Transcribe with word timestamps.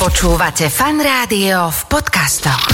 Počúvate 0.00 0.72
fan 0.72 0.96
rádio 0.96 1.68
v 1.68 1.80
podcastoch. 1.92 2.72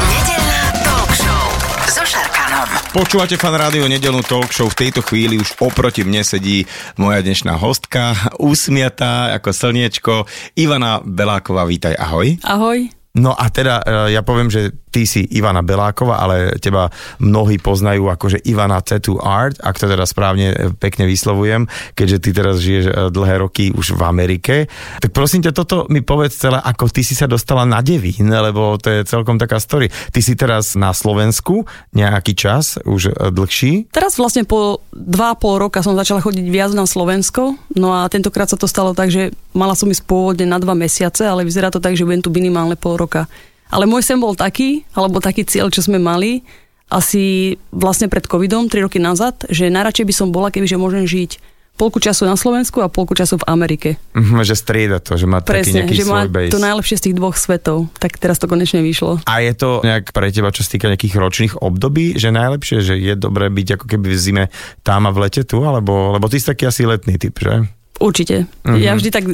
Nedeľná 0.00 0.62
talk 0.80 1.12
show 1.12 1.44
so 1.92 2.00
Šarkanom. 2.08 2.72
Počúvate 2.96 3.36
fan 3.36 3.52
rádio 3.52 3.84
nedelnú 3.84 4.24
talk 4.24 4.48
show. 4.48 4.72
V 4.72 4.80
tejto 4.80 5.04
chvíli 5.04 5.36
už 5.36 5.60
oproti 5.60 6.00
mne 6.00 6.24
sedí 6.24 6.64
moja 6.96 7.20
dnešná 7.20 7.52
hostka, 7.60 8.16
usmiatá 8.40 9.36
ako 9.36 9.52
slniečko, 9.52 10.24
Ivana 10.56 11.04
Beláková. 11.04 11.68
Vítaj, 11.68 12.00
ahoj. 12.00 12.40
Ahoj. 12.48 12.99
No 13.18 13.34
a 13.34 13.50
teda 13.50 13.82
e, 13.82 14.14
ja 14.14 14.22
poviem, 14.22 14.46
že 14.46 14.70
ty 14.94 15.02
si 15.02 15.26
Ivana 15.34 15.66
Beláková, 15.66 16.22
ale 16.22 16.54
teba 16.62 16.94
mnohí 17.18 17.58
poznajú 17.58 18.06
ako 18.06 18.26
že 18.30 18.38
Ivana 18.46 18.78
Tattoo 18.78 19.18
Art, 19.18 19.58
ak 19.58 19.82
to 19.82 19.90
teda 19.90 20.06
správne 20.06 20.54
e, 20.54 20.56
pekne 20.78 21.10
vyslovujem, 21.10 21.66
keďže 21.98 22.18
ty 22.22 22.30
teraz 22.30 22.62
žiješ 22.62 22.84
e, 22.86 22.92
dlhé 23.10 23.42
roky 23.42 23.74
už 23.74 23.98
v 23.98 24.02
Amerike. 24.06 24.54
Tak 25.02 25.10
prosím 25.10 25.42
ťa, 25.42 25.50
toto 25.50 25.90
mi 25.90 26.06
povedz 26.06 26.38
celé, 26.38 26.62
ako 26.62 26.86
ty 26.86 27.02
si 27.02 27.18
sa 27.18 27.26
dostala 27.26 27.66
na 27.66 27.82
Devín, 27.82 28.30
lebo 28.30 28.78
to 28.78 29.02
je 29.02 29.02
celkom 29.02 29.42
taká 29.42 29.58
story. 29.58 29.90
Ty 29.90 30.20
si 30.22 30.38
teraz 30.38 30.78
na 30.78 30.94
Slovensku 30.94 31.66
nejaký 31.98 32.38
čas, 32.38 32.78
už 32.86 33.34
dlhší. 33.34 33.90
Teraz 33.90 34.22
vlastne 34.22 34.46
po 34.46 34.86
dva 34.94 35.34
a 35.34 35.38
pol 35.38 35.58
roka 35.58 35.82
som 35.82 35.98
začala 35.98 36.22
chodiť 36.22 36.46
viac 36.46 36.70
na 36.78 36.86
Slovensko, 36.86 37.58
no 37.74 37.90
a 37.90 38.06
tentokrát 38.06 38.46
sa 38.46 38.54
to 38.54 38.70
stalo 38.70 38.94
tak, 38.94 39.10
že 39.10 39.34
mala 39.50 39.74
som 39.74 39.90
ísť 39.90 40.06
pôvodne 40.06 40.46
na 40.46 40.62
dva 40.62 40.78
mesiace, 40.78 41.26
ale 41.26 41.42
vyzerá 41.42 41.74
to 41.74 41.82
tak, 41.82 41.98
že 41.98 42.06
budem 42.06 42.22
tu 42.22 42.30
minimálne 42.30 42.78
pol 42.78 42.99
roka. 43.00 43.24
Ale 43.72 43.88
môj 43.88 44.04
sen 44.04 44.20
bol 44.20 44.36
taký, 44.36 44.84
alebo 44.92 45.22
taký 45.22 45.46
cieľ, 45.46 45.72
čo 45.72 45.80
sme 45.80 45.96
mali, 45.96 46.44
asi 46.90 47.54
vlastne 47.70 48.10
pred 48.10 48.26
covidom, 48.26 48.66
3 48.66 48.84
roky 48.84 48.98
nazad, 48.98 49.46
že 49.46 49.70
najradšej 49.70 50.06
by 50.10 50.14
som 50.14 50.28
bola, 50.34 50.50
kebyže 50.50 50.74
môžem 50.74 51.06
žiť 51.06 51.38
polku 51.78 51.96
času 51.96 52.28
na 52.28 52.36
Slovensku 52.36 52.84
a 52.84 52.92
polku 52.92 53.16
času 53.16 53.40
v 53.40 53.48
Amerike. 53.48 53.96
Mhm, 54.12 54.44
že 54.44 54.52
strieda 54.52 55.00
to, 55.00 55.16
že 55.16 55.24
má 55.24 55.40
taký 55.40 55.64
Presne, 55.64 55.76
nejaký 55.80 55.96
že 55.96 56.04
má 56.04 56.28
base. 56.28 56.52
to 56.52 56.60
najlepšie 56.60 56.96
z 57.00 57.02
tých 57.08 57.16
dvoch 57.16 57.40
svetov. 57.40 57.88
Tak 57.96 58.20
teraz 58.20 58.36
to 58.36 58.50
konečne 58.50 58.84
vyšlo. 58.84 59.24
A 59.24 59.40
je 59.40 59.56
to 59.56 59.80
nejak 59.80 60.12
pre 60.12 60.28
teba, 60.28 60.52
čo 60.52 60.60
sa 60.60 60.76
týka 60.76 60.92
nejakých 60.92 61.16
ročných 61.16 61.54
období, 61.56 62.20
že 62.20 62.28
najlepšie, 62.36 62.84
že 62.84 63.00
je 63.00 63.14
dobré 63.16 63.48
byť 63.48 63.80
ako 63.80 63.86
keby 63.96 64.06
v 64.12 64.18
zime 64.20 64.44
tam 64.84 65.08
a 65.08 65.14
v 65.14 65.24
lete 65.24 65.40
tu, 65.48 65.64
alebo, 65.64 66.12
lebo 66.20 66.28
ty 66.28 66.36
si 66.36 66.44
taký 66.52 66.68
asi 66.68 66.84
letný 66.84 67.16
typ, 67.16 67.38
že? 67.40 67.64
Určite. 67.96 68.44
Mhm. 68.68 68.76
Ja 68.76 68.92
vždy 68.92 69.08
tak 69.08 69.24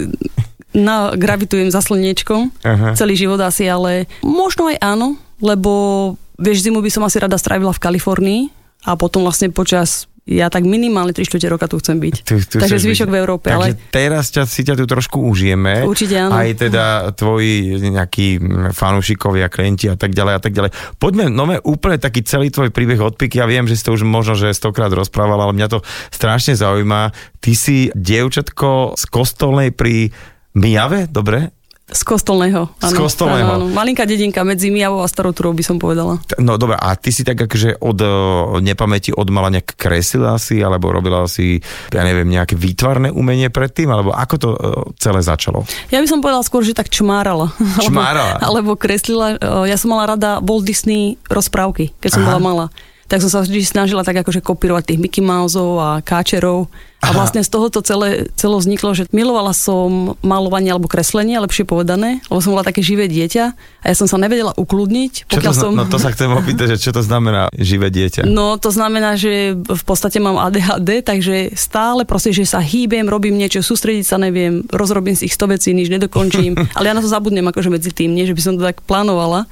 na, 0.77 1.17
gravitujem 1.17 1.73
za 1.73 1.81
slniečkom 1.81 2.53
Aha. 2.61 2.93
celý 2.93 3.17
život 3.17 3.41
asi, 3.41 3.65
ale 3.65 4.05
možno 4.21 4.69
aj 4.69 4.77
áno, 4.85 5.17
lebo 5.41 6.15
vieš, 6.37 6.69
zimu 6.69 6.85
by 6.85 6.91
som 6.93 7.03
asi 7.09 7.17
rada 7.17 7.41
strávila 7.41 7.73
v 7.73 7.83
Kalifornii 7.83 8.43
a 8.85 8.95
potom 8.95 9.25
vlastne 9.25 9.49
počas 9.49 10.07
ja 10.27 10.51
tak 10.51 10.67
minimálne 10.67 11.15
3 11.15 11.23
čtvrte 11.23 11.47
roka 11.47 11.71
tu 11.71 11.79
chcem 11.79 12.03
byť. 12.03 12.15
Tu, 12.27 12.35
tu 12.43 12.59
Takže 12.59 12.83
zvyšok 12.83 13.07
byť. 13.07 13.15
v 13.15 13.19
Európe, 13.23 13.47
Takže 13.47 13.59
ale 13.63 13.79
teraz 13.95 14.35
ťa, 14.35 14.43
si 14.43 14.67
ťa 14.67 14.75
tu 14.75 14.83
trošku 14.91 15.23
užijeme. 15.23 15.87
Určite 15.87 16.19
áno. 16.19 16.35
Aj 16.35 16.51
teda 16.51 17.15
tvoji 17.15 17.79
nejakí 17.79 18.43
mm, 18.43 18.75
fanúšikovia, 18.75 19.47
klienti 19.47 19.87
a 19.87 19.95
tak 19.95 20.19
ďalej 20.19 20.35
a 20.35 20.41
tak 20.43 20.51
ďalej. 20.51 20.75
Poďme, 20.99 21.31
no 21.31 21.47
úplne 21.63 22.03
taký 22.03 22.27
celý 22.27 22.51
tvoj 22.51 22.75
príbeh 22.75 22.99
od 22.99 23.15
piky. 23.15 23.39
Ja 23.39 23.47
viem, 23.47 23.71
že 23.71 23.79
si 23.79 23.87
to 23.87 23.95
už 23.95 24.03
možno, 24.03 24.35
že 24.35 24.51
stokrát 24.51 24.91
rozprával, 24.91 25.39
ale 25.39 25.55
mňa 25.55 25.69
to 25.71 25.87
strašne 26.11 26.59
zaujíma. 26.59 27.15
Ty 27.39 27.53
si 27.55 27.95
dievčatko 27.95 28.99
z 28.99 29.05
kostolnej 29.07 29.71
pri 29.71 30.11
Mijave, 30.57 31.05
dobre? 31.13 31.53
z 31.87 32.03
kostolného. 32.03 32.67
Z 32.83 32.91
áno. 32.91 32.99
kostolného. 32.99 33.47
Áno, 33.47 33.55
áno. 33.63 33.67
Malinká 33.71 34.03
dedinka 34.11 34.43
medzi 34.43 34.75
Mijavou 34.75 35.07
a 35.07 35.07
Starou 35.07 35.31
Turou 35.31 35.55
by 35.55 35.63
som 35.63 35.79
povedala. 35.79 36.19
No 36.43 36.59
dobré, 36.59 36.75
a 36.75 36.99
ty 36.99 37.15
si 37.15 37.23
tak 37.23 37.39
akože 37.39 37.79
od 37.79 37.99
o, 38.03 38.11
nepamäti 38.59 39.15
od 39.15 39.31
mala 39.31 39.55
nejak 39.55 39.79
kreslila 39.79 40.35
si, 40.35 40.59
alebo 40.67 40.91
robila 40.91 41.23
si, 41.31 41.63
ja 41.95 42.03
neviem, 42.03 42.27
nejaké 42.27 42.59
výtvarné 42.59 43.15
umenie 43.15 43.55
predtým, 43.55 43.87
alebo 43.87 44.11
ako 44.11 44.35
to 44.35 44.49
o, 44.51 44.57
celé 44.99 45.23
začalo? 45.23 45.63
Ja 45.95 46.03
by 46.03 46.11
som 46.11 46.19
povedala 46.19 46.43
skôr, 46.43 46.67
že 46.67 46.75
tak 46.75 46.91
čmárala. 46.91 47.55
Čmárala? 47.87 48.43
Alebo, 48.43 48.75
alebo 48.75 48.83
kreslila. 48.83 49.39
E, 49.39 49.71
Ja 49.71 49.79
som 49.79 49.95
mala 49.95 50.19
rada 50.19 50.43
Walt 50.43 50.67
Disney 50.67 51.23
rozprávky, 51.31 51.95
keď 52.03 52.19
som 52.19 52.23
Aha. 52.27 52.35
bola 52.35 52.41
malá. 52.43 52.67
Tak 53.07 53.23
som 53.23 53.31
sa 53.31 53.47
vždy 53.47 53.63
snažila 53.63 54.03
tak 54.03 54.27
akože 54.27 54.43
kopírovať 54.43 54.91
tých 54.91 54.99
Mickey 54.99 55.23
Mouseov 55.23 55.79
a 55.79 55.91
káčerov. 56.03 56.67
A 57.07 57.15
vlastne 57.15 57.41
z 57.47 57.51
tohoto 57.51 57.79
celé, 57.87 58.27
celo 58.35 58.59
vzniklo, 58.59 58.91
že 58.93 59.07
milovala 59.15 59.55
som 59.55 60.19
malovanie 60.27 60.75
alebo 60.75 60.91
kreslenie, 60.91 61.39
lepšie 61.39 61.63
povedané, 61.63 62.19
lebo 62.27 62.43
som 62.43 62.53
bola 62.53 62.67
také 62.67 62.83
živé 62.83 63.07
dieťa 63.07 63.45
a 63.55 63.85
ja 63.87 63.95
som 63.95 64.11
sa 64.11 64.19
nevedela 64.19 64.51
ukludniť, 64.59 65.31
Čo 65.31 65.31
to, 65.31 65.35
pokiaľ 65.39 65.55
som... 65.55 65.71
No 65.79 65.87
to 65.87 66.03
sa 66.03 66.11
chcem 66.11 66.27
opýtať, 66.35 66.75
že 66.75 66.91
čo 66.91 66.91
to 66.91 67.07
znamená 67.07 67.47
živé 67.55 67.95
dieťa? 67.95 68.27
No 68.27 68.59
to 68.59 68.75
znamená, 68.75 69.15
že 69.15 69.55
v 69.55 69.85
podstate 69.87 70.19
mám 70.19 70.43
ADHD, 70.43 71.07
takže 71.07 71.55
stále 71.55 72.03
proste, 72.03 72.35
že 72.35 72.43
sa 72.43 72.59
hýbem, 72.59 73.07
robím 73.07 73.39
niečo, 73.39 73.63
sústrediť 73.63 74.05
sa 74.05 74.19
neviem, 74.19 74.67
rozrobím 74.75 75.15
si 75.15 75.31
ich 75.31 75.37
100 75.39 75.55
vecí, 75.55 75.71
nič 75.71 75.87
nedokončím, 75.87 76.59
ale 76.77 76.91
ja 76.91 76.97
na 76.97 77.03
to 77.05 77.11
zabudnem 77.11 77.47
akože 77.47 77.71
medzi 77.71 77.95
tým, 77.95 78.13
nie, 78.13 78.27
že 78.27 78.35
by 78.35 78.43
som 78.43 78.55
to 78.59 78.67
tak 78.67 78.83
plánovala. 78.83 79.47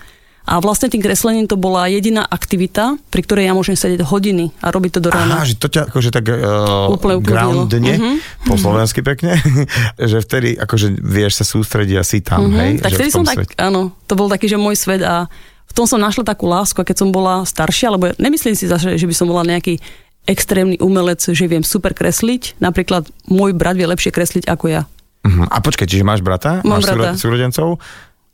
A 0.44 0.60
vlastne 0.60 0.86
tým 0.86 1.00
kreslením 1.00 1.44
to 1.44 1.56
bola 1.56 1.84
jediná 1.86 2.20
aktivita, 2.20 3.00
pri 3.08 3.20
ktorej 3.20 3.44
ja 3.44 3.52
môžem 3.52 3.72
sedieť 3.72 4.04
hodiny 4.04 4.52
a 4.58 4.68
robiť 4.68 4.90
to 4.92 5.00
do 5.00 5.08
rána. 5.08 5.40
Aha, 5.40 5.44
že 5.44 5.56
to 5.56 5.66
ťa 5.66 5.88
akože 5.88 6.10
tak 6.10 6.24
uh, 6.26 6.92
Úplne 6.92 7.16
groundne, 7.18 7.94
Mhm. 7.96 8.12
po 8.44 8.54
slovensky 8.54 9.00
pekne, 9.00 9.40
že 10.00 10.20
vtedy 10.20 10.52
akože 10.54 10.94
vieš 10.94 11.40
sa 11.40 11.44
sústrediť 11.46 11.96
asi 11.96 12.20
tam, 12.20 12.44
Mhm, 12.44 12.56
hej? 12.56 12.70
tak 12.78 12.92
vtedy 12.92 13.10
som 13.10 13.24
tak, 13.24 13.56
áno, 13.56 13.96
to 14.04 14.12
bol 14.12 14.28
taký, 14.28 14.46
že 14.46 14.56
môj 14.56 14.76
svet 14.76 15.00
a 15.00 15.24
v 15.64 15.72
tom 15.72 15.88
som 15.88 15.96
našla 15.96 16.22
takú 16.22 16.44
lásku 16.44 16.76
a 16.76 16.84
keď 16.84 16.96
som 16.98 17.08
bola 17.08 17.40
staršia, 17.42 17.88
lebo 17.90 18.12
nemyslím 18.14 18.52
si 18.52 18.68
zase, 18.68 18.94
že 18.94 19.06
by 19.06 19.14
som 19.14 19.26
bola 19.26 19.42
nejaký 19.42 19.80
extrémny 20.24 20.76
umelec, 20.78 21.20
že 21.20 21.44
viem 21.44 21.60
super 21.60 21.92
kresliť. 21.92 22.56
Napríklad 22.58 23.04
môj 23.26 23.52
brat 23.52 23.74
vie 23.74 23.84
lepšie 23.84 24.08
kresliť 24.08 24.44
ako 24.44 24.64
ja. 24.66 24.82
Uh-huh. 25.20 25.48
A 25.48 25.56
počkaj, 25.58 25.84
čiže 25.84 26.00
máš 26.00 26.20
brata? 26.20 26.60
Mám 26.60 26.78
máš 26.78 26.84
brata. 26.86 27.16
súrodencov? 27.16 27.80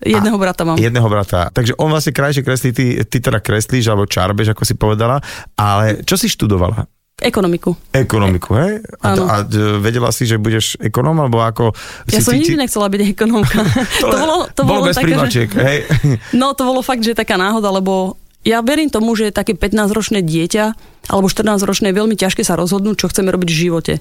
Jedného 0.00 0.36
brata 0.40 0.64
mám. 0.64 0.80
Jedného 0.80 1.08
brata. 1.12 1.52
Takže 1.52 1.76
on 1.76 1.92
vlastne 1.92 2.16
krajšie 2.16 2.40
kreslí, 2.40 2.70
ty, 2.72 2.84
ty 3.04 3.16
teda 3.20 3.36
kreslíš, 3.40 3.92
alebo 3.92 4.08
čarbeš, 4.08 4.56
ako 4.56 4.62
si 4.64 4.74
povedala. 4.74 5.20
Ale 5.60 6.00
čo 6.08 6.16
si 6.16 6.28
študovala? 6.32 6.88
Ekonomiku. 7.20 7.76
Ekonomiku, 7.92 8.50
hej? 8.56 8.72
A, 9.04 9.12
to, 9.12 9.22
Áno. 9.22 9.24
a 9.28 9.34
d- 9.44 9.76
vedela 9.76 10.08
si, 10.08 10.24
že 10.24 10.40
budeš 10.40 10.80
ekonóm, 10.80 11.20
alebo 11.20 11.44
ako... 11.44 11.76
Ja 12.08 12.24
som 12.24 12.32
nikdy 12.32 12.56
cíti- 12.56 12.60
nechcela 12.64 12.88
byť 12.88 13.00
ekonomka. 13.12 13.60
to, 14.00 14.16
bolo, 14.16 14.36
to 14.56 14.60
bolo 14.64 14.80
bolo 14.80 14.88
bez 14.88 14.96
také, 14.96 15.14
že, 15.28 15.44
hej? 15.52 15.78
No 16.40 16.56
to 16.56 16.64
bolo 16.64 16.80
fakt, 16.80 17.04
že 17.04 17.12
taká 17.12 17.36
náhoda, 17.36 17.68
lebo 17.68 18.16
ja 18.40 18.64
verím 18.64 18.88
tomu, 18.88 19.12
že 19.20 19.36
také 19.36 19.52
15-ročné 19.52 20.24
dieťa 20.24 20.64
alebo 21.12 21.28
14-ročné 21.28 21.92
je 21.92 21.98
veľmi 22.00 22.16
ťažké 22.16 22.40
sa 22.40 22.56
rozhodnúť, 22.56 23.04
čo 23.04 23.06
chceme 23.12 23.28
robiť 23.28 23.48
v 23.52 23.60
živote. 23.68 23.92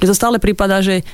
Mne 0.00 0.06
to 0.08 0.16
stále 0.16 0.40
prípada, 0.40 0.80
že 0.80 1.04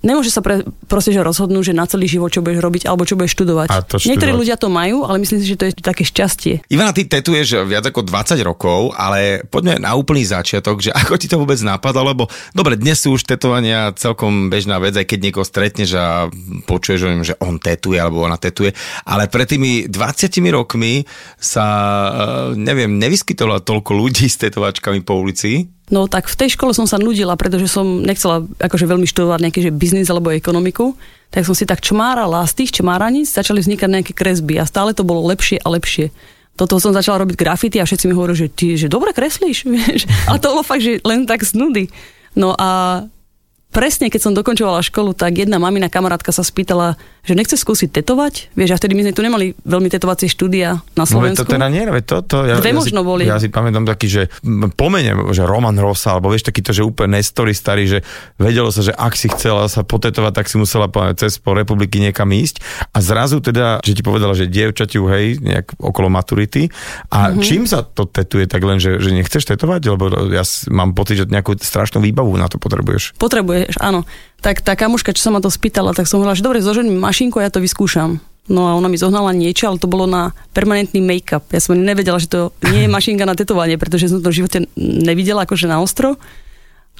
Nemôže 0.00 0.32
sa 0.32 0.40
pre, 0.40 0.64
proste, 0.88 1.12
že 1.12 1.20
rozhodnúť, 1.20 1.72
že 1.72 1.74
na 1.76 1.84
celý 1.84 2.08
život, 2.08 2.32
čo 2.32 2.40
budeš 2.40 2.64
robiť, 2.64 2.82
alebo 2.88 3.04
čo 3.04 3.20
budeš 3.20 3.36
študovať. 3.36 3.68
A 3.68 3.84
to 3.84 4.00
študovať. 4.00 4.08
Niektorí 4.08 4.32
ľudia 4.32 4.56
to 4.56 4.72
majú, 4.72 5.04
ale 5.04 5.20
myslím 5.20 5.44
si, 5.44 5.52
že 5.52 5.60
to 5.60 5.68
je 5.68 5.72
také 5.76 6.08
šťastie. 6.08 6.64
Ivana, 6.72 6.96
ty 6.96 7.04
tetuješ 7.04 7.68
viac 7.68 7.84
ako 7.84 8.08
20 8.08 8.40
rokov, 8.40 8.96
ale 8.96 9.44
poďme 9.44 9.76
na 9.76 9.92
úplný 9.92 10.24
začiatok, 10.24 10.80
že 10.80 10.90
ako 10.96 11.20
ti 11.20 11.28
to 11.28 11.36
vôbec 11.36 11.60
napadlo, 11.60 12.00
lebo 12.08 12.24
dobre, 12.56 12.80
dnes 12.80 12.96
sú 12.96 13.12
už 13.12 13.28
tetovania 13.28 13.92
celkom 13.92 14.48
bežná 14.48 14.80
vec, 14.80 14.96
aj 14.96 15.04
keď 15.04 15.18
niekoho 15.20 15.44
stretneš 15.44 15.90
a 16.00 16.32
počuješ 16.64 17.00
o 17.04 17.12
ňom, 17.12 17.24
že 17.24 17.36
on 17.44 17.60
tetuje 17.60 18.00
alebo 18.00 18.24
ona 18.24 18.40
tetuje, 18.40 18.72
ale 19.04 19.28
pred 19.28 19.44
tými 19.52 19.84
20 19.92 20.48
rokmi 20.48 21.04
sa, 21.36 21.66
eh, 21.68 22.56
neviem, 22.56 22.96
nevyskytovalo 22.96 23.60
toľko 23.60 23.92
ľudí 23.92 24.26
s 24.32 24.40
tetovačkami 24.40 25.04
po 25.04 25.20
ulici. 25.20 25.68
No 25.90 26.06
tak 26.06 26.30
v 26.30 26.38
tej 26.38 26.54
škole 26.54 26.70
som 26.70 26.86
sa 26.86 27.02
nudila, 27.02 27.34
pretože 27.34 27.66
som 27.66 28.06
nechcela 28.06 28.46
akože 28.62 28.86
veľmi 28.86 29.10
študovať 29.10 29.38
nejaký 29.42 29.60
že 29.66 29.70
biznis 29.74 30.06
alebo 30.06 30.30
ekonomiku, 30.30 30.94
tak 31.34 31.42
som 31.42 31.54
si 31.54 31.66
tak 31.66 31.82
čmárala 31.82 32.46
a 32.46 32.50
z 32.50 32.62
tých 32.62 32.78
čmáraníc 32.78 33.34
začali 33.34 33.58
vznikať 33.58 33.88
nejaké 33.90 34.12
kresby 34.14 34.62
a 34.62 34.70
stále 34.70 34.94
to 34.94 35.02
bolo 35.02 35.26
lepšie 35.26 35.58
a 35.58 35.66
lepšie. 35.66 36.14
Toto 36.54 36.78
som 36.78 36.94
začala 36.94 37.26
robiť 37.26 37.34
grafity 37.34 37.82
a 37.82 37.88
všetci 37.88 38.06
mi 38.06 38.14
hovorili, 38.14 38.46
že 38.46 38.48
ty 38.54 38.78
že 38.78 38.86
dobre 38.86 39.10
kreslíš, 39.10 39.66
vieš. 39.74 40.06
A 40.30 40.38
to 40.38 40.54
bolo 40.54 40.62
fakt, 40.62 40.86
že 40.86 41.02
len 41.02 41.26
tak 41.26 41.42
z 41.42 41.58
nudy. 41.58 41.84
No 42.38 42.54
a 42.54 43.02
presne 43.74 44.10
keď 44.10 44.20
som 44.30 44.36
dokončovala 44.38 44.86
školu, 44.86 45.14
tak 45.14 45.42
jedna 45.42 45.58
mamina 45.58 45.90
kamarátka 45.90 46.30
sa 46.30 46.46
spýtala, 46.46 46.94
že 47.20 47.32
nechce 47.32 47.54
skúsiť 47.54 47.92
tetovať. 47.92 48.52
Vieš, 48.52 48.70
a 48.72 48.78
vtedy 48.78 48.92
my 48.92 49.02
sme 49.02 49.12
tu 49.12 49.20
nemali 49.20 49.46
veľmi 49.60 49.86
tetovacie 49.86 50.26
štúdia 50.26 50.80
No 50.90 50.92
na 50.94 51.04
veď 51.04 51.10
Slovensku. 51.10 51.44
to 51.44 51.52
teda 51.52 51.66
nie, 51.68 51.82
veď 51.82 52.04
to, 52.04 52.16
to 52.22 52.36
ja, 52.44 52.56
Dve 52.56 52.70
ja 52.70 52.76
možno 52.76 53.00
si, 53.00 53.06
boli. 53.06 53.22
Ja 53.24 53.36
si 53.36 53.48
pamätám 53.48 53.84
taký, 53.84 54.06
že 54.06 54.22
m, 54.40 54.68
pomeniem, 54.70 55.30
že 55.30 55.42
Roman 55.42 55.76
Rosa, 55.76 56.14
alebo 56.14 56.28
vieš, 56.28 56.44
takýto, 56.44 56.70
že 56.70 56.80
úplne 56.80 57.16
Nestory 57.16 57.52
starý, 57.52 57.84
že 57.86 57.98
vedelo 58.36 58.68
sa, 58.68 58.80
že 58.80 58.90
ak 58.90 59.12
si 59.12 59.28
chcela 59.28 59.66
sa 59.66 59.82
potetovať, 59.82 60.32
tak 60.32 60.46
si 60.46 60.56
musela 60.56 60.88
cez 61.12 61.36
po 61.36 61.52
republiky 61.52 61.98
niekam 61.98 62.28
ísť. 62.28 62.62
A 62.90 63.00
zrazu 63.00 63.38
teda, 63.38 63.82
že 63.82 63.92
ti 63.92 64.00
povedala, 64.00 64.32
že 64.32 64.48
dievčatiu, 64.48 65.04
hej, 65.06 65.38
nejak 65.38 65.76
okolo 65.76 66.08
maturity. 66.08 66.72
A 67.08 67.30
Mhm. 67.30 67.36
mm-hmm. 67.36 67.44
čím 67.44 67.62
sa 67.64 67.82
to 67.82 68.04
tetuje, 68.04 68.46
tak 68.46 68.60
len, 68.60 68.78
že, 68.78 68.96
že 68.96 69.10
nechceš 69.10 69.44
tetovať? 69.46 69.80
Lebo 69.86 70.04
ja 70.30 70.42
mám 70.68 70.92
pocit, 70.92 71.16
že 71.16 71.24
nejakú 71.26 71.54
strašnú 71.54 72.00
výbavu 72.00 72.32
na 72.34 72.48
to 72.48 72.56
potrebuješ. 72.56 73.14
Potrebuješ, 73.16 73.76
áno. 73.78 74.02
Tak 74.40 74.64
tá 74.64 74.72
kamuška, 74.72 75.12
čo 75.12 75.28
sa 75.28 75.30
ma 75.32 75.44
to 75.44 75.52
spýtala, 75.52 75.92
tak 75.92 76.08
som 76.08 76.20
hovorila, 76.20 76.36
že 76.36 76.44
dobre, 76.44 76.64
mi 76.84 76.96
mašinku 76.96 77.36
a 77.40 77.48
ja 77.48 77.52
to 77.52 77.60
vyskúšam. 77.60 78.20
No 78.50 78.66
a 78.66 78.74
ona 78.74 78.90
mi 78.90 78.98
zohnala 78.98 79.30
niečo, 79.30 79.70
ale 79.70 79.78
to 79.78 79.86
bolo 79.86 80.10
na 80.10 80.34
permanentný 80.56 80.98
make-up. 80.98 81.46
Ja 81.54 81.62
som 81.62 81.78
nevedela, 81.78 82.18
že 82.18 82.26
to 82.26 82.40
nie 82.72 82.88
je 82.88 82.90
mašinka 82.90 83.22
na 83.22 83.38
tetovanie, 83.38 83.78
pretože 83.78 84.10
som 84.10 84.18
to 84.18 84.32
v 84.32 84.42
živote 84.42 84.66
nevidela 84.80 85.46
akože 85.46 85.70
na 85.70 85.78
ostro. 85.78 86.18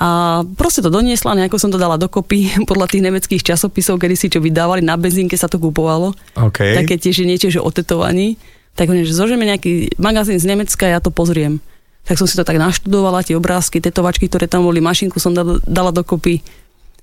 A 0.00 0.40
proste 0.56 0.81
to 0.81 0.88
doniesla, 0.88 1.37
nejako 1.37 1.60
som 1.60 1.69
to 1.69 1.76
dala 1.76 2.00
dokopy 2.00 2.54
podľa 2.70 2.87
tých 2.88 3.04
nemeckých 3.04 3.43
časopisov, 3.43 3.98
kedy 3.98 4.14
si 4.14 4.31
čo 4.31 4.38
vydávali, 4.38 4.84
na 4.84 4.94
benzínke 5.00 5.34
sa 5.34 5.50
to 5.50 5.58
kupovalo. 5.58 6.14
OK. 6.38 6.76
Také 6.76 6.96
tiež 6.96 7.26
niečo, 7.26 7.52
že 7.52 7.60
o 7.60 7.69
tetovaní. 7.69 8.40
Tak 8.78 8.86
hovorím, 8.86 9.04
že 9.04 9.19
zožeme 9.19 9.44
nejaký 9.44 9.98
magazín 9.98 10.38
z 10.38 10.46
Nemecka, 10.46 10.86
ja 10.86 11.02
to 11.02 11.10
pozriem. 11.10 11.58
Tak 12.06 12.16
som 12.16 12.25
si 12.25 12.38
to 12.38 12.46
tak 12.46 12.56
naštudovala, 12.56 13.26
tie 13.26 13.36
obrázky, 13.36 13.82
tetovačky, 13.82 14.31
ktoré 14.31 14.46
tam 14.48 14.64
boli, 14.64 14.81
mašinku 14.81 15.19
som 15.20 15.36
dala, 15.36 15.58
dala 15.66 15.90
dokopy. 15.93 16.40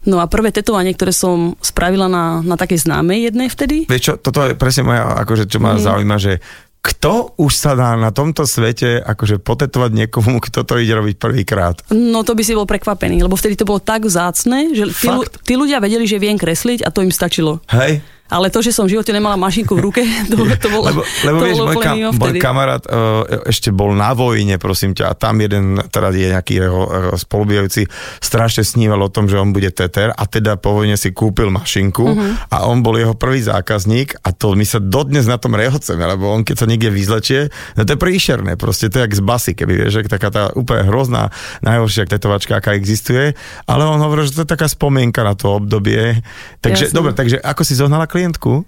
No 0.06 0.22
a 0.22 0.30
prvé 0.30 0.54
tetovanie, 0.54 0.94
ktoré 0.94 1.16
som 1.16 1.58
spravila 1.64 2.06
na, 2.06 2.46
na 2.46 2.60
takej 2.60 2.86
známej 2.86 3.32
jednej 3.32 3.48
vtedy. 3.50 3.76
Vieš 3.90 4.04
čo, 4.04 4.14
toto 4.22 4.46
je 4.46 4.54
presne 4.54 4.86
moja, 4.86 5.18
akože 5.26 5.50
čo 5.50 5.58
ma 5.58 5.76
mm. 5.76 5.82
zaujíma, 5.82 6.18
že 6.22 6.44
kto 6.88 7.36
už 7.36 7.52
sa 7.52 7.76
dá 7.76 8.00
na 8.00 8.16
tomto 8.16 8.48
svete 8.48 9.04
akože 9.04 9.44
potetovať 9.44 9.92
niekomu, 9.92 10.40
kto 10.40 10.64
to 10.64 10.80
ide 10.80 10.96
robiť 10.96 11.20
prvýkrát? 11.20 11.76
No 11.92 12.24
to 12.24 12.32
by 12.32 12.44
si 12.48 12.56
bol 12.56 12.64
prekvapený, 12.64 13.20
lebo 13.20 13.36
vtedy 13.36 13.60
to 13.60 13.68
bolo 13.68 13.84
tak 13.84 14.08
vzácne, 14.08 14.72
že 14.72 14.88
tí, 14.96 15.10
tí 15.44 15.54
ľudia 15.60 15.84
vedeli, 15.84 16.08
že 16.08 16.22
viem 16.22 16.40
kresliť 16.40 16.88
a 16.88 16.94
to 16.94 17.04
im 17.04 17.12
stačilo. 17.12 17.60
Hej? 17.68 18.00
Ale 18.28 18.52
to, 18.52 18.60
že 18.60 18.76
som 18.76 18.86
v 18.86 18.98
živote 18.98 19.12
nemala 19.16 19.40
mašinku 19.40 19.74
v 19.78 19.82
ruke, 19.82 20.02
to, 20.32 20.36
to 20.60 20.68
bolo 20.68 20.92
Lebo, 20.92 21.02
lebo 21.24 21.38
to 21.40 21.46
vieš, 21.46 21.58
bolo 21.58 21.70
môj, 21.72 21.84
kam, 21.84 21.96
môj 22.16 22.34
kamarát 22.40 22.84
uh, 22.88 23.24
ešte 23.48 23.70
bol 23.72 23.92
na 23.96 24.12
vojne, 24.12 24.56
prosím 24.60 24.92
ťa, 24.96 25.06
a 25.12 25.14
tam 25.16 25.40
jeden, 25.40 25.80
teda 25.88 26.12
je 26.12 26.30
nejaký 26.32 26.54
jeho 26.60 26.82
uh, 26.88 26.92
spolubijajúci, 27.16 27.88
strašne 28.20 28.64
sníval 28.64 29.00
o 29.04 29.10
tom, 29.12 29.32
že 29.32 29.40
on 29.40 29.56
bude 29.56 29.72
teter 29.72 30.12
a 30.12 30.24
teda 30.28 30.60
po 30.60 30.76
vojne 30.76 31.00
si 31.00 31.16
kúpil 31.16 31.48
mašinku 31.54 32.06
uh-huh. 32.06 32.52
a 32.52 32.68
on 32.68 32.84
bol 32.84 32.96
jeho 33.00 33.16
prvý 33.16 33.44
zákazník 33.44 34.20
a 34.24 34.36
to 34.36 34.54
my 34.54 34.66
sa 34.68 34.84
dodnes 34.84 35.26
na 35.26 35.40
tom 35.40 35.56
rehoceme, 35.56 36.04
lebo 36.04 36.32
on 36.32 36.44
keď 36.44 36.56
sa 36.64 36.68
niekde 36.68 36.90
vyzlečie, 36.92 37.52
no 37.80 37.88
to 37.88 37.96
je 37.96 38.00
príšerné, 38.00 38.60
proste 38.60 38.92
to 38.92 39.00
je 39.00 39.04
jak 39.08 39.14
z 39.16 39.22
basy, 39.24 39.52
keby 39.56 39.74
vieš, 39.86 40.04
že 40.04 40.12
taká 40.12 40.30
tá 40.30 40.44
úplne 40.54 40.84
hrozná, 40.88 41.30
najhoršia 41.64 42.10
tetovačka, 42.10 42.60
aká 42.60 42.76
existuje, 42.76 43.36
ale 43.66 43.82
on 43.88 44.00
hovoril, 44.02 44.28
že 44.28 44.40
to 44.40 44.44
je 44.44 44.54
taká 44.54 44.68
spomienka 44.68 45.24
na 45.24 45.34
to 45.36 45.60
obdobie. 45.60 46.20
Takže, 46.60 46.92
Jasne. 46.92 46.96
dobre, 46.96 47.12
takže 47.16 47.38
ako 47.40 47.62
si 47.64 47.74
zohnala 47.78 48.06
klientku? 48.18 48.66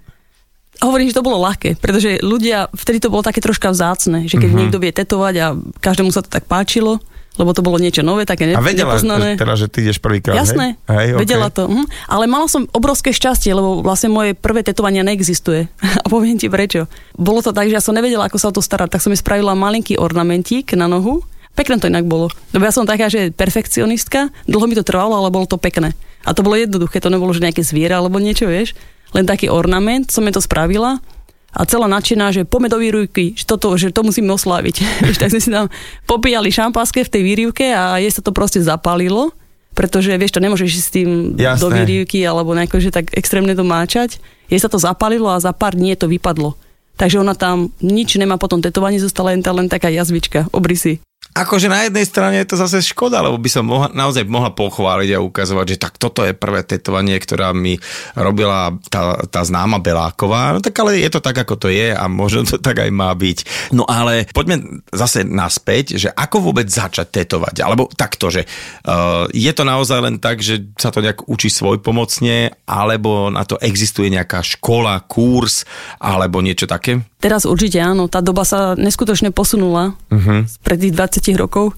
Hovorím, 0.80 1.10
že 1.10 1.18
to 1.18 1.26
bolo 1.26 1.42
ľahké, 1.44 1.76
pretože 1.76 2.22
ľudia, 2.24 2.70
vtedy 2.72 3.04
to 3.04 3.12
bolo 3.12 3.20
také 3.20 3.42
troška 3.44 3.68
vzácne, 3.68 4.30
že 4.30 4.40
keď 4.40 4.48
uh-huh. 4.48 4.60
niekto 4.64 4.78
vie 4.80 4.94
tetovať 4.94 5.34
a 5.42 5.46
každému 5.82 6.08
sa 6.08 6.24
to 6.24 6.32
tak 6.32 6.48
páčilo, 6.48 7.02
lebo 7.36 7.52
to 7.52 7.60
bolo 7.60 7.76
niečo 7.76 8.00
nové, 8.00 8.24
také 8.24 8.48
ne- 8.48 8.56
A 8.56 8.64
vedela 8.64 8.96
nepoznané. 8.96 9.36
teda, 9.36 9.54
že 9.60 9.68
ty 9.68 9.84
ideš 9.84 10.00
prvýkrát, 10.00 10.36
Jasné, 10.40 10.80
hej? 10.88 10.92
hej 10.92 11.08
vedela 11.20 11.52
okay. 11.52 11.56
to. 11.56 11.62
Mhm. 11.68 11.84
Ale 12.08 12.24
mala 12.28 12.48
som 12.48 12.64
obrovské 12.72 13.12
šťastie, 13.12 13.52
lebo 13.52 13.84
vlastne 13.84 14.08
moje 14.08 14.32
prvé 14.32 14.64
tetovanie 14.64 15.04
neexistuje. 15.04 15.68
A 16.04 16.06
poviem 16.08 16.40
ti 16.40 16.48
prečo. 16.48 16.88
Bolo 17.12 17.44
to 17.44 17.52
tak, 17.52 17.68
že 17.68 17.76
ja 17.76 17.84
som 17.84 17.92
nevedela, 17.92 18.28
ako 18.28 18.40
sa 18.40 18.48
o 18.48 18.56
to 18.56 18.64
starať, 18.64 18.96
tak 18.96 19.04
som 19.04 19.12
mi 19.12 19.18
spravila 19.20 19.52
malinký 19.52 20.00
ornamentík 20.00 20.72
na 20.76 20.88
nohu. 20.88 21.20
Pekné 21.52 21.82
to 21.82 21.90
inak 21.90 22.06
bolo. 22.06 22.30
Lebo 22.54 22.62
ja 22.62 22.72
som 22.72 22.86
taká, 22.86 23.10
že 23.10 23.34
perfekcionistka, 23.34 24.30
dlho 24.46 24.64
mi 24.70 24.78
to 24.78 24.86
trvalo, 24.86 25.18
ale 25.18 25.34
bolo 25.34 25.50
to 25.50 25.58
pekné. 25.58 25.92
A 26.24 26.36
to 26.36 26.44
bolo 26.44 26.56
jednoduché, 26.56 27.00
to 27.00 27.08
nebolo, 27.08 27.32
že 27.32 27.42
nejaké 27.42 27.64
zviera 27.64 27.98
alebo 27.98 28.20
niečo, 28.20 28.46
vieš. 28.46 28.76
Len 29.14 29.26
taký 29.26 29.50
ornament, 29.50 30.10
som 30.10 30.22
mi 30.22 30.30
to 30.30 30.42
spravila 30.42 31.02
a 31.50 31.66
celá 31.66 31.90
nadšená, 31.90 32.30
že 32.30 32.46
poďme 32.46 32.70
do 32.70 32.78
výrivky, 32.78 33.34
že, 33.34 33.42
toto, 33.42 33.74
že 33.74 33.90
to 33.90 34.06
musíme 34.06 34.30
osláviť. 34.30 34.76
Tak 35.20 35.34
sme 35.34 35.42
si 35.42 35.50
tam 35.50 35.66
popíjali 36.06 36.54
šampánske 36.54 37.02
v 37.02 37.10
tej 37.10 37.22
výrivke 37.26 37.74
a 37.74 37.98
jej 37.98 38.10
sa 38.14 38.22
to 38.22 38.30
proste 38.30 38.62
zapálilo, 38.62 39.34
pretože 39.74 40.14
vieš, 40.14 40.38
to 40.38 40.44
nemôžeš 40.44 40.70
s 40.78 40.88
tým 40.94 41.34
Jasné. 41.34 41.58
do 41.58 41.68
výrivky 41.74 42.22
alebo 42.22 42.54
nejako, 42.54 42.78
že 42.78 42.94
tak 42.94 43.10
extrémne 43.18 43.54
to 43.58 43.66
máčať. 43.66 44.22
Jej 44.46 44.62
sa 44.62 44.70
to 44.70 44.78
zapálilo 44.78 45.30
a 45.30 45.42
za 45.42 45.50
pár 45.50 45.74
dní 45.74 45.98
to 45.98 46.06
vypadlo. 46.06 46.54
Takže 46.94 47.16
ona 47.16 47.32
tam 47.32 47.72
nič 47.80 48.20
nemá 48.20 48.36
potom 48.36 48.60
tetovanie, 48.60 49.00
zostala 49.00 49.32
len, 49.32 49.40
tá 49.40 49.50
len 49.56 49.72
taká 49.72 49.88
jazvička, 49.88 50.52
obrysy. 50.52 51.00
Akože 51.30 51.70
na 51.70 51.86
jednej 51.86 52.02
strane 52.02 52.42
je 52.42 52.50
to 52.50 52.56
zase 52.58 52.90
škoda, 52.90 53.22
lebo 53.22 53.38
by 53.38 53.46
som 53.46 53.62
mohla, 53.62 53.86
naozaj 53.94 54.26
mohla 54.26 54.50
pochváliť 54.50 55.14
a 55.14 55.22
ukazovať, 55.22 55.66
že 55.76 55.78
tak 55.78 55.94
toto 55.94 56.26
je 56.26 56.34
prvé 56.34 56.66
tetovanie, 56.66 57.14
ktorá 57.22 57.54
mi 57.54 57.78
robila 58.18 58.74
tá, 58.90 59.14
tá 59.30 59.46
známa 59.46 59.78
Beláková. 59.78 60.50
No 60.50 60.58
tak 60.58 60.74
ale 60.82 60.98
je 60.98 61.06
to 61.06 61.22
tak, 61.22 61.38
ako 61.38 61.54
to 61.54 61.68
je 61.70 61.94
a 61.94 62.04
možno 62.10 62.42
to 62.42 62.58
tak 62.58 62.82
aj 62.82 62.90
má 62.90 63.14
byť. 63.14 63.70
No 63.70 63.86
ale 63.86 64.26
poďme 64.34 64.82
zase 64.90 65.22
naspäť, 65.22 66.02
že 66.02 66.10
ako 66.10 66.50
vôbec 66.50 66.66
začať 66.66 67.22
tetovať? 67.22 67.62
Alebo 67.62 67.86
takto, 67.86 68.26
že 68.26 68.42
uh, 68.90 69.30
je 69.30 69.52
to 69.54 69.62
naozaj 69.62 70.02
len 70.02 70.18
tak, 70.18 70.42
že 70.42 70.74
sa 70.82 70.90
to 70.90 70.98
nejak 70.98 71.30
učí 71.30 71.46
svoj 71.46 71.78
pomocne, 71.78 72.50
alebo 72.66 73.30
na 73.30 73.46
to 73.46 73.54
existuje 73.62 74.10
nejaká 74.10 74.42
škola, 74.42 74.98
kurz, 75.06 75.62
alebo 76.02 76.42
niečo 76.42 76.66
také? 76.66 77.06
Teraz 77.20 77.44
určite 77.44 77.76
áno, 77.78 78.08
tá 78.08 78.24
doba 78.24 78.48
sa 78.48 78.72
neskutočne 78.74 79.28
posunula 79.28 79.92
uh-huh. 80.08 80.48
pred 80.64 80.78
tých 80.80 80.96
20 80.96 81.19
rokov. 81.36 81.76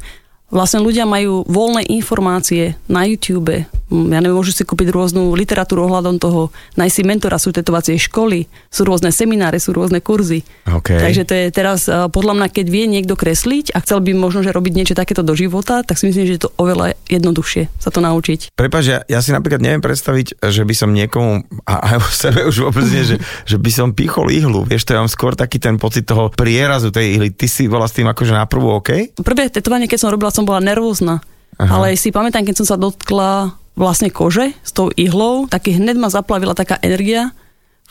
Vlastne 0.52 0.84
ľudia 0.84 1.08
majú 1.08 1.42
voľné 1.48 1.88
informácie 1.90 2.76
na 2.86 3.08
YouTube. 3.08 3.66
Ja 3.92 4.24
neviem, 4.24 4.40
môžu 4.40 4.56
si 4.56 4.64
kúpiť 4.64 4.88
rôznu 4.88 5.36
literatúru 5.36 5.84
ohľadom 5.84 6.16
toho. 6.16 6.48
Nájsť 6.80 6.94
si 6.96 7.02
mentora, 7.04 7.36
sú 7.36 7.52
tetovacie 7.52 8.00
školy, 8.00 8.48
sú 8.72 8.88
rôzne 8.88 9.12
semináre, 9.12 9.60
sú 9.60 9.76
rôzne 9.76 10.00
kurzy. 10.00 10.40
Okay. 10.64 10.96
Takže 10.96 11.22
to 11.28 11.32
je 11.36 11.44
teraz, 11.52 11.86
podľa 11.86 12.34
mňa, 12.40 12.48
keď 12.48 12.66
vie 12.72 12.84
niekto 12.88 13.12
kresliť 13.12 13.76
a 13.76 13.84
chcel 13.84 14.00
by 14.00 14.16
možno, 14.16 14.40
že 14.40 14.56
robiť 14.56 14.72
niečo 14.72 14.94
takéto 14.96 15.20
do 15.20 15.36
života, 15.36 15.84
tak 15.84 16.00
si 16.00 16.08
myslím, 16.08 16.24
že 16.24 16.34
je 16.40 16.42
to 16.48 16.50
oveľa 16.56 16.96
jednoduchšie 17.12 17.68
sa 17.76 17.92
to 17.92 18.00
naučiť. 18.00 18.56
Prepač, 18.56 18.84
ja, 18.88 18.98
ja 19.04 19.20
si 19.20 19.36
napríklad 19.36 19.60
neviem 19.60 19.84
predstaviť, 19.84 20.40
že 20.40 20.62
by 20.64 20.74
som 20.74 20.90
niekomu, 20.96 21.44
a 21.68 21.74
aj 21.92 21.96
o 22.00 22.08
sebe 22.24 22.40
už 22.48 22.56
vôbec 22.70 22.86
nie, 22.88 23.04
že, 23.04 23.16
že 23.44 23.56
by 23.60 23.70
som 23.70 23.92
pichol 23.92 24.32
ihlu. 24.32 24.64
Vieš, 24.64 24.88
to 24.88 24.96
ja 24.96 25.04
mám 25.04 25.12
skôr 25.12 25.36
taký 25.36 25.60
ten 25.60 25.76
pocit 25.76 26.08
toho 26.08 26.32
prierazu 26.32 26.88
tej 26.88 27.20
ihly. 27.20 27.28
Ty 27.34 27.46
si 27.50 27.68
bola 27.68 27.84
s 27.84 27.92
tým 27.92 28.08
akože 28.08 28.32
na 28.32 28.48
prvú 28.48 28.80
OK? 28.80 29.20
Prvé 29.20 29.52
tetovanie, 29.52 29.90
keď 29.90 30.08
som 30.08 30.10
robila, 30.14 30.32
som 30.32 30.48
bola 30.48 30.62
nervózna. 30.62 31.20
Aha. 31.60 31.68
Ale 31.78 31.94
si 32.00 32.08
pamätám, 32.08 32.48
keď 32.48 32.64
som 32.64 32.66
sa 32.66 32.76
dotkla 32.80 33.61
vlastne 33.74 34.12
kože 34.12 34.52
s 34.62 34.70
tou 34.72 34.92
ihlou, 34.94 35.48
tak 35.48 35.68
hneď 35.68 35.96
ma 35.96 36.12
zaplavila 36.12 36.52
taká 36.52 36.76
energia 36.84 37.32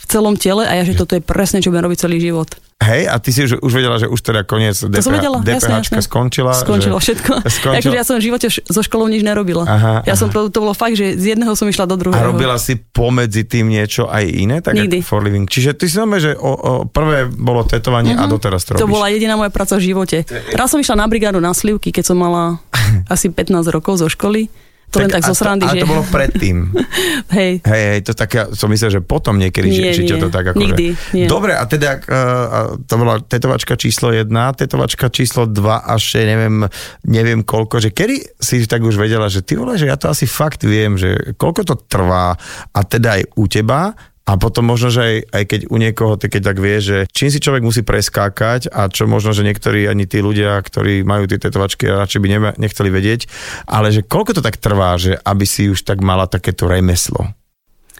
v 0.01 0.05
celom 0.09 0.33
tele 0.33 0.65
a 0.65 0.81
ja, 0.81 0.83
že 0.85 0.97
toto 0.97 1.13
je 1.13 1.21
presne, 1.21 1.61
čo 1.61 1.69
budem 1.69 1.85
robiť 1.85 1.99
celý 2.01 2.17
život. 2.17 2.49
Hej, 2.81 3.13
a 3.13 3.21
ty 3.21 3.29
si 3.29 3.45
už, 3.45 3.61
už 3.61 3.73
vedela, 3.77 4.01
že 4.01 4.09
už 4.09 4.17
teda 4.25 4.41
koniec 4.41 4.73
DPH, 4.73 5.05
vedela, 5.05 5.37
DPH 5.37 5.53
jasne, 5.53 5.73
jasne. 5.85 6.01
skončila? 6.01 6.49
Skončilo 6.57 6.97
že, 6.97 7.03
všetko. 7.05 7.33
Skončilo. 7.61 7.93
Akože 7.93 7.97
ja 8.01 8.05
som 8.09 8.17
v 8.17 8.23
živote 8.25 8.49
so 8.49 8.81
školou 8.81 9.05
nič 9.05 9.21
nerobila. 9.21 9.69
Aha, 9.69 10.01
ja 10.01 10.17
aha. 10.17 10.17
som, 10.17 10.33
to, 10.33 10.49
bolo 10.49 10.73
fakt, 10.73 10.97
že 10.97 11.13
z 11.13 11.37
jedného 11.37 11.53
som 11.53 11.69
išla 11.69 11.85
do 11.85 11.93
A 11.93 12.01
druhého. 12.01 12.33
robila 12.33 12.57
si 12.57 12.81
pomedzi 12.81 13.45
tým 13.45 13.69
niečo 13.69 14.09
aj 14.09 14.25
iné? 14.25 14.65
Tak 14.65 14.73
Nikdy. 14.73 15.05
for 15.05 15.21
living. 15.21 15.45
Čiže 15.45 15.77
ty 15.77 15.85
si 15.85 15.93
znamená, 15.93 16.17
že 16.17 16.33
o, 16.33 16.49
o, 16.57 16.71
prvé 16.89 17.29
bolo 17.29 17.61
tetovanie 17.69 18.17
uh-huh. 18.17 18.25
a 18.25 18.33
doteraz 18.33 18.65
to 18.65 18.73
robíš. 18.73 18.81
Mhm. 18.81 18.89
To 18.89 18.95
bola 18.97 19.07
jediná 19.13 19.37
moja 19.37 19.53
práca 19.53 19.77
v 19.77 19.85
živote. 19.85 20.25
Raz 20.57 20.73
som 20.73 20.81
išla 20.81 20.97
na 20.97 21.05
brigádu 21.05 21.37
na 21.37 21.53
slivky, 21.53 21.93
keď 21.93 22.09
som 22.09 22.17
mala 22.17 22.57
asi 23.13 23.29
15 23.29 23.61
rokov 23.69 24.01
zo 24.01 24.09
školy. 24.09 24.49
To 24.91 24.99
len 24.99 25.07
tak 25.07 25.23
zo 25.23 25.31
srandy, 25.31 25.63
ale 25.63 25.79
že... 25.79 25.83
to 25.87 25.91
bolo 25.91 26.03
predtým. 26.03 26.67
Hej. 27.37 27.63
Hej, 27.63 27.83
hej, 27.95 27.99
to 28.03 28.11
tak 28.11 28.29
ja 28.35 28.43
som 28.51 28.67
myslel, 28.67 28.99
že 28.99 29.01
potom 29.01 29.39
niekedy, 29.39 29.71
Nie, 29.71 29.95
že, 29.95 30.03
nie. 30.03 30.19
to 30.19 30.27
tak 30.27 30.51
ako... 30.51 30.59
Nikdy, 30.59 30.85
že... 30.91 31.15
nie. 31.15 31.25
Dobre, 31.31 31.55
a 31.55 31.63
teda 31.63 32.03
uh, 32.03 32.75
to 32.83 32.93
bola 32.99 33.23
tetovačka 33.23 33.79
číslo 33.79 34.11
1, 34.11 34.27
tetovačka 34.59 35.07
číslo 35.07 35.47
2 35.47 35.55
až 35.87 36.19
neviem, 36.19 36.67
neviem 37.07 37.39
koľko, 37.39 37.79
že 37.79 37.95
kedy 37.95 38.35
si 38.35 38.67
tak 38.67 38.83
už 38.83 38.99
vedela, 38.99 39.31
že 39.31 39.39
ty 39.39 39.55
vole, 39.55 39.79
že 39.79 39.87
ja 39.87 39.95
to 39.95 40.11
asi 40.11 40.27
fakt 40.27 40.67
viem, 40.67 40.99
že 40.99 41.39
koľko 41.39 41.61
to 41.63 41.75
trvá 41.87 42.35
a 42.75 42.79
teda 42.83 43.15
aj 43.15 43.23
u 43.39 43.47
teba, 43.47 43.95
a 44.31 44.39
potom 44.39 44.63
možno, 44.63 44.87
že 44.87 45.01
aj, 45.03 45.15
aj 45.27 45.43
keď 45.43 45.61
u 45.67 45.75
niekoho, 45.75 46.15
ty 46.15 46.31
keď 46.31 46.55
tak 46.55 46.57
vie, 46.63 46.79
že 46.79 46.97
čím 47.11 47.27
si 47.27 47.43
človek 47.43 47.67
musí 47.67 47.83
preskákať 47.83 48.71
a 48.71 48.87
čo 48.87 49.03
možno, 49.03 49.35
že 49.35 49.43
niektorí 49.43 49.91
ani 49.91 50.07
tí 50.07 50.23
ľudia, 50.23 50.55
ktorí 50.55 51.03
majú 51.03 51.27
tie 51.27 51.35
tetovačky 51.35 51.91
radšej 51.91 52.21
by 52.23 52.27
nema, 52.31 52.49
nechceli 52.55 52.87
vedieť, 52.87 53.27
ale 53.67 53.91
že 53.91 54.07
koľko 54.07 54.39
to 54.39 54.41
tak 54.45 54.55
trvá, 54.55 54.95
že 54.95 55.19
aby 55.19 55.43
si 55.43 55.67
už 55.67 55.83
tak 55.83 55.99
mala 55.99 56.31
takéto 56.31 56.71
remeslo? 56.71 57.35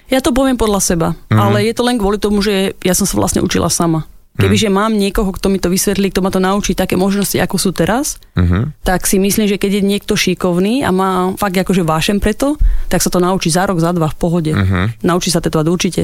Ja 0.08 0.24
to 0.24 0.32
poviem 0.32 0.56
podľa 0.56 0.80
seba, 0.80 1.08
Mhm. 1.28 1.40
ale 1.40 1.58
je 1.68 1.74
to 1.76 1.84
len 1.84 2.00
kvôli 2.00 2.16
tomu, 2.16 2.40
že 2.40 2.80
ja 2.80 2.96
som 2.96 3.04
sa 3.04 3.20
vlastne 3.20 3.44
učila 3.44 3.68
sama. 3.68 4.08
Kebyže 4.32 4.72
mám 4.72 4.96
niekoho, 4.96 5.28
kto 5.36 5.52
mi 5.52 5.60
to 5.60 5.68
vysvetlí, 5.68 6.10
kto 6.10 6.24
ma 6.24 6.32
to 6.32 6.40
naučí, 6.40 6.72
také 6.72 6.96
možnosti, 6.96 7.36
ako 7.36 7.56
sú 7.60 7.70
teraz, 7.76 8.16
Mhm. 8.40 8.80
tak 8.82 9.04
si 9.04 9.20
myslím, 9.20 9.46
že 9.46 9.60
keď 9.60 9.72
je 9.78 9.84
niekto 9.84 10.14
šikovný 10.16 10.88
a 10.88 10.90
má 10.90 11.36
fakt 11.36 11.60
akože 11.60 11.84
vášem 11.84 12.18
preto, 12.18 12.56
tak 12.88 13.04
sa 13.04 13.12
to 13.12 13.20
naučí 13.20 13.52
za 13.52 13.68
rok, 13.68 13.84
za 13.84 13.92
dva 13.92 14.08
v 14.08 14.18
pohode. 14.18 14.52
Mhm. 14.56 15.04
Naučí 15.04 15.30
sa 15.30 15.44
tetovať 15.44 15.68
určite. 15.68 16.02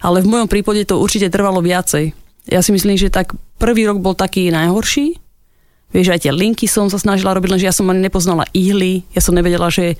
Ale 0.00 0.22
v 0.22 0.30
mojom 0.30 0.48
prípade 0.48 0.86
to 0.86 1.00
určite 1.00 1.32
trvalo 1.34 1.58
viacej. 1.64 2.14
Ja 2.46 2.60
si 2.60 2.70
myslím, 2.76 2.94
že 2.94 3.08
tak 3.08 3.32
prvý 3.56 3.88
rok 3.88 4.04
bol 4.04 4.12
taký 4.12 4.52
najhorší. 4.52 5.16
Vieš, 5.94 6.10
aj 6.12 6.20
tie 6.26 6.32
linky 6.34 6.66
som 6.66 6.90
sa 6.90 6.98
snažila 6.98 7.32
robiť, 7.32 7.50
lenže 7.54 7.68
ja 7.70 7.74
som 7.74 7.88
ani 7.88 8.04
nepoznala 8.04 8.44
ihly. 8.52 9.06
Ja 9.14 9.22
som 9.22 9.32
nevedela, 9.32 9.70
že 9.70 9.94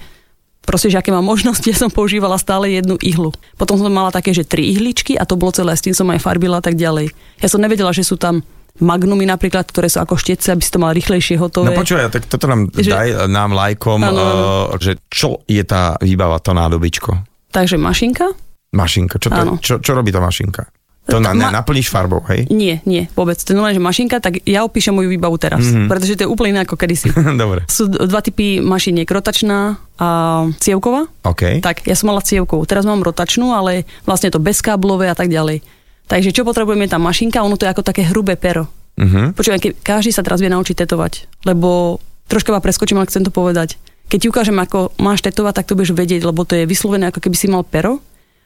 proste, 0.64 0.90
že 0.90 0.98
aké 0.98 1.12
mám 1.12 1.24
možnosti, 1.24 1.64
ja 1.72 1.76
som 1.76 1.92
používala 1.92 2.40
stále 2.40 2.72
jednu 2.72 2.98
ihlu. 3.00 3.30
Potom 3.54 3.78
som 3.78 3.88
mala 3.92 4.10
také, 4.10 4.32
že 4.34 4.42
tri 4.42 4.72
ihličky 4.72 5.14
a 5.14 5.28
to 5.28 5.36
bolo 5.36 5.52
celé, 5.52 5.76
s 5.76 5.84
tým 5.84 5.94
som 5.94 6.08
aj 6.10 6.20
farbila 6.20 6.58
a 6.58 6.64
tak 6.64 6.74
ďalej. 6.74 7.12
Ja 7.40 7.48
som 7.48 7.60
nevedela, 7.62 7.92
že 7.92 8.02
sú 8.02 8.16
tam 8.16 8.42
magnumy 8.74 9.22
napríklad, 9.22 9.70
ktoré 9.70 9.86
sú 9.86 10.02
ako 10.02 10.18
štece, 10.18 10.50
aby 10.50 10.62
si 10.64 10.70
to 10.74 10.82
mal 10.82 10.90
rýchlejšie 10.90 11.38
hotové. 11.38 11.70
No 11.70 11.78
počúvaj, 11.78 12.10
tak 12.10 12.26
toto 12.26 12.50
nám 12.50 12.74
Že- 12.74 12.90
daj 12.90 13.08
nám 13.30 13.54
lajkom, 13.54 14.02
Áno, 14.02 14.18
áno. 14.18 14.34
uh, 14.74 14.82
že 14.82 14.98
čo 15.06 15.46
je 15.46 15.62
tá 15.62 15.94
výbava, 16.02 16.42
to 16.42 16.50
nádobičko? 16.50 17.22
Takže 17.54 17.78
mašinka, 17.78 18.34
Mašinka, 18.74 19.22
čo, 19.22 19.30
to, 19.30 19.42
čo, 19.62 19.74
čo 19.78 19.94
robí 19.94 20.10
tá 20.10 20.18
mašinka? 20.18 20.66
To 21.04 21.20
na, 21.20 21.36
Ma- 21.36 21.52
na, 21.52 21.60
naplníš 21.60 21.92
farbou, 21.92 22.24
hej? 22.32 22.48
Nie, 22.48 22.80
nie, 22.88 23.12
vôbec. 23.12 23.36
To 23.36 23.52
je 23.52 23.56
normálne, 23.56 23.76
že 23.76 23.84
mašinka, 23.84 24.24
tak 24.24 24.40
ja 24.48 24.64
opíšem 24.64 24.96
moju 24.96 25.12
výbavu 25.12 25.36
teraz, 25.36 25.60
mm-hmm. 25.60 25.84
pretože 25.84 26.16
to 26.16 26.24
je 26.24 26.32
úplne 26.32 26.56
iné 26.56 26.60
ako 26.64 26.80
kedysi. 26.80 27.12
Dobre. 27.44 27.68
Sú 27.68 27.92
dva 27.92 28.24
typy 28.24 28.64
mašiniek, 28.64 29.04
rotačná 29.04 29.76
a 30.00 30.08
cievková. 30.56 31.04
OK. 31.28 31.60
Tak, 31.60 31.84
ja 31.84 31.92
som 31.92 32.08
mala 32.08 32.24
cievkovú, 32.24 32.64
teraz 32.64 32.88
mám 32.88 33.04
rotačnú, 33.04 33.52
ale 33.52 33.84
vlastne 34.08 34.32
to 34.32 34.40
bezkáblové 34.40 35.12
a 35.12 35.16
tak 35.16 35.28
ďalej. 35.28 35.60
Takže 36.08 36.32
čo 36.32 36.44
potrebujeme 36.44 36.88
tá 36.88 36.96
mašinka, 36.96 37.44
ono 37.44 37.60
to 37.60 37.68
je 37.68 37.72
ako 37.76 37.84
také 37.84 38.08
hrubé 38.08 38.40
pero. 38.40 38.72
Mhm. 38.96 39.36
Počúvaj, 39.36 39.60
ke- 39.60 39.76
každý 39.76 40.08
sa 40.08 40.24
teraz 40.24 40.40
vie 40.40 40.48
naučiť 40.48 40.88
tetovať, 40.88 41.44
lebo 41.44 42.00
troška 42.32 42.48
ma 42.48 42.64
preskočím, 42.64 42.96
ale 42.96 43.10
chcem 43.12 43.28
to 43.28 43.34
povedať. 43.34 43.76
Keď 44.08 44.18
ti 44.20 44.30
ukážem, 44.32 44.56
ako 44.56 44.92
máš 45.00 45.20
tetovať, 45.24 45.60
tak 45.60 45.68
to 45.68 45.76
budeš 45.76 45.96
vedieť, 45.96 46.24
lebo 46.24 46.44
to 46.44 46.56
je 46.60 46.68
vyslovené 46.68 47.08
ako 47.08 47.24
keby 47.24 47.36
si 47.36 47.48
mal 47.48 47.64
pero 47.64 48.00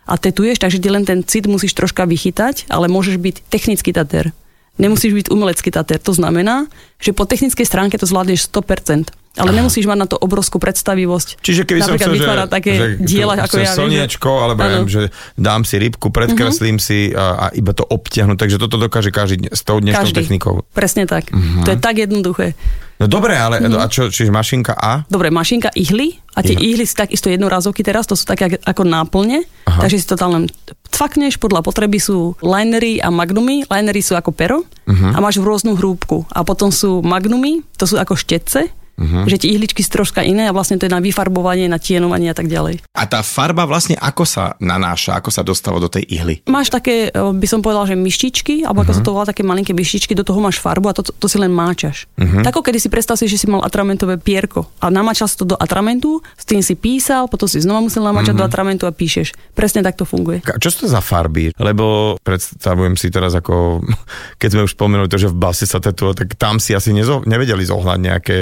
a 0.09 0.17
tetuješ, 0.17 0.65
takže 0.65 0.81
ty 0.81 0.89
len 0.89 1.05
ten 1.05 1.21
cit 1.21 1.45
musíš 1.45 1.77
troška 1.77 2.09
vychytať, 2.09 2.73
ale 2.73 2.89
môžeš 2.89 3.21
byť 3.21 3.37
technický 3.53 3.93
tater. 3.93 4.33
Nemusíš 4.81 5.13
byť 5.13 5.27
umelecký 5.29 5.69
tater. 5.69 6.01
To 6.01 6.17
znamená, 6.17 6.71
že 6.97 7.13
po 7.13 7.29
technickej 7.29 7.67
stránke 7.67 8.01
to 8.01 8.09
zvládneš 8.09 8.49
100%. 8.49 9.13
Ale 9.39 9.51
nemusíš 9.53 9.85
mať 9.85 9.99
na 9.99 10.07
to 10.07 10.17
obrovskú 10.17 10.59
predstavivosť. 10.59 11.39
Čiže 11.39 11.63
keby 11.63 11.81
som 11.81 11.95
Napríklad 11.95 12.03
chcel, 12.03 12.13
že, 12.13 12.19
vytvárať 12.21 12.49
také 12.51 12.71
že 12.73 12.87
diela, 12.99 13.35
ako 13.37 13.55
ja. 13.55 13.59
viem, 13.59 13.65
že- 13.65 13.79
slniečko, 13.79 14.31
alebo 14.37 14.59
ja 14.59 14.69
viem, 14.69 14.87
že 14.87 15.03
dám 15.35 15.63
si 15.63 15.77
rybku, 15.77 16.07
predkreslím 16.09 16.77
Mhm. 16.77 16.83
si 16.83 16.99
a, 17.11 17.25
a 17.39 17.55
iba 17.55 17.71
to 17.71 17.83
obtiahnu. 17.83 18.35
Takže 18.35 18.57
toto 18.57 18.77
dokáže 18.77 19.09
každý 19.09 19.47
s 19.47 19.63
tou 19.63 19.79
dnešnou 19.79 20.05
Každý. 20.05 20.19
technikou. 20.19 20.67
Presne 20.69 21.05
tak. 21.05 21.31
Mhm. 21.31 21.63
To 21.63 21.71
je 21.71 21.79
tak 21.79 21.97
jednoduché. 21.97 22.59
No 22.99 23.07
dobre, 23.07 23.33
ale 23.33 23.61
Mhm. 23.61 23.79
a 23.79 23.87
čo, 23.87 24.09
čiže 24.09 24.29
mašinka 24.29 24.75
A? 24.75 25.07
Dobre, 25.07 25.31
mašinka 25.31 25.71
ihly 25.73 26.19
a 26.35 26.43
tie 26.43 26.53
Ihly. 26.53 26.83
sú 26.83 26.99
takisto 26.99 27.29
jednorázovky 27.29 27.81
teraz, 27.81 28.05
to 28.05 28.19
sú 28.19 28.27
také 28.27 28.59
ako- 28.59 28.83
náplne, 28.85 29.47
Aha. 29.65 29.81
takže 29.81 29.97
si 29.97 30.05
to 30.05 30.15
tam 30.15 30.35
len 30.35 30.45
cvakneš, 30.89 31.37
podľa 31.37 31.63
potreby 31.63 31.95
sú 31.97 32.35
linery 32.41 32.99
a 32.99 33.07
magnumy, 33.09 33.63
linery 33.65 34.01
sú 34.01 34.15
ako 34.15 34.31
pero 34.31 34.67
Mhm. 34.85 35.15
a 35.15 35.19
máš 35.19 35.39
rôznu 35.39 35.75
hrúbku 35.75 36.27
a 36.29 36.43
potom 36.43 36.71
sú 36.71 36.99
magnumy, 37.01 37.63
to 37.73 37.87
sú 37.87 37.95
ako 37.95 38.15
štetce, 38.15 38.67
Mhm. 38.99 39.31
že 39.31 39.39
tie 39.39 39.55
ihličky 39.55 39.81
sú 39.87 40.03
troška 40.03 40.27
iné 40.27 40.51
a 40.51 40.53
vlastne 40.53 40.75
to 40.75 40.91
je 40.91 40.93
na 40.93 40.99
vyfarbovanie, 40.99 41.71
na 41.71 41.79
tienovanie 41.79 42.35
a 42.35 42.37
tak 42.37 42.51
ďalej. 42.51 42.83
A 42.99 43.07
tá 43.07 43.23
farba 43.23 43.63
vlastne 43.63 43.95
ako 43.95 44.27
sa 44.27 44.59
nanáša, 44.59 45.15
ako 45.15 45.31
sa 45.31 45.47
dostáva 45.47 45.79
do 45.79 45.87
tej 45.87 46.03
ihly? 46.11 46.43
Máš 46.51 46.75
také, 46.75 47.09
e, 47.09 47.15
by 47.15 47.47
som 47.47 47.63
povedal, 47.63 47.87
že 47.87 47.95
myštičky, 47.95 48.67
alebo 48.67 48.83
ako 48.83 48.93
sa 48.93 49.03
to 49.07 49.15
volá, 49.15 49.25
také 49.25 49.47
malinké 49.47 49.71
myštičky, 49.71 50.19
do 50.19 50.27
toho 50.27 50.43
máš 50.43 50.59
farbu 50.59 50.91
a 50.91 50.95
to, 50.99 51.07
to 51.07 51.27
si 51.31 51.39
len 51.39 51.55
máčaš. 51.55 52.11
Uh-huh. 52.19 52.43
Tako, 52.43 52.67
kedy 52.67 52.83
si 52.83 52.89
predstav 52.91 53.15
si, 53.15 53.31
že 53.31 53.39
si 53.39 53.47
mal 53.47 53.63
atramentové 53.63 54.19
pierko 54.19 54.67
a 54.83 54.91
namáčal 54.91 55.31
si 55.31 55.39
to 55.39 55.47
do 55.47 55.55
atramentu, 55.55 56.19
s 56.35 56.43
tým 56.43 56.59
si 56.59 56.75
písal, 56.75 57.31
potom 57.31 57.47
si 57.47 57.63
znova 57.63 57.87
musel 57.87 58.03
namáčať 58.03 58.35
uh-huh. 58.35 58.43
do 58.43 58.51
atramentu 58.51 58.85
a 58.91 58.93
píšeš. 58.93 59.39
Presne 59.55 59.87
tak 59.87 59.95
to 59.95 60.03
funguje. 60.03 60.43
Ka- 60.43 60.59
Čo 60.59 60.75
sú 60.75 60.79
to 60.85 60.89
za 60.91 60.99
farby? 60.99 61.55
Lebo 61.55 62.19
predstavujem 62.27 62.99
si 62.99 63.15
teraz 63.15 63.39
ako, 63.39 63.87
keď 64.43 64.49
sme 64.59 64.63
už 64.67 64.75
spomenuli 64.75 65.07
to, 65.07 65.23
že 65.23 65.31
v 65.31 65.39
base 65.39 65.65
sa 65.71 65.79
tetovalo, 65.79 66.19
tak 66.19 66.35
tam 66.35 66.59
si 66.59 66.75
asi 66.75 66.91
nezo- 66.91 67.23
nevedeli 67.23 67.63
zohľať 67.63 67.99
nejaké 68.03 68.37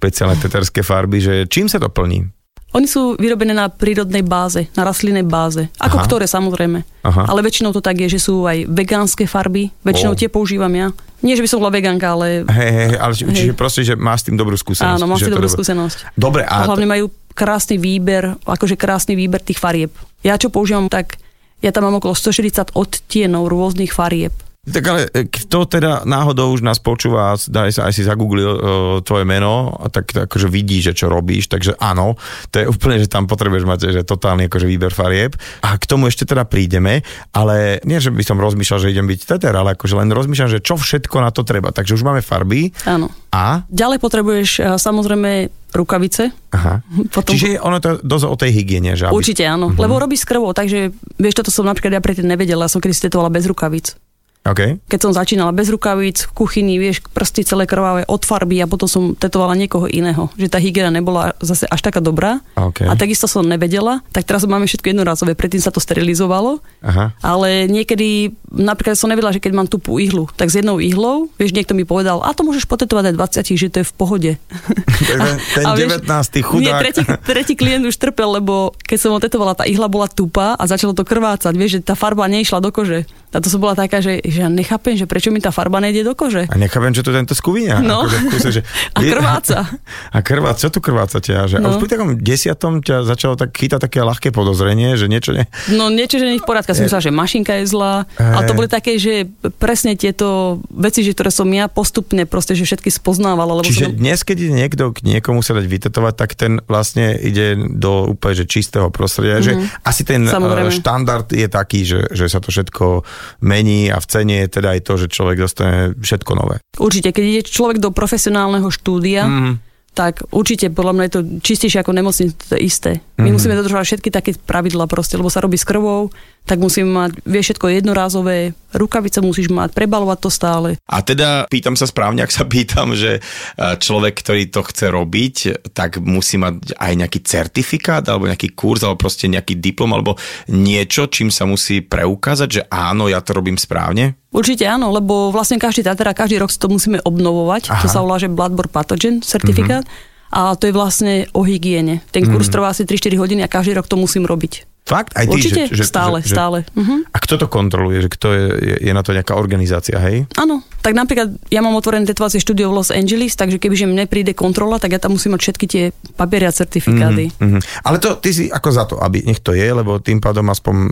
špeciálne 0.00 0.40
teterské 0.40 0.80
farby, 0.80 1.20
že 1.20 1.34
čím 1.44 1.68
sa 1.68 1.76
to 1.76 1.92
plní? 1.92 2.24
Oni 2.70 2.86
sú 2.86 3.18
vyrobené 3.18 3.50
na 3.50 3.66
prírodnej 3.66 4.22
báze, 4.22 4.70
na 4.78 4.86
rastlinnej 4.86 5.26
báze. 5.26 5.66
Ako 5.76 6.00
Aha. 6.00 6.06
ktoré 6.06 6.24
samozrejme. 6.24 6.86
Aha. 7.02 7.26
Ale 7.26 7.42
väčšinou 7.42 7.74
to 7.74 7.82
tak 7.82 7.98
je, 7.98 8.16
že 8.16 8.22
sú 8.22 8.46
aj 8.46 8.64
vegánske 8.70 9.26
farby. 9.26 9.74
Väčšinou 9.82 10.14
O. 10.14 10.18
tie 10.18 10.30
používam 10.30 10.70
ja. 10.70 10.88
Nie, 11.20 11.34
že 11.34 11.42
by 11.42 11.48
som 11.50 11.58
bola 11.60 11.74
vegánka, 11.74 12.14
ale 12.14 12.46
Hej, 12.46 12.70
hej, 12.70 12.90
ale 12.96 13.12
či, 13.12 13.22
Hej. 13.26 13.34
čiže 13.36 13.52
proste, 13.58 13.82
že 13.82 13.98
máš 13.98 14.22
s 14.22 14.26
tým 14.30 14.38
dobrú 14.38 14.54
skúsenosť. 14.54 15.02
áno, 15.02 15.18
že 15.18 15.26
si 15.26 15.28
to 15.28 15.36
dobrú 15.36 15.50
skúsenosť. 15.50 16.14
Dobre, 16.14 16.46
A 16.46 16.62
a 16.62 16.70
hlavne 16.70 16.86
majú 16.86 17.10
krásny 17.34 17.74
výber, 17.76 18.38
akože 18.46 18.78
krásny 18.78 19.18
výber 19.18 19.42
tých 19.42 19.58
farieb. 19.58 19.90
Ja 20.22 20.38
čo 20.38 20.48
používam, 20.48 20.86
tak 20.86 21.18
ja 21.60 21.74
tam 21.74 21.90
mám 21.90 21.98
okolo 21.98 22.14
140 22.14 22.72
odtienov 22.78 23.50
rôznych 23.50 23.90
farieb. 23.90 24.32
Tak 24.70 24.84
ale 24.86 25.00
e, 25.10 25.26
kto 25.26 25.66
teda 25.66 26.06
náhodou 26.06 26.54
už 26.54 26.62
nás 26.62 26.78
počúva, 26.78 27.34
daj 27.36 27.74
sa 27.74 27.90
aj 27.90 27.92
si 27.94 28.02
zagooglil 28.06 28.50
uh, 28.50 28.58
tvoje 29.02 29.26
meno, 29.26 29.74
a 29.76 29.90
tak 29.90 30.14
akože 30.14 30.46
vidí, 30.46 30.80
že 30.80 30.94
čo 30.94 31.10
robíš, 31.10 31.50
takže 31.50 31.76
áno, 31.78 32.14
to 32.54 32.62
je 32.62 32.66
úplne, 32.70 33.02
že 33.02 33.10
tam 33.10 33.26
potrebuješ 33.26 33.64
mať 33.66 33.78
že 33.90 34.02
totálny 34.06 34.46
akože 34.46 34.66
výber 34.66 34.94
farieb. 34.94 35.34
A 35.66 35.76
k 35.76 35.84
tomu 35.84 36.06
ešte 36.06 36.24
teda 36.24 36.46
prídeme, 36.46 37.02
ale 37.34 37.82
nie, 37.84 37.98
že 37.98 38.14
by 38.14 38.22
som 38.22 38.38
rozmýšľal, 38.38 38.78
že 38.86 38.92
idem 38.94 39.06
byť 39.10 39.20
teter, 39.26 39.52
ale 39.52 39.74
akože 39.74 39.94
len 39.98 40.10
rozmýšľam, 40.14 40.50
že 40.50 40.64
čo 40.64 40.78
všetko 40.78 41.16
na 41.20 41.30
to 41.34 41.42
treba. 41.42 41.74
Takže 41.74 41.98
už 41.98 42.06
máme 42.06 42.22
farby 42.22 42.70
Áno. 42.86 43.10
a... 43.34 43.66
Ďalej 43.68 43.98
potrebuješ 43.98 44.50
eh, 44.62 44.66
samozrejme 44.78 45.50
rukavice. 45.74 46.34
Aha. 46.54 46.82
Potom 47.14 47.32
Čiže 47.34 47.62
ono 47.62 47.78
to 47.78 48.02
dosť 48.02 48.26
o 48.26 48.36
tej 48.36 48.50
hygiene, 48.54 48.98
že 48.98 49.06
aby... 49.08 49.14
Určite 49.14 49.46
áno, 49.46 49.70
lebo 49.70 49.98
robíš 49.98 50.26
s 50.26 50.28
krvou, 50.28 50.50
takže 50.50 50.90
vieš, 51.16 51.34
toto 51.38 51.54
som 51.54 51.66
napríklad 51.66 51.98
ja 51.98 52.02
predtým 52.02 52.26
nevedela, 52.26 52.66
som 52.66 52.82
kedy 52.82 52.94
stetovala 52.94 53.30
bez 53.30 53.46
rukavíc. 53.46 53.94
OK. 54.40 54.80
Keď 54.88 54.98
som 54.98 55.12
začínala 55.12 55.52
bez 55.52 55.68
rukavíc 55.68 56.24
v 56.24 56.32
kuchyni, 56.34 56.74
vieš, 56.76 57.04
prsty 57.06 57.44
celé 57.44 57.64
krvavé 57.64 58.02
od 58.04 58.20
farby 58.20 58.56
a 58.56 58.66
potom 58.66 58.88
som 58.88 59.02
tetovala 59.12 59.52
niekoho 59.52 59.84
iného. 59.84 60.32
Že 60.34 60.48
tá 60.48 60.56
hygiena 60.56 60.88
nebola 60.88 61.36
zase 61.38 61.64
až 61.64 61.80
taká 61.80 62.00
dobrá. 62.00 62.40
OK. 62.56 62.82
A 62.82 62.96
takisto 62.96 63.28
som 63.28 63.44
nevedela, 63.44 64.00
tak 64.08 64.24
teraz 64.24 64.42
máme 64.42 64.64
všetko 64.64 64.90
jednorázové, 64.90 65.36
predtým 65.36 65.60
sa 65.60 65.68
to 65.68 65.76
sterilizovalo. 65.76 66.64
Aha. 66.80 67.12
Ale 67.20 67.68
niekedy, 67.68 68.32
napríklad 68.48 68.96
som 68.96 69.06
nevedela, 69.06 69.28
že 69.28 69.38
keď 69.38 69.52
mám 69.52 69.68
tupú 69.68 70.00
ihlu, 70.00 70.24
tak 70.32 70.48
s 70.48 70.56
jednou 70.56 70.80
ihlou, 70.80 71.28
vieš, 71.36 71.52
niekto 71.52 71.76
mi 71.76 71.84
povedal, 71.84 72.18
a 72.18 72.32
to 72.32 72.40
môžeš 72.40 72.64
potetovať 72.64 73.12
aj 73.12 73.44
20, 73.44 73.60
že 73.60 73.68
to 73.68 73.78
je 73.80 73.86
v 73.86 73.94
pohode. 73.94 74.30
ten- 75.10 75.40
ten 75.52 75.64
A 75.68 75.76
19. 75.76 76.00
chudák. 76.40 76.64
Nie, 76.64 76.72
tretí, 76.80 77.02
tretí 77.22 77.52
klient 77.54 77.84
už 77.84 77.94
trpel, 77.94 78.40
lebo 78.40 78.72
keď 78.80 78.98
som 78.98 79.12
ho 79.12 79.20
tetovala, 79.20 79.52
tá 79.52 79.68
ihla 79.68 79.84
bola 79.86 80.08
tupá 80.08 80.56
a 80.56 80.64
začalo 80.64 80.96
to 80.96 81.04
krvácať, 81.04 81.52
vieš, 81.52 81.76
že 81.76 81.92
tá 81.92 81.94
farba 81.94 82.24
neišla 82.24 82.58
do 82.58 82.72
kože. 82.72 83.04
A 83.30 83.38
to 83.38 83.46
som 83.46 83.58
bola 83.58 83.72
taká, 83.72 83.98
že, 83.98 84.18
že 84.20 84.42
ja 84.42 84.48
nechápem, 84.48 84.94
že 84.94 85.06
prečo 85.06 85.30
mi 85.30 85.38
tá 85.38 85.48
farba 85.48 85.78
nejde 85.78 86.02
do 86.02 86.12
kože. 86.12 86.46
A 86.46 86.56
nechápem, 86.56 86.90
čo 86.90 87.00
tu 87.00 87.10
tento 87.10 87.30
skúvinia. 87.32 87.78
No. 87.78 88.02
Akože 88.02 88.50
že... 88.50 88.62
A 88.90 89.00
krváca. 89.00 89.70
A 90.10 90.18
krváca, 90.18 90.58
čo 90.58 90.68
tu 90.68 90.78
krvácate? 90.78 91.30
A, 91.32 91.46
že, 91.46 91.56
no. 91.56 91.70
a 91.70 91.72
už 91.72 91.78
pri 91.78 91.88
takom 91.88 92.10
desiatom 92.14 92.80
ťa 92.80 93.06
začalo 93.06 93.34
tak 93.34 93.54
chytať 93.54 93.80
také 93.80 94.02
ľahké 94.02 94.28
podozrenie, 94.30 94.98
že 94.98 95.06
niečo 95.06 95.30
ne... 95.30 95.46
No 95.70 95.88
niečo, 95.88 96.18
že 96.18 96.26
nie 96.26 96.38
v 96.38 96.44
poriadku. 96.44 96.70
Som 96.70 96.86
myslela, 96.86 97.06
že 97.06 97.14
mašinka 97.14 97.54
je 97.62 97.64
zlá. 97.66 98.02
A 98.18 98.42
to 98.42 98.52
Hej. 98.52 98.58
boli 98.58 98.66
také, 98.66 98.98
že 98.98 99.30
presne 99.56 99.94
tieto 99.94 100.58
veci, 100.68 101.02
že 101.02 101.14
ktoré 101.14 101.30
som 101.30 101.46
ja 101.46 101.66
postupne 101.66 102.26
proste, 102.26 102.58
že 102.58 102.66
všetky 102.66 102.90
spoznávala. 102.90 103.62
Lebo 103.62 103.66
Čiže 103.66 103.90
som... 103.90 103.94
dnes, 103.94 104.18
keď 104.22 104.38
niekto 104.50 104.90
k 104.90 105.06
niekomu 105.06 105.40
sa 105.40 105.54
dať 105.54 105.66
vytetovať, 105.66 106.14
tak 106.18 106.34
ten 106.34 106.58
vlastne 106.66 107.14
ide 107.14 107.54
do 107.78 108.10
úplne 108.10 108.42
že 108.42 108.46
čistého 108.46 108.90
prostredia. 108.90 109.38
Mm-hmm. 109.38 109.46
Že 109.70 109.86
asi 109.86 110.02
ten 110.02 110.20
Mhm. 110.20 110.32
Samozrejme. 110.34 110.70
eh, 110.70 110.78
štandard 110.78 111.28
je 111.30 111.48
taký, 111.48 111.80
že, 111.82 112.10
že 112.10 112.26
sa 112.26 112.38
to 112.38 112.50
všetko 112.50 113.02
mení 113.40 113.88
a 113.88 113.98
v 113.98 114.06
cene 114.06 114.34
je 114.44 114.48
teda 114.48 114.76
aj 114.76 114.80
to, 114.84 114.92
že 114.96 115.06
človek 115.08 115.38
dostane 115.38 115.94
všetko 115.96 116.32
nové. 116.34 116.56
Určite, 116.76 117.12
keď 117.12 117.24
ide 117.24 117.42
človek 117.44 117.78
do 117.78 117.90
profesionálneho 117.90 118.68
štúdia, 118.68 119.26
Mhm. 119.26 119.52
tak 119.90 120.22
určite 120.30 120.70
podľa 120.70 120.92
mňa 120.94 121.04
je 121.04 121.12
to 121.12 121.20
čistejšie 121.42 121.82
ako 121.82 121.92
nemocnice, 121.92 122.32
to 122.38 122.54
je 122.54 122.62
isté. 122.62 122.90
My 123.18 123.28
Mhm. 123.28 123.34
musíme 123.34 123.58
dodržovať 123.58 123.84
všetky 123.86 124.08
také 124.08 124.30
pravidla 124.38 124.86
proste, 124.86 125.18
lebo 125.18 125.26
sa 125.28 125.42
robí 125.42 125.58
s 125.58 125.66
krvou, 125.66 126.14
tak 126.46 126.58
musíme 126.58 126.90
mať, 126.90 127.10
vieš, 127.22 127.54
všetko 127.54 127.66
jednorázové, 127.70 128.58
rukavice 128.74 129.22
musíš 129.22 129.50
mať, 129.54 129.70
prebalovať 129.70 130.18
to 130.18 130.30
stále. 130.30 130.68
A 130.86 130.98
teda 131.02 131.46
pýtam 131.46 131.78
sa 131.78 131.86
správne, 131.86 132.26
ak 132.26 132.34
sa 132.34 132.42
pýtam, 132.42 132.94
že 132.98 133.20
eh, 133.20 133.74
človek, 133.78 134.18
ktorý 134.18 134.50
to 134.50 134.66
chce 134.66 134.86
robiť, 134.90 135.36
tak 135.70 136.02
musí 136.02 136.42
mať 136.42 136.74
aj 136.74 136.92
nejaký 137.06 137.20
certifikát, 137.22 138.02
alebo 138.06 138.26
nejaký 138.26 138.54
kurz, 138.54 138.82
alebo 138.82 138.98
proste 138.98 139.30
nejaký 139.30 139.62
diplom, 139.62 139.94
alebo 139.94 140.18
niečo, 140.50 141.06
čím 141.06 141.30
sa 141.30 141.46
musí 141.46 141.82
preukázať, 141.82 142.48
že 142.50 142.62
áno, 142.66 143.06
ja 143.06 143.22
to 143.22 143.36
robím 143.36 143.58
správne? 143.58 144.18
Určite 144.30 144.62
áno, 144.66 144.94
lebo 144.94 145.34
vlastne 145.34 145.58
každý 145.58 145.82
tatera, 145.82 146.14
každý 146.14 146.38
rok 146.38 146.54
si 146.54 146.58
to 146.58 146.70
musíme 146.70 147.02
obnovovať, 147.02 147.70
Aha. 147.70 147.82
to 147.82 147.86
sa 147.90 147.98
volá, 147.98 148.18
že 148.18 148.30
Bloodborne 148.30 148.70
Pathogen 148.70 149.22
certifikát. 149.26 149.82
A 150.30 150.54
to 150.54 150.70
je 150.70 150.74
vlastne 150.74 151.26
o 151.34 151.42
hygiene. 151.42 152.06
Ten 152.14 152.22
kurz 152.22 152.46
trvá 152.46 152.70
asi 152.70 152.86
3-4 152.86 153.18
hodiny 153.18 153.42
a 153.42 153.50
každý 153.50 153.74
rok 153.74 153.90
to 153.90 153.98
musím 153.98 154.30
robiť. 154.30 154.69
Fakt? 154.84 155.14
Aj 155.14 155.22
ty? 155.22 155.30
Určite, 155.30 155.70
že, 155.70 155.78
že, 155.78 155.84
stále, 155.86 156.18
že, 156.24 156.34
stále. 156.34 156.66
Mhm. 156.74 157.14
A 157.14 157.16
kto 157.22 157.38
to 157.38 157.46
kontroluje? 157.46 158.02
Že 158.06 158.10
kto 158.10 158.28
je, 158.34 158.44
je, 158.58 158.76
je 158.90 158.92
na 158.92 159.02
to 159.06 159.14
nejaká 159.14 159.38
organizácia, 159.38 160.00
hej? 160.02 160.26
Áno, 160.34 160.66
tak 160.82 160.98
napríklad 160.98 161.36
ja 161.46 161.60
mám 161.62 161.78
otvorené 161.78 162.08
tetovacie 162.08 162.42
štúdio 162.42 162.72
v 162.72 162.82
Los 162.82 162.90
Angeles, 162.90 163.38
takže 163.38 163.62
kebyže 163.62 163.86
mne 163.86 164.10
príde 164.10 164.34
kontrola, 164.34 164.82
tak 164.82 164.96
ja 164.96 165.00
tam 165.00 165.14
musím 165.14 165.38
mať 165.38 165.40
všetky 165.46 165.66
tie 165.70 165.84
papiere 166.18 166.50
a 166.50 166.54
certifikáty. 166.54 167.30
Mhm. 167.38 167.86
Ale 167.86 167.96
to, 168.02 168.18
ty 168.18 168.34
si 168.34 168.44
ako 168.50 168.68
za 168.74 168.84
to, 168.90 168.98
aby 168.98 169.22
nech 169.22 169.38
to 169.38 169.54
je, 169.54 169.68
lebo 169.70 170.02
tým 170.02 170.18
pádom 170.18 170.48
aspoň 170.50 170.74
e, 170.74 170.88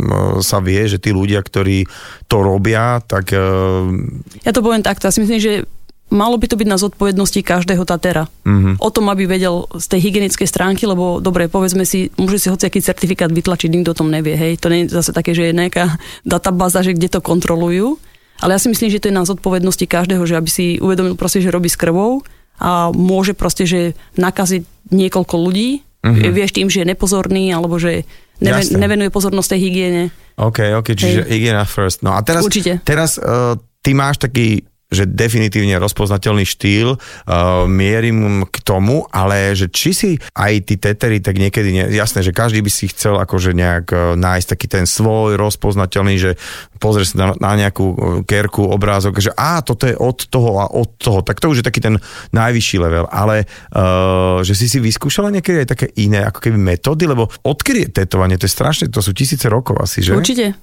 sa 0.46 0.62
vie, 0.62 0.78
že 0.86 1.02
tí 1.02 1.10
ľudia, 1.10 1.42
ktorí 1.42 1.88
to 2.30 2.36
robia, 2.38 3.02
tak... 3.02 3.34
e, 3.34 3.48
Ja 4.46 4.52
to 4.54 4.62
poviem 4.62 4.86
takto, 4.86 5.08
ja 5.08 5.14
si 5.14 5.24
myslím, 5.24 5.40
že 5.42 5.52
malo 6.08 6.36
by 6.36 6.46
to 6.48 6.56
byť 6.56 6.68
na 6.68 6.80
zodpovednosti 6.80 7.40
každého 7.40 7.84
tatera. 7.84 8.26
Mhm. 8.44 8.80
O 8.80 8.88
tom, 8.88 9.08
aby 9.08 9.24
vedel 9.24 9.68
z 9.76 9.86
tej 9.88 10.00
hygienickej 10.08 10.48
stránky, 10.48 10.88
lebo 10.88 11.20
dobre, 11.20 11.46
povedzme 11.46 11.84
si, 11.84 12.08
môže 12.16 12.40
si 12.40 12.48
hociaký 12.48 12.80
certifikát 12.80 13.28
vytlačiť, 13.28 13.68
nikto 13.68 13.92
o 13.92 13.98
tom 13.98 14.08
nevie, 14.08 14.34
hej. 14.34 14.56
To 14.60 14.72
nie 14.72 14.88
je 14.88 14.94
zase 14.94 15.12
také, 15.12 15.36
že 15.36 15.50
je 15.50 15.56
nejaká 15.56 16.00
databáza, 16.24 16.80
že 16.80 16.96
kde 16.96 17.08
to 17.08 17.20
kontrolujú. 17.20 18.00
Ale 18.38 18.54
ja 18.54 18.60
si 18.62 18.70
myslím, 18.70 18.88
že 18.88 19.02
to 19.02 19.10
je 19.10 19.18
na 19.18 19.26
zodpovednosti 19.26 19.82
každého, 19.82 20.22
že 20.22 20.38
aby 20.38 20.46
si 20.46 20.78
uvedomil 20.78 21.18
proste, 21.18 21.42
že 21.42 21.50
robí 21.50 21.66
s 21.66 21.74
krvou 21.74 22.22
a 22.56 22.94
môže 22.94 23.34
proste, 23.34 23.66
že 23.66 23.80
nakaziť 24.14 24.62
niekoľko 24.90 25.36
ľudí, 25.36 25.70
Mhm. 25.98 26.14
mm-hmm. 26.14 26.30
vieš 26.30 26.50
tým, 26.54 26.70
že 26.70 26.86
je 26.86 26.90
nepozorný, 26.94 27.50
alebo 27.50 27.74
že 27.74 28.06
neve, 28.38 28.62
Jasné. 28.62 28.78
nevenuje 28.78 29.10
pozornosť 29.10 29.58
tej 29.58 29.60
hygiene. 29.66 30.04
OK, 30.38 30.78
OK, 30.78 30.94
čiže 30.94 31.26
hygiena 31.26 31.66
first. 31.66 32.06
No 32.06 32.14
a 32.14 32.22
teraz, 32.22 32.46
Určite. 32.46 32.78
teraz 32.86 33.18
uh, 33.18 33.58
ty 33.82 33.98
máš 33.98 34.22
taký 34.22 34.62
že 34.88 35.04
definitívne 35.04 35.76
rozpoznateľný 35.76 36.48
štýl, 36.48 36.96
uh, 36.96 37.68
mierim 37.68 38.48
k 38.48 38.56
tomu, 38.64 39.04
ale 39.12 39.52
že 39.52 39.68
či 39.68 39.90
si 39.92 40.10
aj 40.32 40.64
tí 40.64 40.80
tetery, 40.80 41.20
tak 41.20 41.36
niekedy, 41.36 41.68
nie, 41.68 41.84
jasné, 41.92 42.24
že 42.24 42.32
každý 42.32 42.64
by 42.64 42.70
si 42.72 42.88
chcel 42.88 43.20
akože 43.20 43.52
nejak 43.52 43.86
uh, 43.92 44.00
nájsť 44.16 44.48
taký 44.48 44.66
ten 44.66 44.84
svoj 44.88 45.36
rozpoznateľný, 45.36 46.16
že 46.16 46.30
pozrieš 46.80 47.12
sa 47.12 47.16
na, 47.20 47.26
na 47.36 47.52
nejakú 47.60 47.84
uh, 47.84 47.96
kerku, 48.24 48.64
obrázok, 48.64 49.20
že 49.20 49.28
a 49.36 49.60
toto 49.60 49.84
je 49.84 49.92
od 49.92 50.24
toho 50.24 50.56
a 50.56 50.72
od 50.72 50.96
toho, 50.96 51.20
tak 51.20 51.36
to 51.36 51.52
už 51.52 51.60
je 51.60 51.68
taký 51.68 51.84
ten 51.84 52.00
najvyšší 52.32 52.76
level, 52.80 53.04
ale 53.12 53.44
uh, 53.44 54.40
že 54.40 54.56
si 54.56 54.72
si 54.72 54.80
vyskúšala 54.80 55.28
niekedy 55.28 55.68
aj 55.68 55.68
také 55.68 55.86
iné 56.00 56.24
ako 56.24 56.40
keby 56.40 56.56
metódy, 56.56 57.04
lebo 57.04 57.28
odkedy 57.44 57.84
je 57.84 57.90
tetovanie, 57.92 58.40
to 58.40 58.48
je 58.48 58.56
strašne, 58.56 58.88
to 58.88 59.04
sú 59.04 59.12
tisíce 59.12 59.44
rokov 59.52 59.76
asi, 59.84 60.00
že? 60.00 60.16
Určite. 60.16 60.56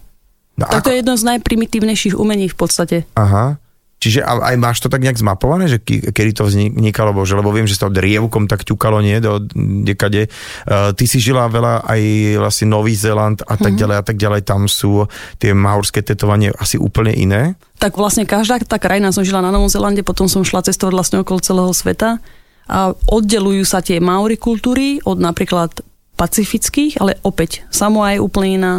No, 0.58 0.65
Tak 0.65 0.88
to 0.88 0.89
je 0.89 1.03
jedno 1.03 1.13
z 1.20 1.24
najprimitívnejších 1.36 2.15
umení 2.15 2.48
v 2.48 2.58
podstate. 2.58 2.98
Aha. 3.20 3.60
Čiže 4.06 4.22
a- 4.22 4.54
aj 4.54 4.56
máš 4.62 4.86
to 4.86 4.94
tak 4.94 5.02
nejak 5.02 5.18
zmapované, 5.18 5.66
že 5.66 5.82
kedy 5.82 6.38
to 6.38 6.46
vznikalo, 6.46 7.10
bože, 7.10 7.34
lebo 7.34 7.50
viem, 7.50 7.66
že 7.66 7.74
sa 7.74 7.90
drievkom 7.90 8.46
tak 8.46 8.62
ťukalo, 8.62 9.02
nie, 9.02 9.18
do 9.18 9.42
dekade. 9.82 10.30
Uh, 10.70 10.94
ty 10.94 11.10
si 11.10 11.18
žila 11.18 11.50
veľa 11.50 11.90
aj 11.90 12.02
vlastne 12.38 12.70
Nový 12.70 12.94
Zéland 12.94 13.42
a 13.50 13.58
tak 13.58 13.74
ďalej 13.74 13.98
a 13.98 14.04
tak 14.06 14.22
ďalej, 14.22 14.46
tam 14.46 14.70
sú 14.70 15.10
tie 15.42 15.58
maurské 15.58 16.06
tetovanie 16.06 16.54
asi 16.54 16.78
úplne 16.78 17.18
iné. 17.18 17.58
Tak 17.82 17.98
vlastne 17.98 18.30
každá 18.30 18.62
tá 18.62 18.78
krajina, 18.78 19.10
som 19.10 19.26
žila 19.26 19.42
na 19.42 19.50
Novom 19.50 19.74
Zelande, 19.74 20.06
potom 20.06 20.30
som 20.30 20.46
šla 20.46 20.62
cestovať 20.62 20.94
vlastne 20.94 21.18
okolo 21.26 21.42
celého 21.42 21.74
sveta 21.74 22.22
a 22.70 22.94
oddelujú 23.10 23.66
sa 23.66 23.82
tie 23.82 23.98
maori 23.98 24.38
kultúry 24.38 25.02
od 25.02 25.18
napríklad 25.18 25.82
pacifických, 26.14 27.02
ale 27.02 27.18
opäť 27.26 27.66
Samoa 27.74 28.14
je 28.14 28.22
úplne 28.22 28.50
iná, 28.62 28.74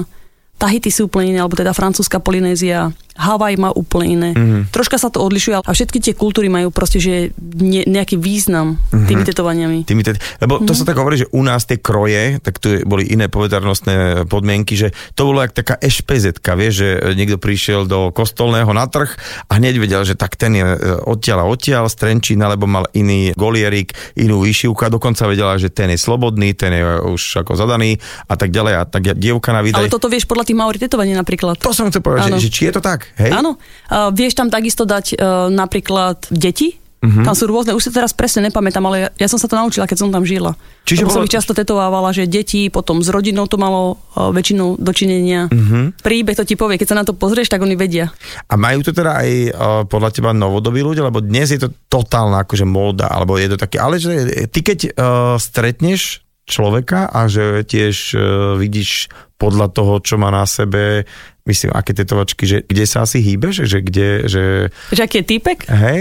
Tahiti 0.56 0.88
sú 0.88 1.12
úplne 1.12 1.37
iné, 1.37 1.38
alebo 1.45 1.52
teda 1.52 1.76
francúzska 1.76 2.16
Polynézia, 2.16 2.88
Havaj 3.16 3.54
má 3.56 3.70
úplne 3.73 4.06
iné. 4.06 4.30
Mm-hmm. 4.37 4.62
Troška 4.70 5.00
sa 5.00 5.08
to 5.08 5.25
odlišuje, 5.25 5.64
a 5.64 5.70
všetky 5.73 5.99
tie 5.99 6.14
kultúry 6.14 6.52
majú 6.52 6.68
proste, 6.70 7.00
že 7.00 7.32
ne, 7.40 7.82
nejaký 7.88 8.20
význam 8.20 8.76
mm-hmm. 8.76 9.06
tými 9.08 9.23
tetovaniami. 9.25 9.78
Tými 9.88 10.02
te- 10.04 10.20
lebo 10.40 10.61
to 10.62 10.76
sa 10.76 10.85
tak 10.85 11.00
hovorí, 11.00 11.25
že 11.25 11.30
u 11.32 11.40
nás 11.40 11.64
tie 11.64 11.80
kroje, 11.80 12.38
tak 12.44 12.61
tu 12.61 12.76
boli 12.85 13.08
iné 13.08 13.32
povedarnostné 13.32 14.28
podmienky, 14.28 14.76
že 14.76 14.92
to 15.16 15.28
bolo 15.28 15.40
jak 15.42 15.56
taká 15.56 15.75
ešpz 15.80 16.44
vieš, 16.56 16.75
že 16.82 16.88
niekto 17.16 17.37
prišiel 17.40 17.88
do 17.88 18.12
kostolného 18.12 18.68
na 18.73 18.88
trh 18.88 19.12
a 19.49 19.52
hneď 19.56 19.80
vedel, 19.80 20.02
že 20.04 20.16
tak 20.16 20.35
ten 20.37 20.56
je 20.56 20.64
e, 20.64 20.78
odtiaľ 21.04 21.44
a 21.44 21.46
odtiaľ 21.49 21.88
z 21.88 21.96
Trenčína, 22.00 22.52
lebo 22.52 22.64
mal 22.68 22.88
iný 22.96 23.32
golierik, 23.37 23.92
inú 24.16 24.42
výšivku 24.42 24.80
a 24.85 24.90
dokonca 24.92 25.28
vedela, 25.28 25.54
že 25.61 25.68
ten 25.73 25.92
je 25.92 25.99
slobodný, 26.00 26.56
ten 26.56 26.73
je 26.73 26.82
už 27.12 27.46
ako 27.46 27.54
zadaný 27.54 28.00
a 28.26 28.35
tak 28.35 28.50
ďalej 28.50 28.75
a 28.76 28.82
tak 28.88 29.02
dievka 29.16 29.52
na 29.52 29.61
výdaj. 29.62 29.87
Ale 29.87 29.92
toto 29.92 30.08
vieš 30.11 30.26
podľa 30.26 30.49
tých 30.49 30.58
maori 30.58 30.78
tetovaní 30.80 31.12
napríklad. 31.12 31.61
To 31.61 31.70
som 31.70 31.88
chcel 31.92 32.02
povedať, 32.02 32.37
že, 32.40 32.49
že 32.49 32.50
či 32.50 32.62
je 32.68 32.73
to 32.76 32.82
tak, 32.82 33.05
hej? 33.14 33.30
Áno. 33.30 33.56
Uh, 33.86 34.10
vieš 34.10 34.34
tam 34.34 34.50
takisto 34.50 34.82
dať 34.82 35.16
uh, 35.16 35.46
napríklad 35.52 36.26
deti. 36.34 36.82
Mhm. 36.96 37.22
Uh-huh. 37.22 37.25
Tam 37.28 37.34
sú 37.36 37.44
rôzne, 37.46 37.76
už 37.76 37.86
si 37.86 37.90
teraz 37.92 38.16
presne 38.16 38.48
nepamätám, 38.48 38.82
ale 38.88 38.96
ja, 38.98 39.08
ja 39.14 39.28
som 39.28 39.36
sa 39.38 39.46
to 39.46 39.54
naučila, 39.54 39.86
keď 39.86 39.98
som 40.00 40.10
tam 40.10 40.25
žila. 40.25 40.56
Čiže 40.88 41.04
Lebo 41.04 41.12
som 41.12 41.20
bolo- 41.22 41.28
ich 41.28 41.34
často 41.36 41.52
tetovávala, 41.52 42.10
že 42.10 42.25
deti, 42.26 42.72
potom 42.72 43.04
s 43.04 43.12
rodinou 43.12 43.44
to 43.46 43.60
malo 43.60 44.00
uh, 44.16 44.32
väčšinou 44.32 44.80
dočinenia. 44.80 45.46
Mhm. 45.52 45.54
Uh-huh. 45.54 45.84
Príbeh 46.02 46.34
to 46.34 46.42
ti 46.42 46.56
povie, 46.58 46.80
keď 46.80 46.88
sa 46.88 46.98
na 46.98 47.04
to 47.06 47.12
pozrieš, 47.14 47.52
tak 47.52 47.62
oni 47.62 47.76
vedia. 47.78 48.10
A 48.50 48.56
majú 48.58 48.80
to 48.82 48.90
teda 48.96 49.12
aj 49.22 49.30
uh, 49.30 49.52
podľa 49.86 50.10
teba 50.10 50.30
novodobí 50.32 50.80
ľudia, 50.82 51.06
lebo 51.06 51.22
dnes 51.22 51.52
je 51.52 51.60
to 51.62 51.70
totálna 51.86 52.42
akože 52.42 52.64
móda, 52.66 53.12
alebo 53.12 53.36
je 53.36 53.54
to 53.54 53.56
také, 53.60 53.76
ale 53.76 54.00
že 54.00 54.48
ty 54.50 54.64
keď 54.64 54.78
uh, 54.96 55.36
stretneš 55.36 56.26
človeka 56.46 57.10
a 57.10 57.26
že 57.26 57.66
tiež 57.66 57.96
uh, 58.16 58.20
vidíš 58.56 59.12
podľa 59.36 59.68
toho, 59.72 60.00
čo 60.00 60.16
má 60.16 60.32
na 60.32 60.48
sebe, 60.48 61.04
myslím, 61.44 61.72
aké 61.76 61.92
tetovačky, 61.92 62.44
že 62.48 62.58
kde 62.64 62.84
sa 62.88 63.04
asi 63.04 63.20
hýbeš, 63.20 63.68
že 63.68 63.78
kde, 63.84 64.10
že 64.26 64.44
Že 64.92 65.02
aký 65.04 65.16
je 65.20 65.26
týpek? 65.28 65.58
hej, 65.68 66.00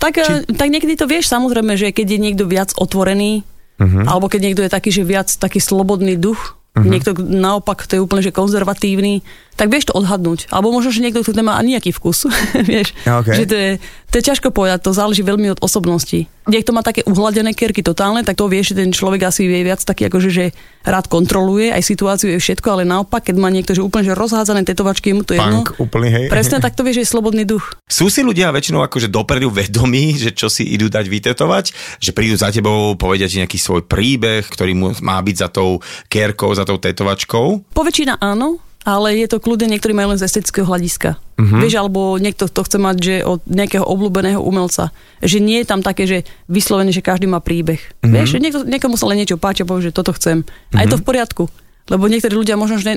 Tak, 0.00 0.14
Či... 0.18 0.32
tak 0.56 0.68
niekedy 0.72 0.98
to 0.98 1.06
vieš, 1.06 1.30
samozrejme, 1.30 1.78
že 1.78 1.94
keď 1.94 2.06
je 2.16 2.18
niekto 2.18 2.44
viac 2.50 2.74
otvorený, 2.74 3.46
uh-huh. 3.78 4.04
alebo 4.08 4.26
keď 4.26 4.40
niekto 4.42 4.62
je 4.66 4.72
taký, 4.72 4.90
že 4.90 5.06
viac 5.06 5.30
taký 5.30 5.62
slobodný 5.62 6.18
duch, 6.18 6.58
uh-huh. 6.74 6.82
niekto 6.82 7.14
naopak 7.14 7.86
to 7.86 7.96
je 7.96 8.04
úplne, 8.04 8.24
že 8.24 8.34
konzervatívny, 8.34 9.22
tak 9.54 9.70
vieš 9.70 9.90
to 9.90 9.94
odhadnúť. 9.94 10.50
Alebo 10.50 10.74
možno, 10.74 10.90
že 10.90 11.02
niekto, 11.02 11.22
kto 11.22 11.34
nemá 11.34 11.58
ani 11.58 11.78
nejaký 11.78 11.94
vkus. 11.94 12.26
vieš, 12.70 12.94
OK. 13.06 13.28
že 13.30 13.44
to 13.46 13.54
je, 13.54 13.70
to 14.10 14.14
je 14.18 14.24
ťažko 14.30 14.54
povedať, 14.54 14.86
to 14.86 14.90
záleží 14.94 15.22
veľmi 15.22 15.54
od 15.54 15.62
osobnosti. 15.62 16.26
Niekto 16.44 16.76
má 16.76 16.84
také 16.84 17.00
uhladené 17.08 17.56
kerky 17.56 17.80
totálne, 17.80 18.20
tak 18.20 18.36
to 18.36 18.46
vieš, 18.52 18.76
že 18.76 18.84
ten 18.84 18.92
človek 18.92 19.32
asi 19.32 19.48
je 19.48 19.64
viac 19.64 19.80
taký, 19.80 20.12
akože, 20.12 20.28
že 20.28 20.44
rád 20.84 21.08
kontroluje 21.08 21.72
aj 21.72 21.80
situáciu, 21.80 22.28
je 22.30 22.38
všetko, 22.38 22.68
ale 22.68 22.82
naopak, 22.84 23.24
keď 23.24 23.36
má 23.40 23.48
niekto, 23.48 23.72
že 23.72 23.80
úplne 23.80 24.12
že 24.12 24.14
rozhádzané 24.14 24.68
tetovačky, 24.68 25.10
je 25.10 25.16
mu 25.16 25.24
to 25.24 25.32
jedno. 25.32 25.64
punk 25.64 25.80
úplný, 25.80 26.12
hej. 26.12 26.26
Presne 26.28 26.60
tak 26.60 26.76
to 26.76 26.84
vieš, 26.84 27.00
že 27.00 27.02
je 27.08 27.12
slobodný 27.16 27.48
duch. 27.48 27.80
Sú 27.88 28.12
si 28.12 28.20
ľudia 28.20 28.52
väčšinou 28.52 28.84
akože 28.84 29.08
dopredu 29.08 29.48
vedomí, 29.48 30.20
že 30.20 30.36
čo 30.36 30.52
si 30.52 30.68
idú 30.68 30.92
dať 30.92 31.08
vytetovať, 31.08 31.64
že 31.96 32.12
prídu 32.12 32.36
za 32.36 32.52
tebou, 32.52 32.92
povedia 33.00 33.24
ti 33.24 33.40
nejaký 33.40 33.56
svoj 33.56 33.88
príbeh, 33.88 34.44
ktorý 34.44 34.76
mu 34.76 34.92
má 35.00 35.16
byť 35.24 35.36
za 35.40 35.48
tou 35.48 35.80
kérkou, 36.12 36.52
za 36.52 36.68
tou 36.68 36.76
tetovačkou? 36.76 37.72
Poväčšina 37.72 38.20
áno, 38.20 38.60
ale 38.84 39.16
je 39.16 39.26
to 39.32 39.40
kľudne, 39.40 39.72
niektorí 39.72 39.96
majú 39.96 40.12
len 40.12 40.20
z 40.20 40.28
estetického 40.28 40.68
hľadiska. 40.68 41.16
Uh-huh. 41.16 41.58
Vieš, 41.58 41.80
alebo 41.80 42.20
niekto 42.20 42.52
to 42.52 42.60
chce 42.60 42.76
mať, 42.76 42.96
že 43.00 43.14
od 43.24 43.40
nejakého 43.48 43.82
obľúbeného 43.82 44.38
umelca. 44.38 44.92
Že 45.24 45.40
nie 45.40 45.64
je 45.64 45.66
tam 45.66 45.80
také, 45.80 46.04
že 46.04 46.28
vyslovene, 46.52 46.92
že 46.92 47.00
každý 47.00 47.24
má 47.24 47.40
príbeh. 47.40 47.80
Uh-huh. 47.80 48.12
Vieš, 48.12 48.36
niekto, 48.38 48.60
niekomu 48.62 49.00
sa 49.00 49.08
len 49.08 49.24
niečo 49.24 49.40
páči 49.40 49.64
a 49.64 49.68
povie, 49.68 49.88
že 49.88 49.96
toto 49.96 50.12
chcem. 50.12 50.44
Uh-huh. 50.44 50.76
A 50.76 50.84
je 50.84 50.92
to 50.92 51.00
v 51.00 51.08
poriadku. 51.08 51.48
Lebo 51.84 52.08
niektorí 52.08 52.32
ľudia 52.32 52.56
možno, 52.56 52.80
že 52.80 52.96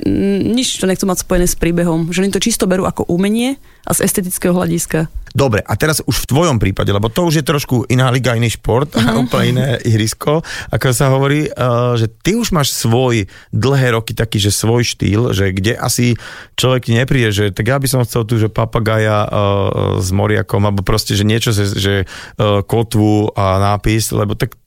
nič 0.56 0.80
to 0.80 0.88
nechcú 0.88 1.04
mať 1.04 1.20
spojené 1.24 1.44
s 1.44 1.56
príbehom. 1.56 2.08
Že 2.08 2.24
oni 2.24 2.32
to 2.32 2.40
čisto 2.40 2.64
berú 2.64 2.88
ako 2.88 3.04
umenie 3.08 3.60
a 3.84 3.92
z 3.92 4.08
estetického 4.08 4.56
hľadiska. 4.56 5.12
Dobre, 5.38 5.62
a 5.62 5.78
teraz 5.78 6.02
už 6.02 6.26
v 6.26 6.30
tvojom 6.34 6.58
prípade, 6.58 6.90
lebo 6.90 7.06
to 7.06 7.22
už 7.22 7.38
je 7.38 7.44
trošku 7.46 7.86
iná 7.86 8.10
liga, 8.10 8.34
iný 8.34 8.50
šport 8.50 8.90
a 8.98 9.14
úplne 9.22 9.46
iné 9.54 9.66
ihrisko, 9.86 10.42
ako 10.74 10.90
sa 10.90 11.14
hovorí, 11.14 11.46
uh, 11.46 11.94
že 11.94 12.10
ty 12.10 12.34
už 12.34 12.50
máš 12.50 12.74
svoj 12.74 13.30
dlhé 13.54 13.94
roky 13.94 14.18
taký, 14.18 14.42
že 14.42 14.50
svoj 14.50 14.82
štýl, 14.82 15.30
že 15.30 15.54
kde 15.54 15.78
asi 15.78 16.18
človek 16.58 16.90
ti 16.90 16.92
nepríde, 16.98 17.30
že 17.30 17.44
tak 17.54 17.70
ja 17.70 17.78
by 17.78 17.86
som 17.86 18.02
chcel 18.02 18.26
tu, 18.26 18.34
že 18.34 18.50
papagaja 18.50 19.30
uh, 19.30 20.02
s 20.02 20.10
moriakom, 20.10 20.66
alebo 20.66 20.82
proste, 20.82 21.14
že 21.14 21.22
niečo, 21.22 21.54
že, 21.54 22.10
kotvu 22.38 23.36
a 23.36 23.60
nápis, 23.60 24.10
lebo 24.10 24.34
tak 24.34 24.58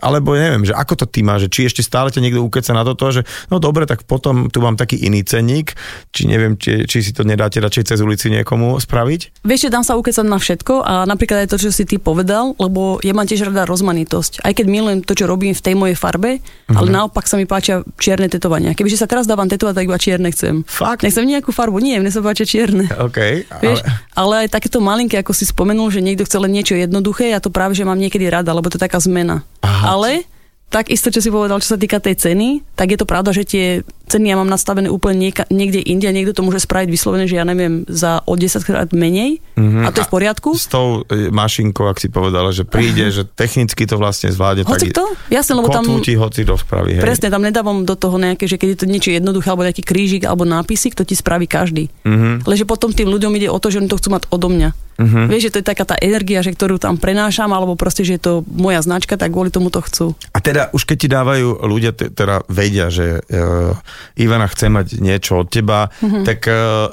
alebo 0.00 0.32
neviem, 0.32 0.64
že 0.64 0.72
ako 0.72 1.04
to 1.04 1.06
ty 1.08 1.20
máš, 1.20 1.48
že 1.48 1.52
či 1.52 1.60
ešte 1.68 1.82
stále 1.84 2.08
ťa 2.08 2.24
niekto 2.24 2.40
ukeca 2.40 2.72
na 2.72 2.88
toto, 2.88 3.12
že 3.12 3.28
no 3.52 3.60
dobre, 3.60 3.84
tak 3.84 4.08
potom 4.08 4.48
tu 4.48 4.64
mám 4.64 4.80
taký 4.80 4.96
iný 5.04 5.20
cenník, 5.28 5.76
či 6.08 6.24
neviem, 6.24 6.56
či, 6.56 6.88
či 6.88 7.04
si 7.04 7.12
to 7.12 7.20
nedáte 7.20 7.60
radšej 7.60 7.92
cez 7.92 7.98
ulici 8.00 8.32
niekomu 8.32 8.80
spraviť? 8.80 9.44
Vieš, 9.44 9.68
že 9.68 9.72
dám 9.72 9.84
sa 9.84 9.92
ukecať 10.12 10.28
na 10.28 10.36
všetko 10.36 10.74
a 10.84 10.94
napríklad 11.08 11.48
aj 11.48 11.48
to, 11.48 11.56
čo 11.56 11.72
si 11.72 11.88
ty 11.88 11.96
povedal, 11.96 12.52
lebo 12.60 13.00
ja 13.00 13.16
mám 13.16 13.24
tiež 13.24 13.48
rada 13.48 13.64
rozmanitosť. 13.64 14.44
Aj 14.44 14.52
keď 14.52 14.66
milujem 14.68 15.00
to, 15.00 15.16
čo 15.16 15.24
robím 15.24 15.56
v 15.56 15.64
tej 15.64 15.72
mojej 15.72 15.96
farbe, 15.96 16.44
uh-huh. 16.44 16.76
ale 16.76 16.92
naopak 16.92 17.24
sa 17.24 17.40
mi 17.40 17.48
páčia 17.48 17.80
čierne 17.96 18.28
tetovania. 18.28 18.76
Kebyže 18.76 19.00
sa 19.00 19.08
teraz 19.08 19.24
dávam 19.24 19.48
tetovať, 19.48 19.80
tak 19.80 19.88
iba 19.88 19.96
čierne 19.96 20.28
chcem. 20.28 20.68
Fakt? 20.68 21.00
Nechcem 21.00 21.24
nejakú 21.24 21.48
farbu, 21.48 21.80
nie, 21.80 21.96
mne 21.96 22.12
sa 22.12 22.20
páčia 22.20 22.44
čierne. 22.44 22.92
OK, 22.92 23.48
Vieš, 23.64 23.80
ale... 23.80 23.88
ale 24.12 24.34
aj 24.44 24.48
takéto 24.52 24.84
malinké, 24.84 25.16
ako 25.24 25.32
si 25.32 25.48
spomenul, 25.48 25.88
že 25.88 26.04
niekto 26.04 26.28
chce 26.28 26.36
len 26.36 26.52
niečo 26.52 26.76
jednoduché, 26.76 27.32
ja 27.32 27.40
to 27.40 27.48
práve, 27.48 27.72
že 27.72 27.88
mám 27.88 27.96
niekedy 27.96 28.28
rada, 28.28 28.52
lebo 28.52 28.68
to 28.68 28.76
je 28.76 28.84
taká 28.84 29.00
zmena. 29.00 29.40
Aha. 29.64 29.96
Ale 29.96 30.28
takisto, 30.72 31.12
čo 31.12 31.20
si 31.20 31.28
povedal, 31.28 31.60
čo 31.60 31.76
sa 31.76 31.78
týka 31.78 32.00
tej 32.00 32.16
ceny, 32.16 32.64
tak 32.72 32.90
je 32.90 32.98
to 32.98 33.04
pravda, 33.04 33.36
že 33.36 33.44
tie 33.44 33.66
ceny 34.08 34.32
ja 34.32 34.36
mám 34.36 34.48
nastavené 34.48 34.92
úplne 34.92 35.28
nieka, 35.28 35.48
niekde 35.48 35.80
inde 35.80 36.04
a 36.04 36.12
niekto 36.12 36.36
to 36.36 36.44
môže 36.44 36.64
spraviť 36.64 36.88
vyslovene, 36.88 37.24
že 37.24 37.40
ja 37.40 37.44
neviem, 37.48 37.88
za 37.88 38.20
o 38.28 38.36
10 38.36 38.60
krát 38.64 38.88
menej 38.92 39.40
Mhm. 39.56 39.84
a 39.84 39.88
to 39.92 40.00
je 40.00 40.08
v 40.08 40.12
poriadku. 40.12 40.56
S 40.56 40.68
tou 40.68 41.04
e, 41.08 41.28
mašinkou, 41.28 41.88
ak 41.88 42.00
si 42.00 42.08
povedala, 42.08 42.52
že 42.52 42.64
príde, 42.64 43.08
že 43.12 43.24
technicky 43.24 43.84
to 43.84 44.00
vlastne 44.00 44.32
zvládne. 44.32 44.64
Hoci 44.64 44.88
tak 44.88 44.96
kto? 44.96 45.04
Jasne, 45.28 45.52
lebo 45.60 45.68
tam... 45.68 45.84
ti 46.00 46.16
hoci 46.16 46.44
to 46.44 46.56
spraví, 46.56 46.96
hej. 46.96 47.04
Presne, 47.04 47.28
tam 47.28 47.44
nedávam 47.44 47.84
do 47.84 47.96
toho 47.96 48.16
nejaké, 48.16 48.48
že 48.48 48.56
keď 48.56 48.68
je 48.72 48.78
to 48.80 48.86
niečo 48.88 49.10
jednoduché, 49.12 49.52
alebo 49.52 49.64
nejaký 49.64 49.84
krížik, 49.84 50.24
alebo 50.24 50.48
nápisy, 50.48 50.92
to 50.92 51.04
ti 51.04 51.16
spraví 51.16 51.44
každý. 51.48 51.88
Mhm. 52.04 52.48
Ale 52.48 52.54
že 52.56 52.64
potom 52.64 52.92
tým 52.92 53.08
ľuďom 53.08 53.32
ide 53.36 53.48
o 53.48 53.56
to, 53.60 53.68
že 53.72 53.80
oni 53.80 53.88
to 53.88 53.96
chcú 54.00 54.12
mať 54.12 54.28
odo 54.32 54.48
mňa. 54.48 54.72
Mhm. 55.00 55.28
Vieš, 55.28 55.42
že 55.48 55.52
to 55.56 55.60
je 55.64 55.70
taká 55.72 55.84
tá 55.88 55.96
energia, 55.98 56.44
že 56.44 56.52
ktorú 56.52 56.76
tam 56.76 57.00
prenášam, 57.00 57.48
alebo 57.52 57.78
proste, 57.78 58.04
že 58.04 58.18
je 58.18 58.22
to 58.22 58.32
moja 58.48 58.84
značka, 58.84 59.16
tak 59.16 59.32
kvôli 59.32 59.48
tomu 59.48 59.72
to 59.72 59.80
chcú. 59.80 60.06
A 60.32 60.38
teda 60.42 60.68
už 60.76 60.84
keď 60.84 60.96
ti 60.96 61.08
dávajú 61.08 61.48
ľudia, 61.64 61.92
te, 61.96 62.12
teda 62.12 62.44
vedia, 62.48 62.92
že 62.92 63.20
uh, 63.24 63.72
Ivana 64.20 64.48
chce 64.48 64.68
mať 64.68 64.86
niečo 65.00 65.42
od 65.42 65.48
teba, 65.48 65.88
mm-hmm. 65.88 66.24
tak 66.28 66.38
uh, 66.48 66.92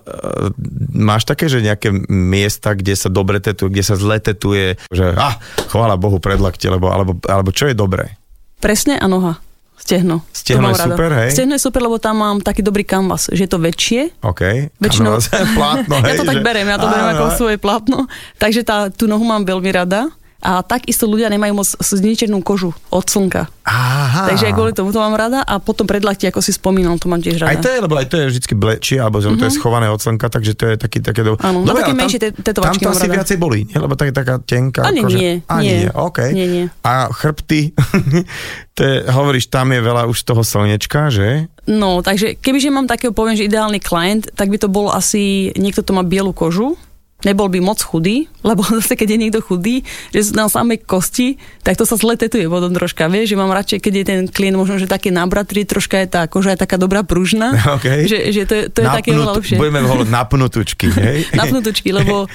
máš 0.95 1.27
také, 1.27 1.51
že 1.51 1.63
nejaké 1.63 1.91
miesta, 2.07 2.73
kde 2.73 2.95
sa 2.95 3.11
dobre 3.11 3.43
tetuje, 3.43 3.71
kde 3.71 3.83
sa 3.83 3.95
zle 3.99 4.17
tetuje, 4.19 4.79
že 4.89 5.15
ah, 5.15 5.35
chvála 5.67 5.99
Bohu 5.99 6.23
predlakte, 6.23 6.71
lebo, 6.71 6.91
alebo, 6.91 7.19
alebo 7.27 7.51
čo 7.51 7.67
je 7.67 7.75
dobré? 7.75 8.15
Presne 8.59 8.99
a 8.99 9.07
noha. 9.07 9.39
Stehno. 9.79 10.21
Stehno 10.29 10.69
je 10.69 10.77
super, 10.77 11.09
hej? 11.15 11.29
Stehno 11.31 11.53
je 11.53 11.61
super, 11.61 11.81
lebo 11.81 11.97
tam 11.97 12.15
mám 12.15 12.37
taký 12.39 12.59
dobrý 12.59 12.83
kanvas, 12.83 13.27
že 13.27 13.41
je 13.41 13.49
to 13.49 13.57
väčšie. 13.57 14.21
OK. 14.21 14.41
Väčšinou- 14.77 15.17
Kanvas, 15.17 15.27
plátno, 15.49 15.95
ja 15.99 16.05
hej, 16.05 16.17
to 16.17 16.23
tak 16.23 16.37
že- 16.37 16.45
beriem, 16.45 16.67
ja 16.67 16.77
to 16.77 16.85
Áno, 16.85 17.09
ako 17.09 17.25
áno. 17.25 17.35
svoje 17.35 17.57
plátno. 17.57 17.97
Takže 18.35 18.61
tá, 18.61 18.77
tú 18.87 19.05
nohu 19.05 19.23
mám 19.23 19.41
veľmi 19.41 19.69
rada. 19.69 20.11
A 20.39 20.63
takisto 20.63 21.03
ľudia 21.03 21.27
nemajú 21.27 21.51
moc 21.51 21.67
zničenú 21.67 22.39
kožu 22.39 22.71
od 22.89 23.03
slnka. 23.03 23.51
Aha. 23.67 24.31
Takže 24.31 24.49
aj 24.49 24.53
kvôli 24.55 24.71
tomu 24.71 24.95
to 24.95 25.03
mám 25.03 25.13
rada 25.13 25.43
a 25.43 25.59
potom 25.59 25.83
predlakti, 25.83 26.25
ako 26.31 26.39
si 26.39 26.55
spomínal, 26.55 26.95
to 26.95 27.11
mám 27.11 27.19
tiež 27.19 27.43
rada. 27.43 27.51
Aj 27.53 27.59
to 27.59 27.67
je, 27.67 27.77
lebo 27.83 27.93
aj 27.99 28.07
to 28.07 28.15
je 28.17 28.25
vždy 28.31 28.55
blečie, 28.55 28.97
alebo 28.97 29.19
mm-hmm. 29.19 29.35
to 29.35 29.43
je 29.45 29.53
schované 29.53 29.91
od 29.91 29.99
slnka, 29.99 30.31
takže 30.31 30.55
to 30.55 30.63
je 30.71 30.75
taký, 30.79 31.03
také... 31.03 31.21
Do... 31.27 31.35
Mhm. 31.35 31.43
Áno, 31.43 31.59
na 31.67 31.75
také 31.75 31.91
ale 31.91 31.99
menšie 31.99 32.19
te- 32.23 32.31
tam 32.31 32.43
tetovačky 32.43 32.83
to 32.87 32.91
asi 32.95 33.05
rada. 33.05 33.15
viacej 33.19 33.37
bolí, 33.37 33.61
nie? 33.67 33.77
lebo 33.77 33.93
to 33.99 34.03
je 34.07 34.13
taká 34.15 34.35
tenká 34.39 34.81
Ani 34.87 35.03
koža. 35.03 35.17
nie, 35.19 35.33
Ani 35.45 35.67
nie. 35.67 35.77
nie, 35.85 35.89
OK. 35.91 36.19
Nie, 36.31 36.47
nie. 36.47 36.65
A 36.87 37.11
chrbty, 37.11 37.75
to 38.77 38.81
je, 38.81 38.95
hovoríš, 39.11 39.51
tam 39.51 39.75
je 39.75 39.79
veľa 39.83 40.07
už 40.07 40.17
toho 40.23 40.41
slnečka, 40.41 41.11
že? 41.11 41.51
No, 41.67 42.01
takže 42.01 42.39
kebyže 42.39 42.73
mám 42.73 42.87
takého, 42.87 43.13
poviem, 43.13 43.37
že 43.37 43.45
ideálny 43.45 43.77
klient, 43.83 44.31
tak 44.33 44.49
by 44.49 44.57
to 44.57 44.71
bol 44.71 44.89
asi, 44.89 45.53
niekto 45.59 45.85
to 45.85 45.93
má 45.93 46.01
bielu 46.01 46.33
kožu, 46.33 46.79
nebol 47.21 47.45
by 47.45 47.59
moc 47.59 47.77
chudý, 47.77 48.25
lebo 48.41 48.63
zase 48.77 48.93
keď 48.93 49.07
je 49.09 49.19
niekto 49.19 49.39
chudý, 49.39 49.83
že 50.09 50.19
sú 50.21 50.31
na 50.33 50.45
samej 50.45 50.81
kosti, 50.81 51.35
tak 51.61 51.75
to 51.75 51.83
sa 51.83 51.95
zle 51.95 52.15
tetuje 52.15 52.45
potom 52.45 52.71
troška, 52.71 53.05
vieš, 53.05 53.31
že 53.31 53.37
mám 53.37 53.51
radšej, 53.51 53.77
keď 53.79 53.93
je 53.93 54.03
ten 54.05 54.19
klient 54.25 54.55
možno, 54.55 54.75
že 54.75 54.85
taký 54.85 55.09
nabratrý, 55.09 55.63
troška 55.63 55.99
je 55.99 56.07
tá 56.09 56.21
koža 56.25 56.53
je 56.53 56.59
taká 56.59 56.75
dobrá 56.75 57.01
pružná, 57.01 57.55
OK. 57.75 58.05
že, 58.05 58.29
že 58.29 58.41
to, 58.43 58.53
je- 58.55 58.67
to 58.69 58.79
je 58.79 58.87
také 58.89 59.09
oveľa 59.11 59.33
lepšie. 59.35 59.55
Budeme 59.55 59.79
ho 59.79 59.87
volať 59.89 60.09
napnutučky, 60.09 60.87
hej? 60.89 61.17
Napnutučky, 61.39 61.89
lebo 61.91 62.25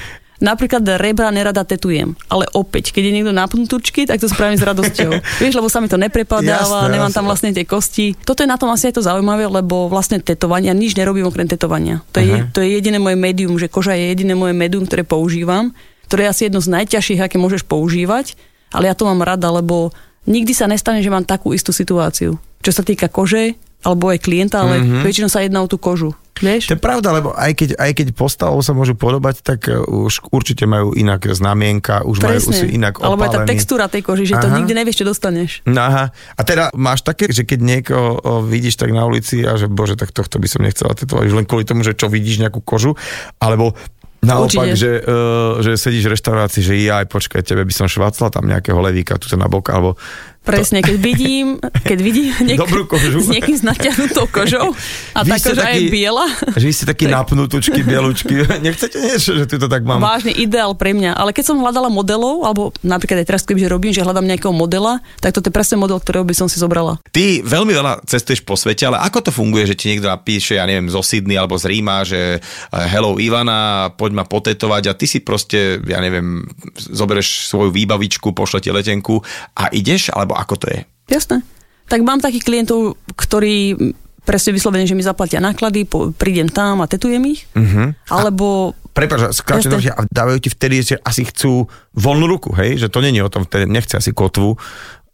napríklad 0.43 0.83
rebra 0.99 1.31
nerada 1.31 1.63
tetujem, 1.63 2.19
ale 2.27 2.47
opäť, 2.55 2.91
keď 2.91 3.03
je 3.11 3.13
niekto 3.13 3.33
napnutučky, 3.35 4.07
tak 4.07 4.19
to 4.19 4.27
spravím 4.31 4.59
s 4.59 4.65
radosťou. 4.65 5.13
Vieš, 5.43 5.55
lebo 5.59 5.69
sa 5.71 5.79
mi 5.79 5.91
to 5.91 5.99
neprepadáva, 6.01 6.89
Jasné, 6.89 6.95
nemám 6.95 7.11
jasné. 7.11 7.19
tam 7.19 7.25
vlastne 7.27 7.51
tie 7.55 7.67
kosti. 7.67 8.07
Toto 8.27 8.43
je 8.43 8.51
na 8.51 8.59
tom 8.59 8.71
asi 8.71 8.91
aj 8.91 8.99
to 8.99 9.03
zaujímavé, 9.07 9.47
lebo 9.47 9.87
vlastne 9.87 10.19
tetovania, 10.19 10.75
nič 10.75 10.99
nerobím 10.99 11.29
okrem 11.29 11.47
tetovania. 11.47 12.03
To 12.15 12.19
je, 12.19 12.35
Aha. 12.35 12.51
to 12.51 12.63
je 12.65 12.75
jediné 12.75 12.99
moje 12.99 13.15
médium, 13.15 13.55
že 13.61 13.71
koža 13.71 13.95
je 13.95 14.11
jediné 14.11 14.35
moje 14.35 14.57
médium, 14.57 14.85
ktoré 14.87 15.07
používam, 15.07 15.71
ktoré 16.11 16.29
je 16.29 16.31
asi 16.31 16.43
jedno 16.51 16.61
z 16.61 16.69
najťažších, 16.73 17.21
aké 17.23 17.37
môžeš 17.39 17.65
používať, 17.67 18.35
ale 18.75 18.91
ja 18.91 18.95
to 18.99 19.07
mám 19.07 19.23
rada, 19.23 19.49
lebo 19.51 19.95
nikdy 20.27 20.53
sa 20.53 20.67
nestane, 20.67 21.01
že 21.01 21.13
mám 21.13 21.25
takú 21.25 21.55
istú 21.55 21.71
situáciu. 21.71 22.37
Čo 22.65 22.71
sa 22.73 22.83
týka 22.83 23.13
kože, 23.13 23.55
alebo 23.85 24.09
aj 24.09 24.25
klienta, 24.25 24.65
ale 24.65 24.81
mm-hmm. 24.81 25.03
väčšinou 25.05 25.29
sa 25.29 25.45
jedná 25.45 25.61
o 25.61 25.69
tú 25.69 25.77
kožu. 25.77 26.17
Vieš? 26.35 26.67
To 26.71 26.75
je 26.75 26.83
pravda, 26.83 27.15
lebo 27.15 27.31
aj 27.31 27.53
keď, 27.55 27.71
aj 27.79 27.91
keď 27.95 28.07
postavou 28.11 28.59
sa 28.59 28.75
môžu 28.75 28.99
podobať, 28.99 29.47
tak 29.47 29.71
uh, 29.71 29.87
už 29.87 30.27
určite 30.35 30.67
majú 30.67 30.91
inak 30.91 31.31
znamienka, 31.31 32.03
už 32.03 32.27
majú 32.27 32.41
už 32.51 32.55
sú 32.55 32.67
inak 32.67 32.99
Alebo 32.99 33.23
aj 33.23 33.31
tá 33.31 33.41
textúra 33.47 33.87
tej 33.87 34.03
koži, 34.03 34.27
že 34.27 34.39
to 34.43 34.51
Aha. 34.51 34.57
nikdy 34.59 34.75
nevieš, 34.75 35.05
čo 35.05 35.07
dostaneš. 35.07 35.63
No 35.71 35.87
Aha. 35.87 36.11
A 36.11 36.41
teda 36.43 36.75
máš 36.75 37.07
také, 37.07 37.31
že 37.31 37.47
keď 37.47 37.61
niekoho 37.63 38.43
vidíš 38.43 38.83
tak 38.83 38.91
na 38.91 39.07
ulici 39.07 39.47
a 39.47 39.55
že 39.55 39.71
bože, 39.71 39.95
tak 39.95 40.11
tohto 40.11 40.43
by 40.43 40.49
som 40.51 40.67
nechcela 40.67 40.99
tetovať, 40.99 41.31
už 41.31 41.37
len 41.39 41.47
kvôli 41.47 41.63
tomu, 41.63 41.87
že 41.87 41.95
čo 41.95 42.11
vidíš 42.11 42.43
nejakú 42.43 42.59
kožu, 42.67 42.99
alebo 43.39 43.79
naopak, 44.25 44.73
Určite. 44.73 44.81
že, 44.81 44.93
uh, 45.05 45.61
že 45.61 45.77
sedíš 45.77 46.09
v 46.09 46.13
reštaurácii, 46.17 46.63
že 46.65 46.75
ja 46.81 47.05
aj 47.05 47.13
počkaj, 47.13 47.45
tebe 47.45 47.63
by 47.63 47.75
som 47.77 47.87
švacla 47.87 48.33
tam 48.33 48.49
nejakého 48.49 48.81
levíka 48.81 49.21
tu 49.21 49.29
na 49.37 49.47
bok, 49.47 49.69
alebo 49.71 50.01
Presne, 50.45 50.79
keď 50.79 50.97
vidím, 50.97 51.47
keď 51.59 51.99
vidím 51.99 52.29
niek- 52.47 52.61
Dobrú 52.61 52.85
kožu. 52.85 53.17
s 53.19 53.27
niekým 53.27 53.57
s 53.57 53.65
natiahnutou 53.65 54.29
kožou 54.29 54.77
a 55.11 55.21
Vy 55.21 55.31
tá 55.33 55.37
koža 55.43 55.63
taký- 55.65 55.75
je 55.75 55.91
biela, 55.91 56.27
že 56.53 56.65
vy 56.65 56.75
ste 56.75 56.85
takí 56.85 57.05
napnutučky, 57.07 57.81
bielučky. 57.81 58.45
Nechcete 58.61 59.01
niečo, 59.01 59.33
že 59.33 59.45
ty 59.45 59.57
to 59.57 59.67
tak 59.67 59.83
mám? 59.83 59.99
vážny 59.99 60.31
ideál 60.31 60.73
pre 60.73 60.93
mňa. 60.93 61.15
Ale 61.15 61.33
keď 61.33 61.45
som 61.47 61.57
hľadala 61.57 61.89
modelov, 61.89 62.45
alebo 62.45 62.63
napríklad 62.79 63.19
aj 63.19 63.27
teraz, 63.27 63.43
kebyže 63.43 63.67
robím, 63.67 63.91
že 63.91 64.01
hľadám 64.01 64.23
nejakého 64.23 64.53
modela, 64.53 65.01
tak 65.17 65.33
toto 65.33 65.49
je 65.49 65.55
presne 65.55 65.77
model, 65.77 65.97
ktorého 65.97 66.23
by 66.23 66.35
som 66.35 66.45
si 66.45 66.57
zobrala. 66.57 67.01
Ty 67.09 67.41
veľmi 67.41 67.73
veľa 67.73 68.05
cestuješ 68.05 68.43
po 68.43 68.53
svete, 68.53 68.85
ale 68.85 69.01
ako 69.01 69.19
to 69.23 69.31
funguje, 69.31 69.65
že 69.65 69.75
ti 69.75 69.89
niekto 69.89 70.07
napíše, 70.07 70.55
ja 70.55 70.65
neviem, 70.65 70.87
zo 70.87 71.01
Sydney 71.01 71.35
alebo 71.35 71.57
z 71.57 71.65
Ríma, 71.67 72.05
že 72.05 72.21
eh, 72.35 72.41
hello 72.87 73.17
Ivana, 73.17 73.57
poď 73.91 74.13
ma 74.13 74.25
potetovať 74.25 74.83
a 74.85 74.95
ty 74.95 75.07
si 75.07 75.19
proste, 75.19 75.81
ja 75.81 75.99
neviem, 75.99 76.45
zoberieš 76.77 77.49
svoju 77.49 77.73
výbavičku, 77.73 78.29
pošle 78.31 78.61
ti 78.61 78.69
letenku 78.69 79.25
a 79.55 79.71
ideš, 79.71 80.11
alebo 80.11 80.34
ako 80.37 80.55
to 80.61 80.67
je? 80.71 80.81
Jasné. 81.09 81.41
Tak 81.85 82.01
mám 82.01 82.21
takých 82.21 82.45
klientov, 82.45 82.97
ktorí 83.13 83.77
presne 84.25 84.57
vyslovene, 84.57 84.89
že 84.89 84.97
mi 84.97 85.05
zaplatia 85.05 85.37
náklady, 85.37 85.85
po, 85.85 86.09
prídem 86.17 86.49
tam 86.49 86.81
a 86.81 86.89
tetujem 86.89 87.21
ich, 87.29 87.45
Mhm. 87.53 88.09
alebo 88.09 88.73
Prepač, 88.95 89.35
skáčem 89.35 89.75
to, 89.75 89.83
a 89.91 90.07
dávajú 90.07 90.39
ti 90.39 90.49
vtedy, 90.55 90.77
že 90.81 90.97
asi 91.03 91.27
chcú 91.27 91.67
voľnú 91.93 92.31
ruku, 92.31 92.55
hej? 92.55 92.79
Že 92.79 92.89
to 92.95 92.99
není 93.03 93.19
o 93.21 93.29
tom, 93.29 93.43
vtedy 93.43 93.67
nechce 93.67 93.99
asi 93.99 94.15
kotvu, 94.15 94.55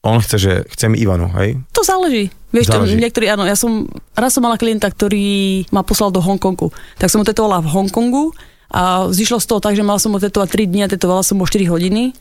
on 0.04 0.20
chce, 0.20 0.36
že 0.36 0.52
chcem 0.76 0.92
Ivanu, 0.96 1.32
hej? 1.40 1.56
To 1.72 1.80
záleží. 1.80 2.28
Vieš, 2.52 2.66
Záleží. 2.72 2.96
To, 2.96 3.02
niektorí, 3.04 3.26
áno, 3.32 3.48
ja 3.48 3.56
som, 3.56 3.88
raz 4.12 4.36
som 4.36 4.42
mala 4.44 4.60
klienta, 4.60 4.90
ktorý 4.90 5.64
ma 5.72 5.80
poslal 5.80 6.12
do 6.12 6.20
Hongkongu. 6.20 6.72
Tak 7.00 7.08
som 7.08 7.22
ho 7.22 7.26
tetovala 7.26 7.62
v 7.62 7.72
Hongkongu 7.72 8.36
a 8.68 9.06
zišlo 9.08 9.38
z 9.38 9.46
toho 9.48 9.60
tak, 9.64 9.74
že 9.78 9.86
mala 9.86 10.02
som 10.02 10.12
ho 10.12 10.20
tetovať 10.20 10.48
3 10.50 10.70
dní 10.70 10.80
a 10.84 10.90
tetovala 10.90 11.24
som 11.24 11.38
ho 11.40 11.46
4 11.46 11.64
hodiny. 11.70 12.12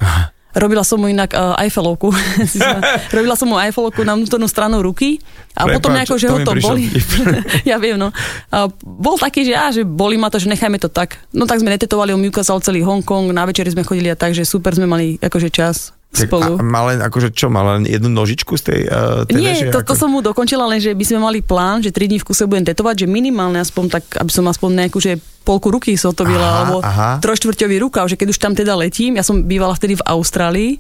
Robila 0.60 0.84
som 0.84 1.00
mu 1.00 1.08
inak 1.08 1.32
uh, 1.32 1.56
Eiffelovku. 1.56 2.12
Robila 3.16 3.40
som 3.40 3.48
mu 3.48 3.56
Eiffelovku 3.56 4.04
na 4.04 4.20
vnútornú 4.20 4.46
stranu 4.52 4.84
ruky 4.84 5.24
a 5.56 5.64
Prepáč, 5.64 5.76
potom 5.80 5.90
nejako, 5.96 6.16
že 6.20 6.28
to 6.28 6.36
ho 6.36 6.40
to 6.44 6.54
boli. 6.60 6.84
ja 7.70 7.80
viem, 7.80 7.96
no. 7.96 8.12
A 8.52 8.68
bol 8.84 9.16
taký, 9.16 9.48
že, 9.48 9.56
á, 9.56 9.72
že 9.72 9.88
boli 9.88 10.20
ma 10.20 10.28
to, 10.28 10.38
že 10.38 10.52
nechajme 10.52 10.76
to 10.78 10.92
tak. 10.92 11.24
No 11.32 11.48
tak 11.48 11.64
sme 11.64 11.72
netetovali, 11.72 12.12
on 12.12 12.20
mi 12.20 12.28
ukázal 12.28 12.60
celý 12.60 12.84
Hongkong, 12.84 13.32
na 13.32 13.48
večeri 13.48 13.72
sme 13.72 13.88
chodili 13.88 14.12
a 14.12 14.20
tak, 14.20 14.36
že 14.36 14.44
super 14.44 14.76
sme 14.76 14.86
mali 14.86 15.16
akože 15.24 15.50
čas 15.50 15.96
spolu. 16.10 16.58
A, 16.58 16.64
má 16.66 16.82
len, 16.90 17.00
akože 17.06 17.30
čo, 17.30 17.54
má 17.54 17.62
len 17.76 17.86
jednu 17.86 18.10
nožičku 18.10 18.58
z 18.58 18.64
tej 18.66 18.80
uh, 18.90 19.30
Nie, 19.30 19.54
že 19.54 19.70
to, 19.70 19.86
to 19.86 19.94
som 19.94 20.10
mu 20.10 20.26
dokončila, 20.26 20.66
len 20.66 20.82
že 20.82 20.98
by 20.98 21.06
sme 21.06 21.20
mali 21.22 21.40
plán, 21.46 21.86
že 21.86 21.94
3 21.94 22.10
dní 22.10 22.18
v 22.18 22.26
kuse 22.26 22.50
budem 22.50 22.66
tetovať, 22.66 23.06
že 23.06 23.08
minimálne 23.08 23.62
aspoň 23.62 23.86
tak, 23.94 24.04
aby 24.18 24.32
som 24.34 24.46
aspoň 24.50 24.86
nejakú, 24.86 24.98
že 24.98 25.22
polku 25.46 25.70
ruky 25.70 25.94
sotovila, 25.94 26.46
Aha, 26.46 26.58
alebo 26.66 26.78
aha. 26.82 27.10
trojštvrťový 27.22 27.76
rukav, 27.82 28.10
že 28.10 28.18
keď 28.18 28.28
už 28.34 28.42
tam 28.42 28.54
teda 28.58 28.74
letím, 28.74 29.22
ja 29.22 29.24
som 29.26 29.46
bývala 29.46 29.78
vtedy 29.78 29.98
v 29.98 30.06
Austrálii, 30.06 30.72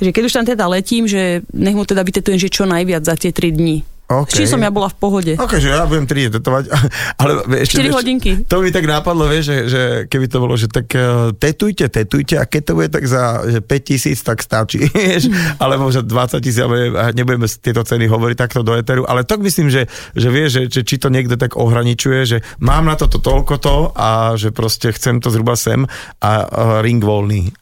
že 0.00 0.10
keď 0.16 0.22
už 0.24 0.34
tam 0.40 0.44
teda 0.48 0.64
letím, 0.64 1.04
že 1.04 1.44
nech 1.52 1.76
mu 1.76 1.84
teda 1.84 2.00
vytetujem, 2.00 2.40
že 2.40 2.48
čo 2.48 2.64
najviac 2.64 3.04
za 3.04 3.14
tie 3.20 3.36
3 3.36 3.52
dní. 3.52 3.84
OK. 4.10 4.34
Či 4.34 4.50
som 4.50 4.58
ja 4.58 4.74
bola 4.74 4.90
v 4.90 4.96
pohode. 4.98 5.32
Ok, 5.38 5.62
že 5.62 5.70
ja 5.70 5.86
budem 5.86 6.02
3 6.02 6.34
tetovať, 6.34 6.64
ale 7.22 7.46
ešte... 7.62 7.78
Štyri 7.78 7.94
vieš, 7.94 7.98
hodinky. 8.02 8.30
To 8.50 8.58
mi 8.58 8.74
tak 8.74 8.90
nápadlo, 8.90 9.30
vieš, 9.30 9.54
že, 9.54 9.58
že 9.70 9.82
keby 10.10 10.26
to 10.26 10.38
bolo, 10.42 10.58
že 10.58 10.66
tak 10.66 10.90
uh, 10.98 11.30
tetujte, 11.30 11.86
tetujte 11.86 12.34
a 12.34 12.42
keď 12.42 12.62
to 12.66 12.72
bude 12.74 12.90
tak 12.90 13.06
za 13.06 13.46
že 13.46 13.62
5 13.62 13.70
tisíc, 13.86 14.18
tak 14.26 14.42
stačí, 14.42 14.82
vieš, 14.90 15.30
alebo 15.62 15.86
že 15.94 16.02
20 16.02 16.42
tisíc, 16.42 16.58
a 16.58 17.14
nebudeme 17.14 17.46
tieto 17.46 17.86
ceny 17.86 18.10
hovoriť 18.10 18.36
takto 18.36 18.66
do 18.66 18.74
eteru, 18.74 19.06
ale 19.06 19.22
tak 19.22 19.46
myslím, 19.46 19.70
že, 19.70 19.86
že 20.18 20.28
vieš, 20.28 20.50
že, 20.58 20.62
že 20.66 20.80
či 20.82 20.98
to 20.98 21.06
niekto 21.06 21.38
tak 21.38 21.54
ohraničuje, 21.54 22.20
že 22.26 22.38
mám 22.58 22.90
na 22.90 22.98
toto 22.98 23.22
toľko 23.22 23.54
to 23.62 23.76
a 23.94 24.34
že 24.34 24.50
proste 24.50 24.90
chcem 24.90 25.22
to 25.22 25.30
zhruba 25.30 25.54
sem 25.54 25.86
a 26.18 26.30
uh, 26.42 26.46
ring 26.82 26.98
voľný. 26.98 27.59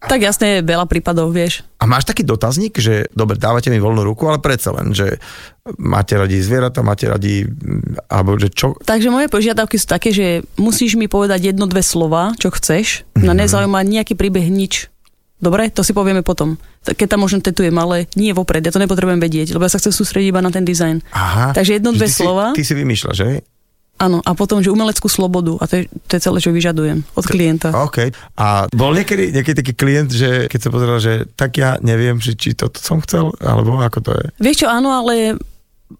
Tak 0.00 0.24
jasne, 0.24 0.60
je 0.60 0.64
veľa 0.64 0.88
prípadov, 0.88 1.28
vieš. 1.28 1.60
A 1.76 1.84
máš 1.84 2.08
taký 2.08 2.24
dotazník, 2.24 2.80
že 2.80 3.12
dobre, 3.12 3.36
dávate 3.36 3.68
mi 3.68 3.76
voľnú 3.76 4.00
ruku, 4.00 4.24
ale 4.24 4.40
predsa 4.40 4.72
len, 4.72 4.96
že 4.96 5.20
máte 5.76 6.16
radi 6.16 6.40
zvieratá, 6.40 6.80
máte 6.80 7.04
radi, 7.04 7.44
mm, 7.44 8.08
alebo 8.08 8.40
že 8.40 8.48
čo, 8.48 8.72
Takže 8.80 9.12
moje 9.12 9.28
požiadavky 9.28 9.76
sú 9.76 9.84
také, 9.84 10.08
že 10.16 10.40
musíš 10.56 10.96
mi 10.96 11.04
povedať 11.04 11.52
jedno, 11.52 11.68
dve 11.68 11.84
slova, 11.84 12.32
čo 12.40 12.48
chceš. 12.48 13.04
Mhm. 13.12 13.24
Na 13.28 13.34
nezaujíma 13.36 13.84
nejaký 13.84 14.16
príbeh, 14.16 14.48
nič. 14.48 14.88
Dobre, 15.40 15.72
to 15.72 15.80
si 15.80 15.96
povieme 15.96 16.20
potom. 16.20 16.60
Keď 16.84 17.16
tam 17.16 17.24
možno 17.24 17.40
tetujem, 17.40 17.72
ale 17.80 18.04
nie 18.12 18.36
vopred, 18.36 18.60
ja 18.60 18.72
to 18.72 18.80
nepotrebujem 18.80 19.20
vedieť, 19.20 19.56
lebo 19.56 19.64
ja 19.64 19.72
sa 19.72 19.80
chcem 19.80 19.92
sústrediť 19.92 20.36
iba 20.36 20.44
na 20.44 20.52
ten 20.52 20.68
dizajn. 20.68 21.00
Aha. 21.16 21.56
Takže 21.56 21.80
jedno, 21.80 21.96
dve 21.96 22.08
ty 22.08 22.12
si- 22.12 22.20
slova. 22.20 22.52
Ty 22.52 22.60
si 22.60 22.72
vymýšľaš, 22.76 23.16
že? 23.16 23.28
Áno, 24.00 24.24
a 24.24 24.32
potom, 24.32 24.64
že 24.64 24.72
umeleckú 24.72 25.06
slobodu. 25.06 25.60
A 25.60 25.68
to 25.68 25.76
je, 25.76 25.92
to 26.08 26.16
je 26.16 26.24
celé, 26.24 26.38
čo 26.40 26.50
vyžadujem 26.50 27.04
od 27.12 27.24
klienta. 27.28 27.68
OK. 27.84 28.08
A 28.40 28.64
bol 28.72 28.96
niekedy, 28.96 29.28
niekedy 29.28 29.60
taký 29.60 29.74
klient, 29.76 30.08
že 30.08 30.48
keď 30.48 30.60
sa 30.64 30.70
pozeral, 30.72 30.98
že 31.04 31.28
tak 31.36 31.60
ja 31.60 31.76
neviem, 31.84 32.16
že 32.16 32.32
či 32.32 32.56
toto 32.56 32.80
som 32.80 33.04
chcel, 33.04 33.36
alebo 33.44 33.76
ako 33.76 33.98
to 34.00 34.10
je. 34.16 34.26
Vieš 34.40 34.64
čo, 34.64 34.68
áno, 34.72 34.88
ale 34.88 35.36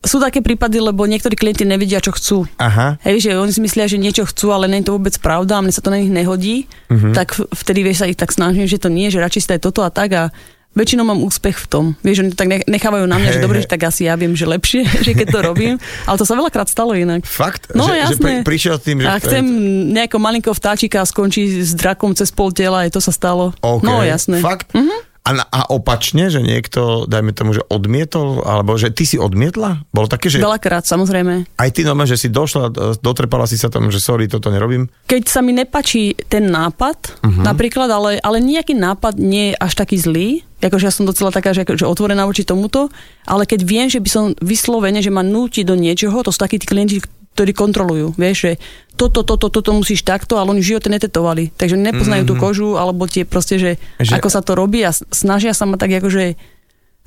sú 0.01 0.17
také 0.17 0.41
prípady, 0.41 0.79
lebo 0.79 1.03
niektorí 1.03 1.35
klienti 1.35 1.67
nevedia, 1.67 2.01
čo 2.01 2.15
chcú. 2.15 2.49
Aha. 2.57 2.97
Hej, 3.03 3.27
že 3.27 3.31
oni 3.37 3.53
si 3.53 3.61
myslia, 3.61 3.91
že 3.91 3.99
niečo 3.99 4.25
chcú, 4.25 4.55
ale 4.55 4.71
nie 4.71 4.81
je 4.81 4.89
to 4.89 4.97
vôbec 4.97 5.13
pravda 5.19 5.59
a 5.59 5.63
mne 5.67 5.75
sa 5.75 5.83
to 5.83 5.91
na 5.93 5.99
nich 6.01 6.09
nehodí, 6.09 6.71
Mhm. 6.89 7.11
tak 7.13 7.35
vtedy 7.37 7.85
vieš 7.85 8.01
sa 8.01 8.09
ich 8.09 8.17
tak 8.17 8.31
snažím, 8.33 8.65
že 8.71 8.81
to 8.81 8.89
nie, 8.89 9.11
že 9.11 9.21
radšej 9.21 9.43
si 9.45 9.59
toto 9.61 9.83
a 9.83 9.91
tak 9.91 10.11
a 10.15 10.23
väčšinou 10.75 11.03
mám 11.03 11.21
úspech 11.23 11.57
v 11.59 11.67
tom. 11.67 11.85
Vieš, 12.07 12.23
oni 12.23 12.31
to 12.35 12.39
tak 12.39 12.49
nech- 12.49 12.67
nechávajú 12.71 13.05
na 13.11 13.19
mňa, 13.19 13.31
Hej, 13.31 13.37
že 13.37 13.45
dobre, 13.45 13.59
že 13.63 13.69
tak 13.71 13.83
asi 13.91 14.07
ja 14.07 14.15
viem, 14.15 14.33
že 14.39 14.47
lepšie, 14.47 14.87
že 15.07 15.13
keď 15.13 15.27
to 15.35 15.41
robím, 15.43 15.75
ale 16.07 16.17
to 16.17 16.27
sa 16.27 16.39
veľakrát 16.39 16.71
stalo 16.71 16.95
inak. 16.95 17.27
Fakt? 17.27 17.75
No, 17.75 17.91
že, 17.91 17.99
že 17.99 17.99
jasné. 18.07 18.23
pri, 18.23 18.35
prišiel 18.47 18.77
tým, 18.79 18.97
že... 19.03 19.07
A 19.11 19.19
chcem 19.19 19.45
nejakého 19.91 20.23
malinkého 20.23 20.55
vtáčika 20.55 21.03
a 21.03 21.07
skončí 21.07 21.63
s 21.63 21.75
drakom 21.75 22.15
cez 22.15 22.31
pol 22.31 22.55
tela, 22.55 22.87
aj 22.87 22.95
to 22.95 23.01
sa 23.03 23.11
stalo. 23.11 23.51
OK. 23.61 23.83
No 23.83 24.03
jasné. 24.07 24.39
Fakt? 24.39 24.71
A, 25.21 25.37
na, 25.37 25.45
a 25.53 25.69
opačne, 25.69 26.33
že 26.33 26.41
niekto, 26.41 27.05
dajme 27.05 27.37
tomu, 27.37 27.53
že 27.53 27.61
odmietol, 27.69 28.41
alebo 28.41 28.73
že 28.81 28.89
ty 28.89 29.05
si 29.05 29.21
odmietla? 29.21 29.85
Bolo 29.93 30.09
také, 30.09 30.33
že 30.33 30.41
Veľakrát, 30.41 30.89
samozrejme. 30.89 31.45
aj 31.61 31.71
ty 31.77 31.85
normálne, 31.85 32.09
že 32.09 32.25
si 32.25 32.33
došla, 32.33 32.73
e, 32.73 32.97
dotrepala 33.05 33.45
si 33.45 33.61
sa 33.61 33.69
tam, 33.69 33.93
že 33.93 34.01
sorry, 34.01 34.33
toto 34.33 34.49
nerobím? 34.49 34.89
Keď 35.05 35.23
sa 35.29 35.45
mi 35.45 35.53
nepačí 35.53 36.17
ten 36.25 36.49
nápad, 36.49 37.21
uh-huh. 37.21 37.45
napríklad, 37.45 37.93
ale, 37.93 38.17
ale 38.25 38.41
nejaký 38.41 38.73
nápad 38.73 39.21
nie 39.21 39.53
je 39.53 39.61
až 39.61 39.73
taký 39.77 40.01
zlý, 40.01 40.41
akože 40.61 40.87
ja 40.87 40.93
som 40.93 41.09
docela 41.09 41.33
taká, 41.33 41.57
že, 41.57 41.65
že 41.65 41.89
otvorená 41.89 42.29
voči 42.29 42.45
tomuto, 42.45 42.93
ale 43.25 43.49
keď 43.49 43.61
viem, 43.65 43.89
že 43.89 43.99
by 43.99 44.09
som 44.09 44.25
vyslovene, 44.39 45.01
že 45.01 45.09
ma 45.09 45.25
núti 45.25 45.65
do 45.65 45.75
niečoho, 45.75 46.21
to 46.21 46.31
sú 46.31 46.39
takí 46.41 46.61
tí 46.61 46.69
klienti, 46.69 47.01
ktorí 47.35 47.57
kontrolujú, 47.57 48.21
vieš, 48.21 48.37
že 48.45 48.53
toto, 48.99 49.25
toto, 49.25 49.49
toto 49.49 49.71
musíš 49.73 50.05
takto, 50.05 50.37
ale 50.37 50.53
oni 50.53 50.61
v 50.61 50.77
živote 50.77 50.93
netetovali. 50.93 51.55
Takže 51.57 51.79
nepoznajú 51.79 52.29
mm-hmm. 52.29 52.37
tú 52.37 52.43
kožu, 52.43 52.71
alebo 52.77 53.09
tie 53.09 53.25
proste, 53.25 53.57
že, 53.57 53.73
že, 53.97 54.13
ako 54.13 54.29
sa 54.29 54.45
to 54.45 54.53
robí 54.53 54.85
a 54.85 54.93
snažia 54.93 55.57
sa 55.57 55.65
ma 55.65 55.81
tak 55.81 55.95
akože 55.95 56.37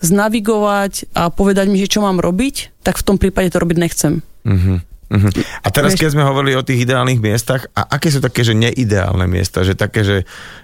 znavigovať 0.01 1.13
a 1.13 1.29
povedať 1.29 1.69
mi, 1.69 1.77
že 1.77 1.91
čo 1.91 2.01
mám 2.01 2.17
robiť, 2.17 2.81
tak 2.81 2.97
v 2.97 3.05
tom 3.05 3.17
prípade 3.21 3.53
to 3.53 3.61
robiť 3.61 3.77
nechcem. 3.77 4.13
Mm-hmm. 4.43 4.92
Uh-huh. 5.13 5.29
A 5.61 5.67
teraz, 5.69 5.93
keď 5.93 6.17
sme 6.17 6.25
hovorili 6.25 6.57
o 6.57 6.65
tých 6.65 6.89
ideálnych 6.89 7.21
miestach, 7.21 7.69
a 7.77 7.85
aké 7.85 8.09
sú 8.09 8.17
také, 8.17 8.41
že 8.41 8.57
neideálne 8.57 9.29
miesta, 9.29 9.61
že 9.61 9.77
také, 9.77 10.01
že, 10.01 10.17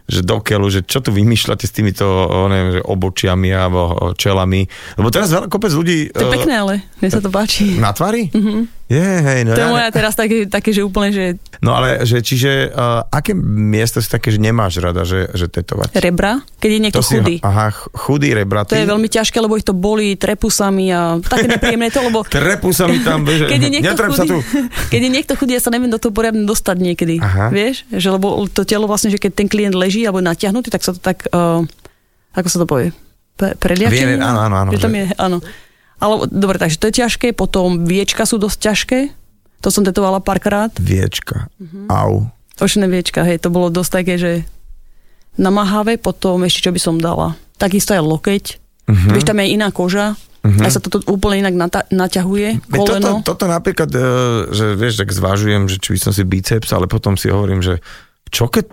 že 0.09 0.25
do 0.25 0.41
keľu, 0.41 0.73
že 0.73 0.81
čo 0.81 1.05
tu 1.05 1.13
vymýšľate 1.13 1.69
s 1.69 1.73
týmito 1.73 2.05
neviem, 2.49 2.81
že 2.81 2.81
obočiami 2.81 3.53
alebo 3.53 4.13
čelami? 4.17 4.65
Lebo 4.97 5.13
teraz 5.13 5.29
veľa 5.29 5.45
kopec 5.53 5.69
ľudí... 5.69 6.09
To 6.17 6.25
je 6.25 6.29
uh, 6.29 6.33
pekné, 6.33 6.53
ale 6.57 6.73
mne 6.97 7.09
sa 7.13 7.21
to 7.21 7.29
páči. 7.29 7.77
Na 7.77 7.93
tvári? 7.93 8.33
Uh-huh. 8.33 8.65
Je, 8.89 8.97
hej, 8.97 9.45
no 9.45 9.53
to 9.53 9.61
je 9.61 9.63
ja 9.63 9.69
moja 9.69 9.87
teraz 9.89 10.13
také, 10.13 10.43
také, 10.43 10.73
že 10.73 10.81
úplne, 10.81 11.13
že... 11.13 11.37
No 11.59 11.71
ale, 11.71 12.01
že 12.03 12.19
čiže, 12.19 12.67
uh, 12.67 13.05
aké 13.07 13.37
miesto 13.37 14.01
sú 14.01 14.09
také, 14.09 14.27
že 14.27 14.39
nemáš 14.39 14.77
rada, 14.77 15.05
že, 15.05 15.29
že 15.29 15.45
tetovať? 15.45 15.93
Rebra, 15.95 16.41
keď 16.57 16.69
je 16.71 16.79
niekto 16.79 16.97
To 16.97 17.05
si- 17.05 17.15
chudý. 17.15 17.35
Aha, 17.39 17.69
ch- 17.69 17.85
chudý 17.93 18.33
rebra. 18.33 18.65
To 18.65 18.73
je 18.73 18.83
veľmi 18.83 19.05
ťažké, 19.05 19.37
lebo 19.37 19.53
ich 19.53 19.63
to 19.63 19.71
bolí 19.71 20.17
trepusami 20.17 20.89
a 20.89 20.99
také 21.19 21.45
nepríjemné 21.47 21.87
to, 21.87 22.01
lebo 22.01 22.25
Trepu 22.33 22.73
sa 22.73 22.89
mi 22.89 22.97
tam, 22.99 23.21
že 23.23 23.45
keď 23.45 23.59
je 23.59 23.71
niekto 23.71 23.93
netrep 23.93 24.09
sa 24.09 24.23
tu. 24.23 24.41
chudý, 24.41 24.57
keď 24.91 24.99
je 24.99 25.09
niekto 25.11 25.33
chudý, 25.33 25.51
ja 25.53 25.61
sa 25.61 25.69
neviem 25.69 25.87
do 25.87 25.97
toho 25.97 26.09
poriadne 26.09 26.41
dostať 26.43 26.77
niekedy. 26.81 27.15
Aha. 27.19 27.53
Vieš? 27.53 27.85
Že 27.89 28.17
lebo 28.17 28.27
to 28.47 28.65
telo 28.65 28.83
vlastne, 28.83 29.07
že 29.07 29.17
keď 29.17 29.31
ten 29.35 29.45
klient 29.45 29.77
leží 29.77 30.01
alebo 30.01 30.17
natiahnutý, 30.19 30.67
tak 30.67 30.81
sa 30.81 30.91
to 30.91 30.99
tak, 30.99 31.29
uh, 31.29 31.61
ako 32.33 32.47
sa 32.47 32.57
to 32.57 32.65
povie? 32.65 32.89
Pre, 33.35 33.53
preliačí? 33.53 34.01
Viem, 34.01 34.17
áno, 34.17 34.41
áno, 34.41 34.55
áno, 34.57 34.69
Že 34.71 34.79
tam 34.79 34.89
že- 34.89 34.97
je, 34.97 35.05
áno. 35.15 35.37
Ale 35.99 36.25
dobre, 36.25 36.55
takže 36.55 36.75
to 36.75 36.87
je 36.87 36.97
ťažké, 36.97 37.27
potom 37.31 37.83
viečka 37.83 38.23
sú 38.23 38.35
dosť 38.35 38.57
ťažké, 38.61 38.99
to 39.59 39.67
som 39.67 39.83
tetovala 39.83 40.19
párkrát. 40.19 40.71
Viečka. 40.73 41.51
Mhm. 41.57 41.87
Au. 41.87 42.31
Ošné 42.57 42.87
viečka, 42.87 43.21
hej, 43.21 43.37
to 43.37 43.47
bolo 43.47 43.67
dosť 43.69 43.91
také, 43.93 44.15
že 44.15 44.31
namáhavé, 45.35 45.95
potom 45.95 46.43
ešte 46.43 46.59
čo 46.61 46.71
by 46.71 46.79
som 46.79 46.95
dala. 46.97 47.35
Takisto 47.55 47.91
aj 47.91 48.01
lokeť, 48.01 48.45
Mhm. 48.85 49.09
vieš, 49.11 49.23
tam 49.23 49.37
je 49.37 49.47
iná 49.49 49.69
koža, 49.69 50.17
uh-huh. 50.41 50.63
aj 50.65 50.71
sa 50.71 50.79
toto 50.79 50.99
úplne 51.05 51.39
inak 51.41 51.53
nata- 51.53 51.87
naťahuje, 51.89 52.49
Veď 52.65 52.79
toto, 52.79 52.89
koleno. 52.89 53.11
toto 53.21 53.45
napríklad, 53.45 53.89
e, 53.89 54.01
že 54.49 54.65
vieš, 54.73 54.97
tak 54.97 55.09
zvažujem, 55.09 55.67
že 55.67 55.77
či 55.77 55.93
by 55.93 55.99
som 55.99 56.11
si 56.11 56.23
biceps, 56.23 56.73
ale 56.73 56.85
potom 56.85 57.13
si 57.13 57.29
hovorím, 57.29 57.61
že 57.61 57.79
čo 58.27 58.47
keď 58.47 58.65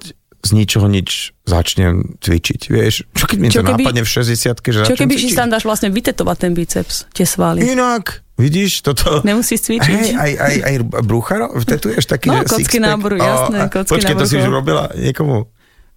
z 0.43 0.51
ničoho 0.53 0.87
nič 0.87 1.33
začnem 1.47 2.19
cvičiť, 2.21 2.61
vieš? 2.69 3.07
Čo 3.13 3.25
keď 3.27 3.39
mi 3.39 3.49
Čo 3.49 3.61
to 3.63 3.73
keby- 3.73 3.85
napadne 3.87 4.03
v 4.03 4.11
60 4.11 4.61
že 4.67 4.79
Čo 4.85 4.95
keby 4.97 5.15
si 5.17 5.33
tam 5.33 5.49
dáš 5.49 5.65
vlastne 5.65 5.89
vytetovať 5.89 6.37
ten 6.37 6.53
biceps, 6.53 7.07
tie 7.15 7.25
svaly. 7.25 7.65
Inak, 7.65 8.23
vidíš, 8.37 8.85
toto... 8.85 9.23
Nemusíš 9.25 9.67
cvičiť. 9.67 9.91
Hej, 9.91 10.11
aj, 10.15 10.33
aj, 10.37 10.55
aj 10.63 10.75
brucha 11.07 11.37
tetuješ 11.65 12.05
taký, 12.07 12.29
No, 12.31 12.45
kocky 12.45 12.79
náboru, 12.79 13.17
Ó, 13.17 13.25
jasné, 13.25 13.59
kocky 13.73 13.91
Počkej, 13.97 14.15
to 14.19 14.25
si 14.29 14.35
už 14.39 14.47
robila 14.53 14.91
niekomu? 14.95 15.49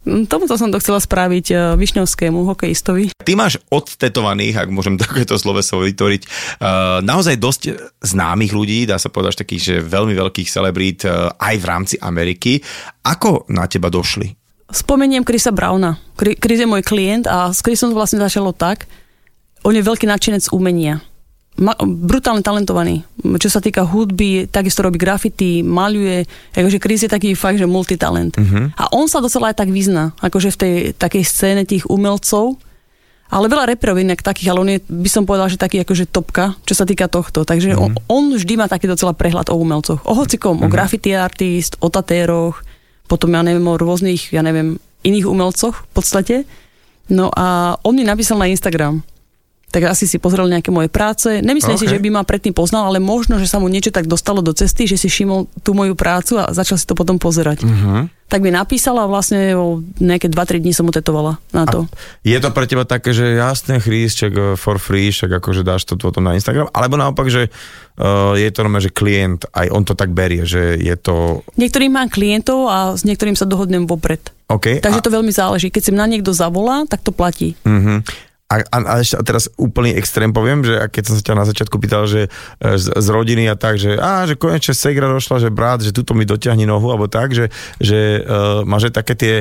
Mm, 0.07 0.31
Tomuto 0.31 0.55
som 0.55 0.71
to 0.71 0.79
chcela 0.79 1.03
spraviť 1.03 1.45
uh, 1.51 1.59
Višňovskému 1.75 2.47
hokejistovi. 2.47 3.11
Ty 3.11 3.33
máš 3.35 3.59
odtetovaných, 3.67 4.55
ak 4.55 4.69
môžem 4.71 4.95
takéto 5.03 5.35
sloveso 5.35 5.83
vytvoriť, 5.83 6.21
uh, 6.23 6.99
naozaj 7.03 7.35
dosť 7.35 7.61
známych 7.99 8.55
ľudí, 8.55 8.87
dá 8.87 8.95
sa 8.95 9.11
povedať 9.11 9.43
takých, 9.43 9.61
že 9.61 9.75
veľmi 9.83 10.15
veľkých 10.15 10.47
celebrít 10.47 11.03
uh, 11.03 11.35
aj 11.35 11.55
v 11.59 11.65
rámci 11.67 11.95
Ameriky. 11.99 12.63
Ako 13.03 13.51
na 13.51 13.67
teba 13.67 13.91
došli? 13.91 14.39
Spomeniem 14.69 15.25
Krisa. 15.25 15.49
Kri- 15.49 16.37
Chris 16.37 16.61
je 16.61 16.69
môj 16.69 16.85
klient 16.85 17.25
a 17.25 17.49
s 17.49 17.59
Chrisom 17.65 17.91
vlastne 17.91 18.21
začalo 18.21 18.53
tak, 18.53 18.85
on 19.65 19.75
je 19.75 19.83
veľký 19.83 20.07
nadšenec 20.07 20.47
umenia. 20.55 21.03
Ma- 21.59 21.75
brutálne 21.83 22.39
talentovaný. 22.39 23.03
Čo 23.19 23.51
sa 23.51 23.59
týka 23.59 23.83
hudby, 23.83 24.47
takisto 24.47 24.79
robí 24.79 24.95
graffiti, 24.95 25.59
maľuje. 25.59 26.23
Akože 26.55 26.79
Chris 26.79 27.03
je 27.03 27.11
taký 27.11 27.35
fakt, 27.35 27.59
že 27.59 27.67
multitalent. 27.67 28.31
Uh-huh. 28.39 28.71
A 28.79 28.87
on 28.95 29.11
sa 29.11 29.19
docela 29.19 29.51
aj 29.51 29.59
tak 29.59 29.69
vyzná, 29.69 30.15
akože 30.23 30.55
v 30.55 30.57
tej 30.57 30.73
takej 30.95 31.23
scéne 31.27 31.63
tých 31.67 31.83
umelcov. 31.91 32.55
Ale 33.29 33.45
veľa 33.45 33.75
reperov 33.75 34.01
inak 34.01 34.25
takých, 34.25 34.49
ale 34.49 34.59
on 34.63 34.69
je, 34.73 34.79
by 34.89 35.09
som 35.11 35.27
povedal, 35.27 35.51
že 35.51 35.61
taký 35.61 35.85
akože 35.85 36.09
topka, 36.09 36.57
čo 36.65 36.73
sa 36.73 36.87
týka 36.87 37.05
tohto. 37.11 37.45
Takže 37.45 37.75
uh-huh. 37.75 37.85
on, 37.85 37.91
on 38.09 38.23
vždy 38.33 38.57
má 38.57 38.65
taký 38.65 38.89
docela 38.89 39.13
prehľad 39.13 39.53
o 39.53 39.59
umelcoch. 39.59 40.01
O 40.07 40.17
hocikom, 40.17 40.57
uh-huh. 40.57 40.65
o 40.65 40.73
graffiti 40.73 41.13
artist, 41.13 41.77
o 41.83 41.91
tatéroch, 41.91 42.63
potom 43.05 43.35
ja 43.35 43.43
neviem 43.43 43.67
o 43.67 43.75
rôznych, 43.75 44.31
ja 44.31 44.41
neviem, 44.41 44.81
iných 45.03 45.27
umelcoch 45.27 45.75
v 45.75 45.91
podstate. 45.91 46.35
No 47.09 47.33
a 47.33 47.77
on 47.81 47.97
mi 47.97 48.05
napísal 48.05 48.37
na 48.37 48.47
Instagram. 48.47 49.01
Tak 49.69 49.93
asi 49.93 50.09
si 50.09 50.17
pozrel 50.17 50.49
nejaké 50.49 50.73
moje 50.73 50.89
práce. 50.89 51.29
Nemyslím 51.29 51.77
okay. 51.77 51.85
si, 51.85 51.93
že 51.93 52.01
by 52.01 52.09
ma 52.09 52.21
predtým 52.25 52.57
poznal, 52.57 52.89
ale 52.89 52.97
možno, 52.97 53.37
že 53.37 53.45
sa 53.45 53.61
mu 53.61 53.69
niečo 53.69 53.93
tak 53.93 54.09
dostalo 54.09 54.41
do 54.41 54.49
cesty, 54.49 54.89
že 54.89 54.97
si 54.97 55.05
všimol 55.05 55.45
tú 55.61 55.77
moju 55.77 55.93
prácu 55.93 56.41
a 56.41 56.49
začal 56.49 56.81
si 56.81 56.89
to 56.89 56.97
potom 56.97 57.21
pozerať. 57.21 57.61
Uh-huh. 57.61 58.09
Tak 58.29 58.45
mi 58.45 58.53
napísala 58.53 59.05
a 59.05 59.09
vlastne 59.09 59.57
o 59.57 59.81
nejaké 59.97 60.29
2-3 60.29 60.61
dní 60.61 60.73
som 60.73 60.85
mu 60.85 60.93
tetovala 60.93 61.41
na 61.49 61.65
to. 61.65 61.89
Je 62.21 62.37
to 62.37 62.53
pre 62.53 62.69
teba 62.69 62.85
také, 62.85 63.09
že 63.09 63.37
jasné, 63.37 63.81
chrísček 63.81 64.33
uh, 64.33 64.45
for 64.53 64.77
free, 64.77 65.09
však 65.09 65.41
akože 65.41 65.65
dáš 65.65 65.89
to 65.89 65.97
potom 65.97 66.25
na 66.25 66.37
Instagram, 66.37 66.69
alebo 66.69 66.93
naopak, 66.93 67.25
že 67.25 67.49
uh, 67.49 68.37
je 68.37 68.49
to 68.53 68.61
normálne, 68.61 68.85
že 68.85 68.93
klient, 68.93 69.49
aj 69.49 69.73
on 69.73 69.81
to 69.81 69.97
tak 69.97 70.13
berie, 70.13 70.45
že 70.45 70.77
je 70.77 70.93
to 70.93 71.41
Niektorým 71.57 71.89
mám 71.89 72.09
klientov 72.13 72.69
a 72.69 72.93
s 72.93 73.01
niektorým 73.01 73.33
sa 73.33 73.49
dohodnem 73.49 73.89
vopred. 73.89 74.21
OK. 74.49 74.81
Takže 74.81 75.01
a, 75.01 75.05
to 75.05 75.13
veľmi 75.13 75.33
záleží. 75.33 75.73
Keď 75.73 75.89
si 75.89 75.91
mňa 75.93 76.05
niekto 76.09 76.33
zavolá, 76.33 76.85
tak 76.85 77.01
to 77.01 77.09
platí. 77.09 77.57
uh-huh. 77.65 78.01
A, 78.49 78.65
a, 78.65 78.77
a 78.81 78.93
ešte 78.97 79.13
teraz 79.21 79.45
úplný 79.61 79.93
extrém 79.93 80.33
poviem, 80.33 80.65
že 80.65 80.73
keď 80.89 81.03
som 81.05 81.13
sa 81.13 81.21
ťa 81.21 81.35
na 81.37 81.45
začiatku 81.45 81.77
pýtal, 81.77 82.09
že 82.09 82.33
e, 82.57 82.81
z, 82.81 82.97
z 82.97 83.07
rodiny 83.13 83.45
a 83.45 83.53
tak, 83.53 83.77
že 83.77 83.93
á, 83.93 84.25
že 84.25 84.33
konečne 84.33 84.73
segra 84.73 85.05
došla, 85.05 85.37
že 85.37 85.53
brat, 85.53 85.85
že 85.85 85.93
tuto 85.93 86.17
mi 86.17 86.25
dotiahni 86.25 86.65
nohu, 86.65 86.89
alebo 86.89 87.05
tak, 87.05 87.37
že, 87.37 87.53
že 87.77 88.25
uh, 88.25 88.65
máš 88.65 88.89
aj 88.89 88.93
také 88.97 89.13
tie, 89.13 89.33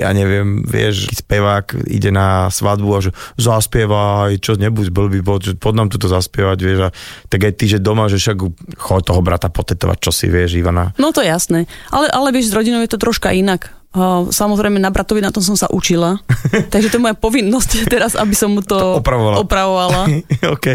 ja 0.00 0.16
neviem, 0.16 0.64
vieš, 0.64 1.12
spevák 1.12 1.76
ide 1.92 2.08
na 2.08 2.48
svadbu 2.48 2.88
a 2.96 3.04
že 3.04 3.10
zaspievaj, 3.36 4.40
čo 4.40 4.56
nebuď 4.56 4.88
blbý, 4.88 5.20
poď, 5.20 5.60
poď 5.60 5.84
nám 5.84 5.88
tuto 5.92 6.08
zaspievať, 6.08 6.58
vieš, 6.64 6.88
a 6.88 6.90
tak 7.28 7.44
aj 7.44 7.52
ty, 7.52 7.68
že 7.68 7.84
doma, 7.84 8.08
že 8.08 8.16
však 8.16 8.38
chod 8.80 9.04
toho 9.04 9.20
brata 9.20 9.52
potetovať, 9.52 9.98
čo 10.00 10.08
si 10.08 10.32
vieš, 10.32 10.56
Ivana. 10.56 10.96
No 10.96 11.12
to 11.12 11.20
je 11.20 11.28
jasné. 11.28 11.68
Ale, 11.92 12.08
ale 12.08 12.32
vieš, 12.32 12.48
s 12.48 12.56
rodinou 12.56 12.80
je 12.80 12.88
to 12.88 12.96
troška 12.96 13.28
inak. 13.36 13.81
Uh, 13.92 14.24
samozrejme, 14.26 14.76
na 14.76 14.88
bratovi 14.88 15.20
na 15.20 15.28
tom 15.28 15.40
som 15.40 15.52
sa 15.52 15.68
učila. 15.68 16.16
takže 16.72 16.88
to 16.88 16.96
je 16.96 17.04
moja 17.04 17.14
povinnosť 17.14 17.70
teraz, 17.92 18.12
aby 18.14 18.32
som 18.32 18.50
mu 18.50 18.60
to, 18.60 18.72
To 18.72 18.98
opravovala. 18.98 19.36
opravovala. 19.38 20.00
OK. 20.54 20.66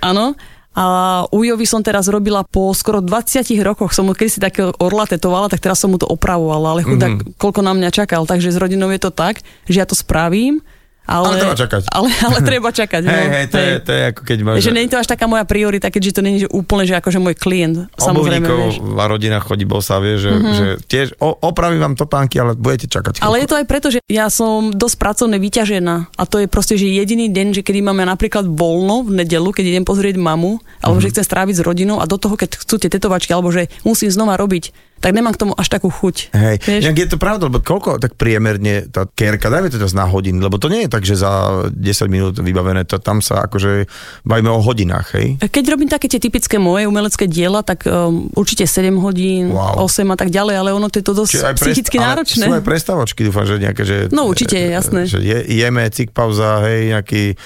Áno. 0.00 0.34
A 0.72 0.84
Ujovi 1.30 1.64
som 1.64 1.80
teraz 1.80 2.04
robila 2.04 2.42
po 2.42 2.68
skoro 2.70 3.00
20 3.00 3.40
rokoch, 3.62 3.90
som 3.90 4.04
mu 4.04 4.12
kedysi 4.12 4.38
takého 4.38 4.76
orla 4.76 5.04
tetovala, 5.04 5.48
tak 5.48 5.56
teraz 5.58 5.78
som 5.78 5.88
mu 5.88 5.96
to 5.96 6.04
opravovala, 6.04 6.68
ale 6.70 6.82
chudák, 6.82 7.08
Mhm. 7.08 7.18
mm-hmm. 7.22 7.36
koľko 7.36 7.60
na 7.62 7.72
mňa 7.72 7.90
čakal. 7.94 8.22
Takže 8.22 8.50
s 8.50 8.58
rodinou 8.58 8.90
je 8.90 8.98
to 8.98 9.08
tak, 9.08 9.40
že 9.64 9.80
ja 9.80 9.86
to 9.86 9.94
spravím, 9.94 10.60
ale... 11.06 11.26
Ale 11.32 11.36
treba 11.38 11.56
čakať. 11.56 11.82
Ale, 11.88 12.08
ale 12.10 12.38
treba 12.50 12.68
čakať. 12.74 13.02
no. 13.06 13.10
Hej, 13.10 13.26
hej, 13.30 13.46
to, 13.46 13.56
Je, 13.56 13.72
to 13.80 13.90
je 13.94 14.02
ako 14.10 14.20
keď 14.26 14.38
máš... 14.42 14.56
Že 14.66 14.72
nie 14.74 14.84
je 14.84 14.90
to 14.90 14.98
až 14.98 15.08
taká 15.08 15.26
moja 15.30 15.44
priorita, 15.46 15.86
keďže 15.88 16.12
to 16.18 16.20
nie 16.26 16.32
je 16.42 16.48
úplne, 16.50 16.84
že 16.84 16.98
akože 16.98 17.18
môj 17.22 17.34
klient. 17.38 17.86
Samozrejme, 17.96 18.46
vieš. 18.46 18.82
A 18.82 19.04
rodina 19.06 19.38
chodí 19.38 19.62
bosa, 19.62 20.02
vie, 20.02 20.18
že, 20.18 20.34
mm-hmm. 20.34 20.54
že 20.58 20.66
tiež 20.90 21.06
o, 21.22 21.30
opravím 21.46 21.80
vám 21.80 21.94
topánky, 21.94 22.42
ale 22.42 22.58
budete 22.58 22.90
čakať. 22.90 23.22
Ale 23.22 23.38
je 23.40 23.48
to 23.48 23.56
aj 23.56 23.66
preto, 23.70 23.88
že 23.88 24.02
ja 24.10 24.26
som 24.28 24.74
dosť 24.74 24.96
pracovne 24.98 25.38
vyťažená 25.38 25.96
a 26.18 26.22
to 26.26 26.42
je 26.42 26.50
proste, 26.50 26.74
že 26.74 26.90
jediný 26.90 27.30
deň, 27.30 27.56
že 27.56 27.62
kedy 27.62 27.86
máme 27.86 28.02
napríklad 28.02 28.44
voľno 28.44 29.06
v 29.06 29.22
nedelu, 29.22 29.48
keď 29.54 29.64
idem 29.78 29.84
pozrieť 29.86 30.18
mamu, 30.18 30.58
alebo 30.82 30.98
Mhm. 30.98 30.98
mm-hmm. 30.98 31.02
že 31.02 31.12
chcem 31.14 31.24
stráviť 31.24 31.54
s 31.56 31.62
rodinou 31.62 31.96
a 32.02 32.04
do 32.10 32.18
toho, 32.18 32.34
keď 32.34 32.58
chcú 32.58 32.74
tie 32.82 32.90
tetovačky, 32.90 33.30
alebo 33.30 33.54
že 33.54 33.70
musím 33.86 34.10
znova 34.10 34.34
robiť, 34.34 34.72
tak 35.00 35.12
nemám 35.12 35.36
k 35.36 35.40
tomu 35.44 35.52
až 35.52 35.68
takú 35.68 35.92
chuť. 35.92 36.32
Hej, 36.32 36.56
Vieš? 36.64 36.82
Inak 36.88 36.98
je 36.98 37.08
to 37.12 37.18
pravda, 37.20 37.52
lebo 37.52 37.60
koľko 37.60 38.00
tak 38.00 38.16
priemerne 38.16 38.88
tá 38.88 39.04
kérka, 39.04 39.52
dajme 39.52 39.68
to 39.68 39.76
teraz 39.76 39.92
na 39.92 40.08
hodiny, 40.08 40.40
lebo 40.40 40.56
to 40.56 40.72
nie 40.72 40.88
je 40.88 40.90
tak, 40.90 41.04
že 41.04 41.20
za 41.20 41.64
10 41.68 42.08
minút 42.08 42.34
vybavené, 42.40 42.88
to 42.88 42.96
tam 42.96 43.20
sa 43.20 43.44
akože 43.44 43.86
bavíme 44.24 44.48
o 44.48 44.60
hodinách, 44.64 45.06
hej? 45.20 45.26
Keď 45.38 45.64
robím 45.68 45.88
také 45.92 46.08
tie 46.08 46.18
typické 46.18 46.56
moje 46.56 46.88
umelecké 46.88 47.28
diela, 47.28 47.60
tak 47.60 47.84
um, 47.84 48.32
určite 48.34 48.64
7 48.64 48.92
hodín, 48.98 49.52
Wow. 49.56 49.88
8 49.88 50.04
a 50.12 50.16
tak 50.18 50.28
ďalej, 50.32 50.54
ale 50.58 50.70
ono 50.74 50.88
to 50.90 51.00
je 51.00 51.06
to 51.06 51.14
dosť 51.16 51.32
Čiže 51.32 51.46
aj 51.46 51.56
psychicky 51.60 51.96
ale 51.96 52.06
náročné. 52.12 52.44
Sú 52.44 52.54
aj 52.56 52.64
prestavočky, 52.66 53.20
dúfam, 53.24 53.44
že 53.46 53.54
nejaké, 53.56 53.82
že... 53.86 53.96
No, 54.12 54.28
určite, 54.28 54.58
jasné. 54.58 55.06
Že 55.08 55.18
je, 55.22 55.38
jeme, 55.48 55.84
cik 55.88 56.10
pauza, 56.12 56.66
hej, 56.66 56.92
nejaký 56.92 57.22
e, 57.32 57.36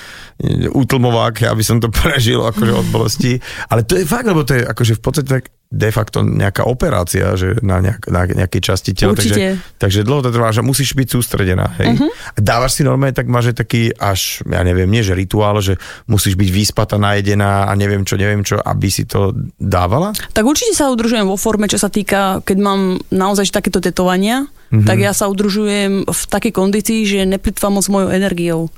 útlmovák, 0.71 1.51
aby 1.51 1.63
som 1.63 1.79
to 1.79 1.93
prežil 2.01 2.41
akože 2.47 2.73
od 2.73 2.87
bolesti. 2.89 3.39
Ale 3.69 3.85
to 3.85 3.99
je 3.99 4.07
fakt, 4.09 4.27
lebo 4.27 4.43
to 4.43 4.59
je 4.59 4.63
akože 4.65 4.99
v 4.99 5.03
podstate 5.03 5.29
tak 5.29 5.45
de 5.71 5.91
facto 5.95 6.27
nejaká 6.27 6.67
operácia, 6.67 7.31
že 7.39 7.55
na, 7.63 7.79
nejak, 7.79 8.11
na 8.11 8.27
nejakej 8.27 8.63
časti 8.75 8.91
tela. 8.91 9.15
Určite. 9.15 9.63
Takže, 9.79 9.79
takže 9.79 10.01
dlho 10.03 10.21
to 10.27 10.35
trvá, 10.35 10.51
že 10.51 10.67
musíš 10.67 10.99
byť 10.99 11.09
sústredená. 11.15 11.79
Hej? 11.79 11.95
Mhm. 11.95 12.11
Uh-huh. 12.11 12.11
Dávaš 12.35 12.79
si 12.79 12.83
normálne, 12.83 13.15
tak 13.15 13.31
máš 13.31 13.55
taký 13.55 13.95
až, 13.95 14.43
ja 14.51 14.67
neviem, 14.67 14.91
nie 14.91 15.07
že 15.07 15.15
rituál, 15.15 15.63
že 15.63 15.79
musíš 16.11 16.35
byť 16.35 16.49
vyspatá, 16.51 16.99
najedená 16.99 17.71
a 17.71 17.73
neviem 17.79 18.03
čo, 18.03 18.19
neviem 18.19 18.43
čo, 18.43 18.59
aby 18.59 18.91
si 18.91 19.07
to 19.07 19.31
dávala? 19.63 20.11
Tak 20.35 20.43
určite 20.43 20.75
sa 20.75 20.91
udržujem 20.91 21.31
vo 21.31 21.39
forme, 21.39 21.71
čo 21.71 21.79
sa 21.79 21.87
týka, 21.87 22.43
keď 22.43 22.59
mám 22.59 22.99
naozaj 23.15 23.55
takéto 23.55 23.79
tetovania, 23.79 24.51
Mhm. 24.71 24.87
mm-hmm. 24.87 24.87
tak 24.87 24.99
ja 25.03 25.13
sa 25.15 25.27
udržujem 25.27 26.07
v 26.07 26.23
takej 26.31 26.53
kondícii, 26.55 27.03
že 27.03 27.27
neplitvám 27.27 27.75
moc 27.75 27.87
mojou 27.91 28.11
energiou. 28.11 28.71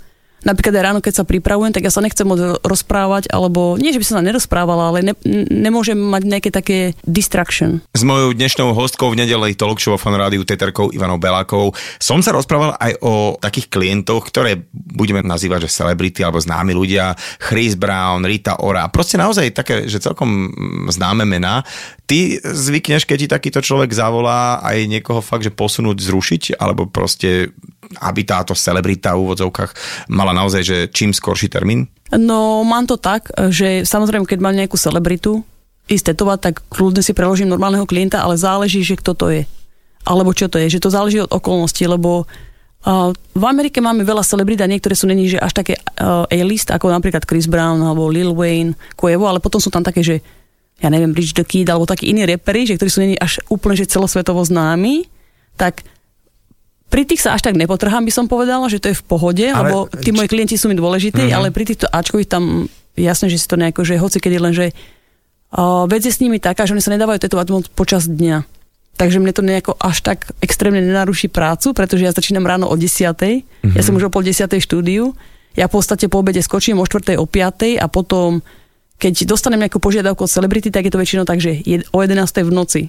Napríklad 0.44 0.74
aj 0.78 0.84
ráno, 0.84 1.00
keď 1.00 1.22
sa 1.22 1.24
pripravujem, 1.24 1.72
tak 1.74 1.86
ja 1.86 1.92
sa 1.92 2.02
nechcem 2.04 2.26
rozprávať, 2.62 3.30
alebo 3.30 3.78
nie, 3.78 3.94
že 3.94 4.00
by 4.00 4.06
som 4.06 4.16
sa 4.20 4.26
nerozprávala, 4.26 4.94
ale 4.94 4.98
ne, 5.02 5.14
nemôžem 5.50 5.96
mať 5.96 6.22
nejaké 6.26 6.50
také 6.50 6.78
distraction. 7.06 7.82
S 7.94 8.02
mojou 8.06 8.34
dnešnou 8.34 8.74
hostkou 8.74 9.10
v 9.12 9.24
nedelej 9.24 9.58
talk 9.58 9.78
show 9.78 9.94
fan 9.98 10.14
rádiu 10.14 10.46
Teterkou 10.46 10.90
Ivanou 10.90 11.18
Belákovou 11.18 11.74
som 11.98 12.20
sa 12.20 12.34
rozprával 12.34 12.74
aj 12.78 12.98
o 13.02 13.38
takých 13.38 13.70
klientoch, 13.70 14.28
ktoré 14.28 14.66
budeme 14.72 15.22
nazývať, 15.22 15.66
že 15.66 15.74
celebrity 15.82 16.26
alebo 16.26 16.42
známi 16.42 16.74
ľudia, 16.74 17.14
Chris 17.38 17.78
Brown, 17.78 18.26
Rita 18.26 18.58
Ora, 18.60 18.90
proste 18.90 19.16
naozaj 19.16 19.54
také, 19.54 19.86
že 19.86 20.02
celkom 20.02 20.50
známe 20.90 21.24
mená. 21.24 21.62
Ty 22.06 22.42
zvykneš, 22.42 23.08
keď 23.08 23.16
ti 23.18 23.28
takýto 23.30 23.60
človek 23.64 23.94
zavolá 23.94 24.60
aj 24.60 24.84
niekoho 24.90 25.24
fakt, 25.24 25.46
že 25.46 25.54
posunúť, 25.54 26.02
zrušiť, 26.02 26.42
alebo 26.60 26.90
proste 26.90 27.54
aby 27.98 28.22
táto 28.24 28.56
celebrita 28.56 29.12
v 29.12 29.28
úvodzovkách 29.28 29.70
mala 30.12 30.32
naozaj, 30.32 30.62
že 30.62 30.76
čím 30.88 31.12
skorší 31.12 31.52
termín? 31.52 31.90
No, 32.12 32.60
mám 32.64 32.84
to 32.84 33.00
tak, 33.00 33.32
že 33.52 33.88
samozrejme, 33.88 34.28
keď 34.28 34.38
mám 34.40 34.56
nejakú 34.56 34.76
celebritu 34.76 35.44
ísť 35.88 36.14
tetovať, 36.14 36.38
tak 36.40 36.54
kľudne 36.70 37.02
si 37.02 37.12
preložím 37.16 37.50
normálneho 37.50 37.88
klienta, 37.88 38.22
ale 38.22 38.38
záleží, 38.38 38.84
že 38.84 38.96
kto 39.00 39.12
to 39.16 39.26
je. 39.32 39.42
Alebo 40.04 40.34
čo 40.36 40.46
to 40.46 40.60
je, 40.60 40.78
že 40.78 40.82
to 40.82 40.92
záleží 40.92 41.22
od 41.22 41.30
okolností, 41.30 41.86
lebo 41.86 42.26
v 43.38 43.44
Amerike 43.46 43.78
máme 43.78 44.02
veľa 44.02 44.26
celebrit 44.26 44.58
niektoré 44.58 44.98
sú 44.98 45.06
není, 45.06 45.30
že 45.30 45.38
až 45.38 45.54
také 45.54 45.78
uh, 45.78 46.26
A-list, 46.26 46.66
ako 46.66 46.90
napríklad 46.90 47.22
Chris 47.22 47.46
Brown 47.46 47.78
alebo 47.78 48.10
Lil 48.10 48.34
Wayne, 48.34 48.74
Koevo, 48.98 49.30
ale 49.30 49.38
potom 49.38 49.62
sú 49.62 49.70
tam 49.70 49.86
také, 49.86 50.02
že 50.02 50.18
ja 50.82 50.90
neviem, 50.90 51.14
Bridge 51.14 51.38
the 51.38 51.46
Kid 51.46 51.70
alebo 51.70 51.86
takí 51.86 52.10
iní 52.10 52.26
reperi, 52.26 52.66
že 52.66 52.74
ktorí 52.74 52.90
sú 52.90 52.98
není 52.98 53.14
až 53.14 53.38
úplne 53.46 53.78
že 53.78 53.86
celosvetovo 53.86 54.42
známi, 54.42 55.06
tak 55.54 55.86
pri 56.92 57.08
tých 57.08 57.24
sa 57.24 57.32
až 57.32 57.48
tak 57.48 57.56
nepotrhám, 57.56 58.04
by 58.04 58.12
som 58.12 58.28
povedala, 58.28 58.68
že 58.68 58.76
to 58.76 58.92
je 58.92 59.00
v 59.00 59.04
pohode, 59.08 59.40
ale, 59.48 59.72
lebo 59.72 59.88
tí 59.96 60.12
moji 60.12 60.28
klienti 60.28 60.60
sú 60.60 60.68
mi 60.68 60.76
dôležití, 60.76 61.32
uh-huh. 61.32 61.36
ale 61.40 61.48
pri 61.48 61.64
týchto 61.64 61.88
Ačkových 61.88 62.28
tam 62.28 62.68
jasné, 62.92 63.32
že 63.32 63.40
si 63.40 63.48
to 63.48 63.56
nejako, 63.56 63.80
že 63.88 63.96
hoci 63.96 64.20
kedy 64.20 64.36
len, 64.36 64.52
že 64.52 64.76
uh, 65.56 65.88
vec 65.88 66.04
je 66.04 66.12
s 66.12 66.20
nimi 66.20 66.36
taká, 66.36 66.68
že 66.68 66.76
oni 66.76 66.84
sa 66.84 66.92
nedávajú 66.92 67.24
tetovať 67.24 67.46
moc 67.48 67.64
počas 67.72 68.04
dňa. 68.04 68.44
Takže 69.00 69.24
mne 69.24 69.32
to 69.32 69.40
nejako 69.40 69.72
až 69.80 70.04
tak 70.04 70.36
extrémne 70.44 70.84
nenaruší 70.84 71.32
prácu, 71.32 71.72
pretože 71.72 72.04
ja 72.04 72.12
začínam 72.12 72.44
ráno 72.44 72.68
o 72.68 72.76
10. 72.76 72.84
Uh-huh. 73.08 73.72
Ja 73.72 73.80
som 73.80 73.96
už 73.96 74.06
o 74.06 74.12
pol 74.12 74.28
10. 74.28 74.44
štúdiu. 74.60 75.16
Ja 75.56 75.72
v 75.72 75.80
podstate 75.80 76.12
po 76.12 76.20
obede 76.20 76.44
skočím 76.44 76.76
o 76.76 76.84
4. 76.84 77.16
o 77.16 77.24
5. 77.24 77.80
a 77.80 77.88
potom, 77.88 78.44
keď 79.00 79.24
dostanem 79.24 79.64
nejakú 79.64 79.80
požiadavku 79.80 80.28
od 80.28 80.32
celebrity, 80.32 80.68
tak 80.68 80.84
je 80.84 80.92
to 80.92 81.00
väčšinou 81.00 81.24
tak, 81.24 81.40
že 81.40 81.64
o 81.88 81.98
11. 82.04 82.20
v 82.20 82.52
noci. 82.52 82.82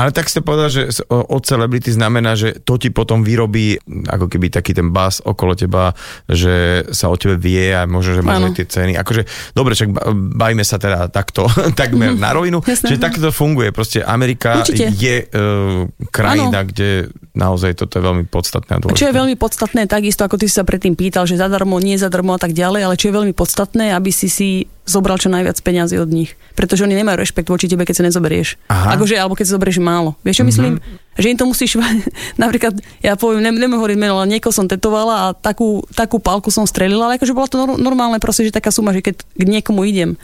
Ale 0.00 0.08
tak 0.08 0.32
ste 0.32 0.40
povedal, 0.40 0.72
že 0.72 0.88
od 1.12 1.42
celebrity 1.44 1.92
znamená, 1.92 2.32
že 2.32 2.56
to 2.64 2.80
ti 2.80 2.88
potom 2.88 3.20
vyrobí 3.20 3.76
ako 4.08 4.24
keby 4.24 4.48
taký 4.48 4.72
ten 4.72 4.88
bas 4.88 5.20
okolo 5.20 5.52
teba, 5.52 5.92
že 6.24 6.88
sa 6.96 7.12
o 7.12 7.16
tebe 7.20 7.36
vie 7.36 7.76
a 7.76 7.84
možno, 7.84 8.16
že 8.16 8.24
máš 8.24 8.56
tie 8.56 8.64
ceny. 8.64 8.96
Akože, 8.96 9.28
dobre, 9.52 9.76
však 9.76 9.92
bajme 10.32 10.64
sa 10.64 10.80
teda 10.80 11.12
takto 11.12 11.44
takmer 11.80 12.16
na 12.16 12.32
rovinu. 12.32 12.64
Jasné. 12.64 12.96
Že 12.96 13.04
takto 13.04 13.20
to 13.20 13.32
funguje. 13.36 13.68
Proste 13.68 14.00
Amerika 14.00 14.64
Určite. 14.64 14.96
je 14.96 15.28
uh, 15.28 15.84
krajina, 16.08 16.64
ano. 16.64 16.70
kde 16.72 17.12
naozaj 17.32 17.80
toto 17.80 17.96
je 17.96 18.02
veľmi 18.04 18.24
podstatné 18.28 18.76
a 18.76 18.78
dôležité. 18.78 19.00
Čo 19.00 19.08
je 19.08 19.16
veľmi 19.16 19.36
podstatné, 19.40 19.88
takisto 19.88 20.20
ako 20.28 20.36
ty 20.36 20.52
si 20.52 20.54
sa 20.60 20.68
predtým 20.68 20.92
pýtal, 20.92 21.24
že 21.24 21.40
zadarmo, 21.40 21.80
nie 21.80 21.96
zadarmo 21.96 22.36
a 22.36 22.40
tak 22.40 22.52
ďalej, 22.52 22.84
ale 22.84 22.94
čo 23.00 23.08
je 23.08 23.16
veľmi 23.16 23.32
podstatné, 23.32 23.96
aby 23.96 24.12
si 24.12 24.28
si 24.28 24.68
zobral 24.84 25.16
čo 25.16 25.32
najviac 25.32 25.56
peňazí 25.64 25.96
od 25.96 26.12
nich. 26.12 26.36
Pretože 26.52 26.84
oni 26.84 26.92
nemajú 26.92 27.16
rešpekt 27.24 27.48
voči 27.48 27.72
tebe, 27.72 27.88
keď 27.88 28.02
sa 28.02 28.04
nezoberieš. 28.04 28.60
Aha. 28.68 28.98
Akože, 28.98 29.16
alebo 29.16 29.32
keď 29.32 29.48
sa 29.48 29.54
zoberieš 29.56 29.80
málo. 29.80 30.12
Vieš, 30.20 30.44
čo 30.44 30.44
mm-hmm. 30.44 30.50
myslím? 30.52 30.72
Že 31.16 31.26
im 31.32 31.38
to 31.40 31.46
musíš, 31.48 31.70
napríklad, 32.42 32.76
ja 33.00 33.16
poviem, 33.16 33.40
ne, 33.40 33.50
nemôžem 33.54 33.80
hovoriť 33.80 33.98
meno, 33.98 34.20
ale 34.20 34.28
niekoho 34.36 34.52
som 34.52 34.68
tetovala 34.68 35.14
a 35.16 35.26
takú, 35.32 35.80
takú 35.96 36.20
pálku 36.20 36.52
som 36.52 36.68
strelila, 36.68 37.08
ale 37.08 37.16
akože 37.16 37.32
bola 37.32 37.48
to 37.48 37.56
normálne 37.80 38.20
proste, 38.20 38.44
že 38.44 38.52
taká 38.52 38.68
suma, 38.68 38.92
že 38.92 39.00
keď 39.00 39.24
k 39.24 39.42
niekomu 39.48 39.88
idem. 39.88 40.20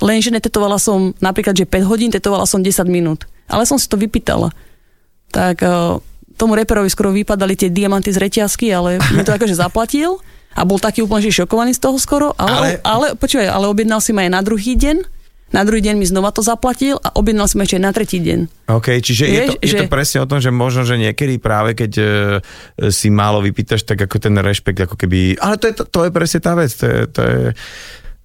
Lenže 0.00 0.32
netetovala 0.32 0.76
som 0.76 1.16
napríklad, 1.24 1.56
že 1.56 1.64
5 1.64 1.88
hodín, 1.88 2.12
tetovala 2.12 2.44
som 2.44 2.60
10 2.60 2.84
minút. 2.88 3.24
Ale 3.48 3.64
som 3.64 3.76
si 3.80 3.88
to 3.88 4.00
vypýtala. 4.00 4.52
Tak 5.30 5.60
uh, 5.62 6.00
tomu 6.40 6.56
reperovi 6.56 6.88
skoro 6.88 7.12
vypadali 7.12 7.52
tie 7.52 7.68
diamanty 7.68 8.08
z 8.08 8.16
reťazky, 8.16 8.72
ale 8.72 8.96
mi 9.12 9.20
to 9.20 9.34
akože 9.36 9.52
zaplatil 9.52 10.16
a 10.56 10.64
bol 10.64 10.80
taký 10.80 11.04
úplne 11.04 11.28
šokovaný 11.28 11.76
z 11.76 11.80
toho 11.84 12.00
skoro, 12.00 12.32
ale, 12.40 12.50
ale, 12.56 12.68
ale 12.82 13.06
počúvaj, 13.14 13.52
ale 13.52 13.68
objednal 13.68 14.00
si 14.00 14.16
ma 14.16 14.26
aj 14.26 14.32
na 14.32 14.40
druhý 14.42 14.74
deň, 14.74 15.20
na 15.50 15.66
druhý 15.66 15.82
deň 15.82 15.98
mi 15.98 16.06
znova 16.06 16.30
to 16.30 16.46
zaplatil 16.46 17.02
a 17.02 17.10
objednal 17.18 17.50
si 17.50 17.58
ma 17.58 17.66
ešte 17.66 17.82
na 17.82 17.90
tretí 17.90 18.22
deň. 18.22 18.70
OK, 18.70 19.02
čiže 19.02 19.24
Vieš, 19.26 19.34
je, 19.34 19.42
to, 19.42 19.54
je 19.58 19.70
že... 19.74 19.78
to 19.82 19.86
presne 19.90 20.18
o 20.22 20.30
tom, 20.30 20.38
že 20.38 20.54
možno, 20.54 20.86
že 20.86 20.94
niekedy 20.94 21.42
práve 21.42 21.74
keď 21.74 21.92
uh, 21.98 22.06
si 22.94 23.10
málo 23.10 23.42
vypýtaš, 23.42 23.82
tak 23.82 23.98
ako 23.98 24.16
ten 24.22 24.38
rešpekt, 24.38 24.86
ako 24.86 24.94
keby... 24.94 25.42
Ale 25.42 25.58
to 25.58 25.66
je, 25.66 25.74
to, 25.74 25.84
to 25.90 26.00
je 26.06 26.10
presne 26.14 26.38
tá 26.38 26.54
vec, 26.54 26.70
to 26.70 26.86
je, 26.86 26.98
to 27.10 27.20
je 27.22 27.38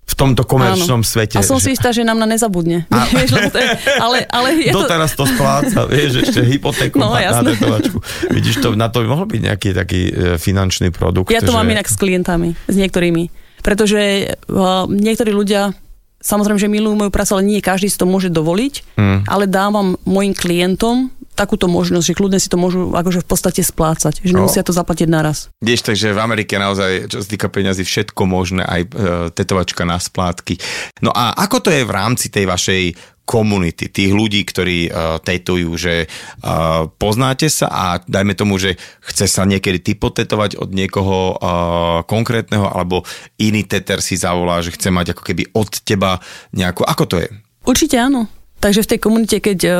v 0.05 0.13
tomto 0.13 0.45
komerčnom 0.45 1.01
Áno. 1.01 1.07
svete. 1.07 1.41
A 1.41 1.41
som 1.41 1.57
si 1.57 1.73
istá, 1.73 1.89
že 1.89 2.05
nám 2.05 2.21
na 2.21 2.29
nezabudne. 2.29 2.85
A... 2.93 3.09
vieš, 3.13 3.33
to 3.49 3.57
je, 3.57 3.69
ale, 3.97 4.21
ale 4.29 4.69
je 4.69 4.71
Doteraz 4.71 5.17
to... 5.17 5.25
to 5.25 5.33
spláca, 5.33 5.89
vieš, 5.89 6.29
ešte 6.29 6.45
hypotéku 6.45 7.01
no, 7.01 7.09
na, 7.09 7.41
na 7.41 7.41
tetovačku. 7.41 7.97
Vidíš, 8.29 8.61
to, 8.61 8.77
na 8.77 8.87
to 8.93 9.01
by 9.01 9.07
mohol 9.09 9.25
byť 9.25 9.41
nejaký 9.41 9.69
taký 9.73 10.01
e, 10.09 10.11
finančný 10.37 10.93
produkt. 10.93 11.33
Ja 11.33 11.41
to 11.41 11.49
že... 11.49 11.57
mám 11.57 11.65
inak 11.65 11.89
s 11.89 11.97
klientami, 11.97 12.53
s 12.53 12.75
niektorými. 12.77 13.33
Pretože 13.65 14.29
uh, 14.45 14.85
niektorí 14.85 15.33
ľudia 15.33 15.73
samozrejme, 16.21 16.57
že 16.61 16.69
milujú 16.69 16.93
moju 16.97 17.11
prácu, 17.13 17.37
ale 17.37 17.49
nie 17.49 17.65
každý 17.65 17.89
si 17.89 17.97
to 17.97 18.09
môže 18.09 18.33
dovoliť, 18.33 18.97
mm. 18.97 19.19
ale 19.25 19.49
dávam 19.49 19.97
mojim 20.05 20.33
klientom 20.33 21.13
takúto 21.35 21.67
možnosť, 21.67 22.05
že 22.07 22.17
kľudne 22.17 22.39
si 22.39 22.47
to 22.47 22.55
môžu 22.55 22.95
akože 22.95 23.21
v 23.21 23.27
podstate 23.27 23.61
splácať, 23.61 24.23
že 24.23 24.31
nemusia 24.31 24.63
to 24.63 24.71
zaplatiť 24.71 25.07
naraz. 25.11 25.51
Vieš, 25.59 25.85
takže 25.85 26.15
v 26.15 26.23
Amerike 26.23 26.55
naozaj, 26.55 27.11
čo 27.11 27.19
sa 27.19 27.27
týka 27.27 27.51
peňazí, 27.51 27.83
všetko 27.83 28.23
možné, 28.23 28.63
aj 28.63 28.81
e, 28.81 28.89
tetovačka 29.35 29.83
na 29.83 29.99
splátky. 29.99 30.57
No 31.03 31.11
a 31.11 31.35
ako 31.35 31.67
to 31.67 31.69
je 31.75 31.83
v 31.83 31.91
rámci 31.91 32.31
tej 32.31 32.47
vašej 32.47 32.83
komunity, 33.25 33.89
tých 33.89 34.13
ľudí, 34.13 34.45
ktorí 34.45 34.85
uh, 34.85 35.17
tetujú, 35.17 35.73
že 35.73 36.05
uh, 36.05 36.85
poznáte 36.93 37.49
sa 37.49 37.67
a 37.73 37.85
dajme 37.97 38.37
tomu, 38.37 38.61
že 38.61 38.77
chce 39.01 39.25
sa 39.25 39.49
niekedy 39.49 39.81
ty 39.81 39.91
potetovať 39.97 40.61
od 40.61 40.69
niekoho 40.69 41.33
uh, 41.33 42.05
konkrétneho 42.05 42.69
alebo 42.69 43.01
iný 43.41 43.65
teter 43.65 44.05
si 44.05 44.13
zavolá, 44.13 44.61
že 44.61 44.77
chce 44.77 44.93
mať 44.93 45.17
ako 45.17 45.25
keby 45.25 45.43
od 45.57 45.69
teba 45.81 46.21
nejakú, 46.53 46.85
ako 46.85 47.03
to 47.09 47.17
je? 47.25 47.29
Určite 47.65 47.97
áno. 47.97 48.29
Takže 48.65 48.81
v 48.81 48.89
tej 48.89 48.99
komunite, 48.99 49.37
keď 49.37 49.59
uh, 49.69 49.73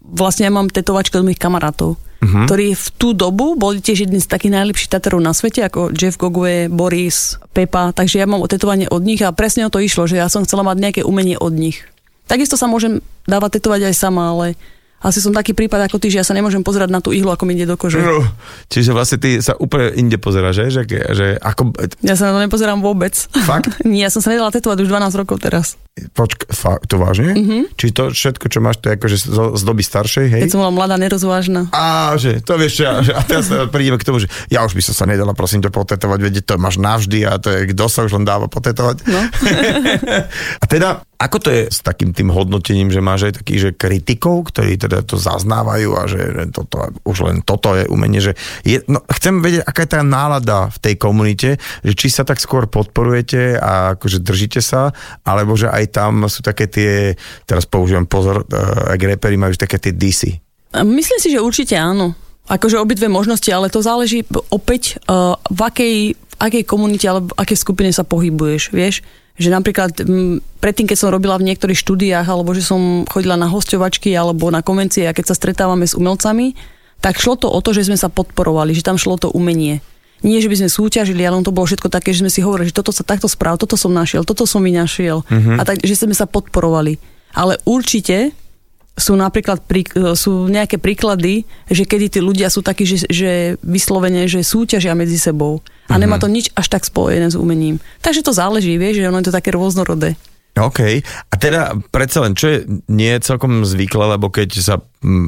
vlastne 0.00 0.48
ja 0.48 0.52
mám 0.52 0.72
tetovačky 0.72 1.20
od 1.20 1.28
mojich 1.28 1.36
kamarátov, 1.36 2.00
uh-huh. 2.00 2.48
ktorí 2.48 2.72
v 2.72 2.86
tú 2.96 3.12
dobu 3.12 3.52
boli 3.52 3.84
tiež 3.84 4.08
jedni 4.08 4.16
z 4.16 4.32
takých 4.32 4.56
najlepších 4.56 4.96
taterov 4.96 5.20
na 5.20 5.36
svete, 5.36 5.60
ako 5.60 5.92
Jeff 5.92 6.16
Gogwe, 6.16 6.72
Boris, 6.72 7.36
Pepa, 7.52 7.92
takže 7.92 8.16
ja 8.16 8.24
mám 8.24 8.40
tetovanie 8.48 8.88
od 8.88 9.04
nich 9.04 9.20
a 9.20 9.36
presne 9.36 9.68
o 9.68 9.72
to 9.72 9.76
išlo, 9.76 10.08
že 10.08 10.16
ja 10.16 10.32
som 10.32 10.48
chcela 10.48 10.64
mať 10.64 10.80
nejaké 10.80 11.00
umenie 11.04 11.36
od 11.36 11.52
nich. 11.52 11.84
Takisto 12.24 12.56
sa 12.56 12.64
môžem 12.64 13.04
dávať 13.28 13.60
tetovať 13.60 13.92
aj 13.92 13.94
sama, 14.00 14.32
ale 14.32 14.56
asi 15.00 15.18
som 15.24 15.32
taký 15.32 15.56
prípad 15.56 15.88
ako 15.88 15.96
ty, 15.96 16.12
že 16.12 16.20
ja 16.20 16.26
sa 16.26 16.36
nemôžem 16.36 16.60
pozerať 16.60 16.92
na 16.92 17.00
tú 17.00 17.16
ihlu, 17.16 17.32
ako 17.32 17.48
mi 17.48 17.56
ide 17.56 17.64
do 17.64 17.80
kože. 17.80 17.96
No, 18.04 18.20
čiže 18.68 18.92
vlastne 18.92 19.16
ty 19.16 19.40
sa 19.40 19.56
úplne 19.56 19.96
inde 19.96 20.20
pozeráš, 20.20 20.68
že? 20.68 20.80
že, 20.80 20.82
že 21.16 21.26
ako... 21.40 21.72
Ja 22.04 22.20
sa 22.20 22.28
na 22.28 22.36
to 22.36 22.40
nepozerám 22.44 22.84
vôbec. 22.84 23.16
Fakt? 23.48 23.80
Nie, 23.88 24.08
ja 24.08 24.10
som 24.12 24.20
sa 24.20 24.28
nedala 24.28 24.52
tetovať 24.52 24.84
už 24.84 24.88
12 24.92 25.20
rokov 25.20 25.40
teraz. 25.40 25.80
Počka, 26.12 26.52
fakt, 26.52 26.88
to 26.88 27.00
vážne? 27.00 27.32
Mm-hmm. 27.32 27.62
Či 27.76 27.86
to 27.96 28.12
všetko, 28.12 28.46
čo 28.52 28.60
máš, 28.60 28.80
to 28.80 28.92
je 28.92 28.96
akože 28.96 29.16
z, 29.20 29.26
z 29.56 29.62
doby 29.64 29.82
staršej, 29.84 30.26
hej? 30.32 30.40
Keď 30.48 30.52
som 30.52 30.60
bola 30.64 30.72
mladá, 30.72 30.96
nerozvážna. 31.00 31.68
Á, 31.72 32.16
že 32.16 32.40
to 32.40 32.56
vieš, 32.56 32.84
ja, 32.84 33.00
a 33.00 33.20
teraz 33.24 33.52
prídeme 33.68 34.00
k 34.00 34.06
tomu, 34.06 34.20
že 34.20 34.28
ja 34.48 34.64
už 34.64 34.72
by 34.76 34.82
som 34.84 34.94
sa 34.96 35.04
nedala, 35.04 35.36
prosím 35.36 35.60
ťa, 35.60 35.72
potetovať, 35.72 36.18
vedieť, 36.20 36.44
to 36.44 36.54
máš 36.56 36.80
navždy 36.80 37.24
a 37.28 37.36
to 37.36 37.52
je, 37.52 37.72
kto 37.72 37.84
sa 37.88 38.04
už 38.04 38.16
len 38.16 38.24
dáva 38.24 38.48
potetovať. 38.48 38.96
No. 39.08 39.20
a 40.62 40.64
teda, 40.64 41.04
ako 41.20 41.36
to 41.36 41.48
je 41.52 41.62
s 41.68 41.84
takým 41.84 42.16
tým 42.16 42.32
hodnotením, 42.32 42.88
že 42.88 43.04
máš 43.04 43.28
aj 43.28 43.44
takých, 43.44 43.60
že 43.60 43.70
kritikov, 43.76 44.48
ktorí 44.48 44.80
teda 44.80 45.04
to 45.04 45.20
zaznávajú 45.20 45.90
a 45.92 46.08
že 46.08 46.48
toto, 46.48 46.80
už 47.04 47.28
len 47.28 47.44
toto 47.44 47.76
je 47.76 47.84
umenie, 47.92 48.24
že 48.24 48.32
je, 48.64 48.80
no, 48.88 49.04
chcem 49.04 49.44
vedieť, 49.44 49.68
aká 49.68 49.84
je 49.84 49.92
tá 49.92 50.00
nálada 50.00 50.72
v 50.72 50.78
tej 50.80 50.94
komunite, 50.96 51.48
že 51.84 51.92
či 51.92 52.08
sa 52.08 52.24
tak 52.24 52.40
skôr 52.40 52.64
podporujete 52.72 53.60
a 53.60 54.00
akože 54.00 54.24
držíte 54.24 54.64
sa, 54.64 54.96
alebo 55.20 55.60
že 55.60 55.68
aj 55.68 55.84
tam 55.92 56.24
sú 56.24 56.40
také 56.40 56.72
tie, 56.72 57.12
teraz 57.44 57.68
používam 57.68 58.08
pozor, 58.08 58.48
uh, 58.48 58.96
ak 58.96 59.00
repery 59.04 59.36
majú 59.36 59.52
také 59.60 59.76
tie 59.76 59.92
disy. 59.92 60.40
Myslím 60.72 61.20
si, 61.20 61.28
že 61.28 61.44
určite 61.44 61.76
áno. 61.76 62.16
Akože 62.48 62.80
obidve 62.80 63.12
možnosti, 63.12 63.46
ale 63.52 63.68
to 63.68 63.84
záleží 63.84 64.24
opäť 64.48 64.96
uh, 65.04 65.36
v 65.52 65.60
akej, 65.68 65.96
akej 66.40 66.64
komunite 66.64 67.04
alebo 67.04 67.36
akej 67.36 67.60
skupine 67.60 67.92
sa 67.92 68.08
pohybuješ, 68.08 68.72
vieš 68.72 69.04
že 69.40 69.48
napríklad 69.48 70.04
m, 70.04 70.44
predtým, 70.60 70.84
keď 70.84 70.96
som 71.00 71.08
robila 71.08 71.40
v 71.40 71.48
niektorých 71.48 71.80
štúdiách, 71.80 72.28
alebo 72.28 72.52
že 72.52 72.60
som 72.60 73.08
chodila 73.08 73.40
na 73.40 73.48
hostovačky 73.48 74.12
alebo 74.12 74.52
na 74.52 74.60
konvencie 74.60 75.08
a 75.08 75.16
keď 75.16 75.32
sa 75.32 75.38
stretávame 75.38 75.88
s 75.88 75.96
umelcami, 75.96 76.52
tak 77.00 77.16
šlo 77.16 77.40
to 77.40 77.48
o 77.48 77.58
to, 77.64 77.72
že 77.72 77.88
sme 77.88 77.96
sa 77.96 78.12
podporovali, 78.12 78.76
že 78.76 78.84
tam 78.84 79.00
šlo 79.00 79.16
to 79.16 79.32
umenie. 79.32 79.80
Nie, 80.20 80.44
že 80.44 80.52
by 80.52 80.60
sme 80.60 80.68
súťažili, 80.68 81.24
ale 81.24 81.40
on 81.40 81.46
to 81.48 81.56
bolo 81.56 81.64
všetko 81.64 81.88
také, 81.88 82.12
že 82.12 82.20
sme 82.20 82.28
si 82.28 82.44
hovorili, 82.44 82.68
že 82.68 82.76
toto 82.76 82.92
sa 82.92 83.00
takto 83.00 83.24
správ, 83.24 83.56
toto 83.56 83.80
som 83.80 83.88
našiel, 83.88 84.20
toto 84.20 84.44
som 84.44 84.60
vynašiel. 84.60 85.24
Uh-huh. 85.24 85.56
A 85.56 85.64
tak, 85.64 85.80
že 85.80 85.96
sme 85.96 86.12
sa 86.12 86.28
podporovali. 86.28 87.00
Ale 87.32 87.56
určite 87.64 88.36
sú 88.98 89.16
napríklad 89.16 89.64
prí, 89.64 89.86
sú 90.12 90.46
nejaké 90.46 90.76
príklady, 90.76 91.48
že 91.66 91.88
kedy 91.88 92.06
tí 92.12 92.20
ľudia 92.20 92.52
sú 92.52 92.60
takí, 92.60 92.84
že, 92.84 93.08
že 93.08 93.30
vyslovene, 93.64 94.28
že 94.28 94.44
súťažia 94.44 94.92
medzi 94.92 95.16
sebou. 95.16 95.64
A 95.88 95.96
Mhm. 95.96 96.00
nemá 96.04 96.16
to 96.20 96.28
nič 96.28 96.52
až 96.54 96.68
tak 96.68 96.84
spojené 96.84 97.32
s 97.32 97.36
umením. 97.38 97.80
Takže 98.04 98.22
to 98.22 98.36
záleží, 98.36 98.76
vieš, 98.76 99.00
že 99.00 99.08
ono 99.08 99.18
je 99.24 99.32
to 99.32 99.36
také 99.36 99.50
rôznorodé. 99.50 100.14
OK. 100.58 101.00
A 101.30 101.34
teda 101.38 101.78
predsa 101.94 102.26
len, 102.26 102.34
čo 102.34 102.46
je 102.50 102.58
nie 102.90 103.14
je 103.14 103.22
celkom 103.22 103.62
zvykle, 103.62 104.18
lebo 104.18 104.28
keď 104.28 104.50
sa 104.58 104.74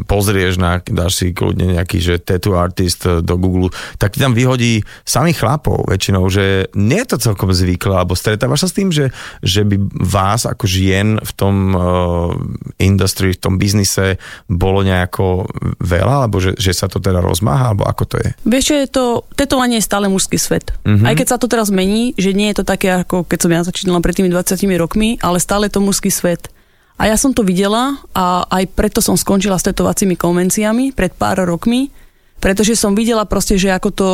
pozrieš 0.05 0.61
na, 0.61 0.81
dáš 0.85 1.21
si 1.21 1.33
kľudne 1.33 1.77
nejaký, 1.77 1.99
že 2.01 2.21
tattoo 2.21 2.61
artist 2.61 3.05
e, 3.09 3.25
do 3.25 3.37
Google, 3.41 3.73
tak 3.97 4.17
ti 4.17 4.21
tam 4.21 4.37
vyhodí 4.37 4.85
samých 5.05 5.41
chlapov 5.41 5.89
väčšinou, 5.89 6.29
že 6.29 6.69
nie 6.77 7.01
je 7.05 7.17
to 7.17 7.33
celkom 7.33 7.53
zvykle, 7.53 7.93
alebo 7.93 8.13
stretávaš 8.13 8.65
sa 8.65 8.69
s 8.69 8.77
tým, 8.77 8.89
že, 8.93 9.09
že 9.41 9.65
by 9.65 9.77
vás 9.97 10.45
ako 10.45 10.65
žien 10.69 11.17
v 11.21 11.33
tom 11.37 11.55
uh, 11.73 12.33
industry, 12.77 13.33
v 13.33 13.41
tom 13.41 13.55
biznise 13.57 14.21
bolo 14.47 14.85
nejako 14.85 15.49
veľa, 15.81 16.29
alebo 16.29 16.41
že, 16.41 16.53
že 16.61 16.77
sa 16.77 16.87
to 16.87 17.01
teda 17.01 17.25
rozmáha, 17.25 17.73
alebo 17.73 17.89
ako 17.89 18.05
to 18.05 18.17
je? 18.21 18.31
Vieš 18.45 18.65
čo 18.69 18.77
je 18.77 18.87
to, 18.89 19.05
tetovanie 19.35 19.81
je 19.81 19.89
stále 19.89 20.07
mužský 20.07 20.37
svet. 20.37 20.73
Mhm. 20.85 21.03
Mm-hmm. 21.03 21.09
Aj 21.09 21.15
keď 21.19 21.27
sa 21.27 21.41
to 21.41 21.51
teraz 21.51 21.69
mení, 21.75 22.15
že 22.15 22.31
nie 22.31 22.53
je 22.53 22.63
to 22.63 22.65
také 22.69 22.93
ako 22.95 23.27
keď 23.27 23.39
som 23.41 23.51
ja 23.51 23.61
začínala 23.67 24.05
pred 24.05 24.15
tými 24.15 24.31
20 24.31 24.55
rokmi, 24.79 25.17
ale 25.25 25.43
stále 25.43 25.73
to 25.73 25.81
mužský 25.83 26.13
svet. 26.13 26.53
A 27.01 27.09
ja 27.11 27.17
som 27.19 27.33
to 27.35 27.43
videla 27.43 27.99
a 28.13 28.45
aj 28.47 28.65
preto 28.77 29.01
som 29.03 29.17
skončila 29.19 29.59
s 29.59 29.67
tetovacími 29.67 30.15
konvenciami 30.15 30.93
pred 30.93 31.13
pár 31.17 31.41
rokmi, 31.43 31.91
pretože 32.39 32.79
som 32.79 32.95
videla 32.95 33.27
proste, 33.27 33.59
že 33.59 33.73
ako 33.73 33.89
to, 33.91 34.11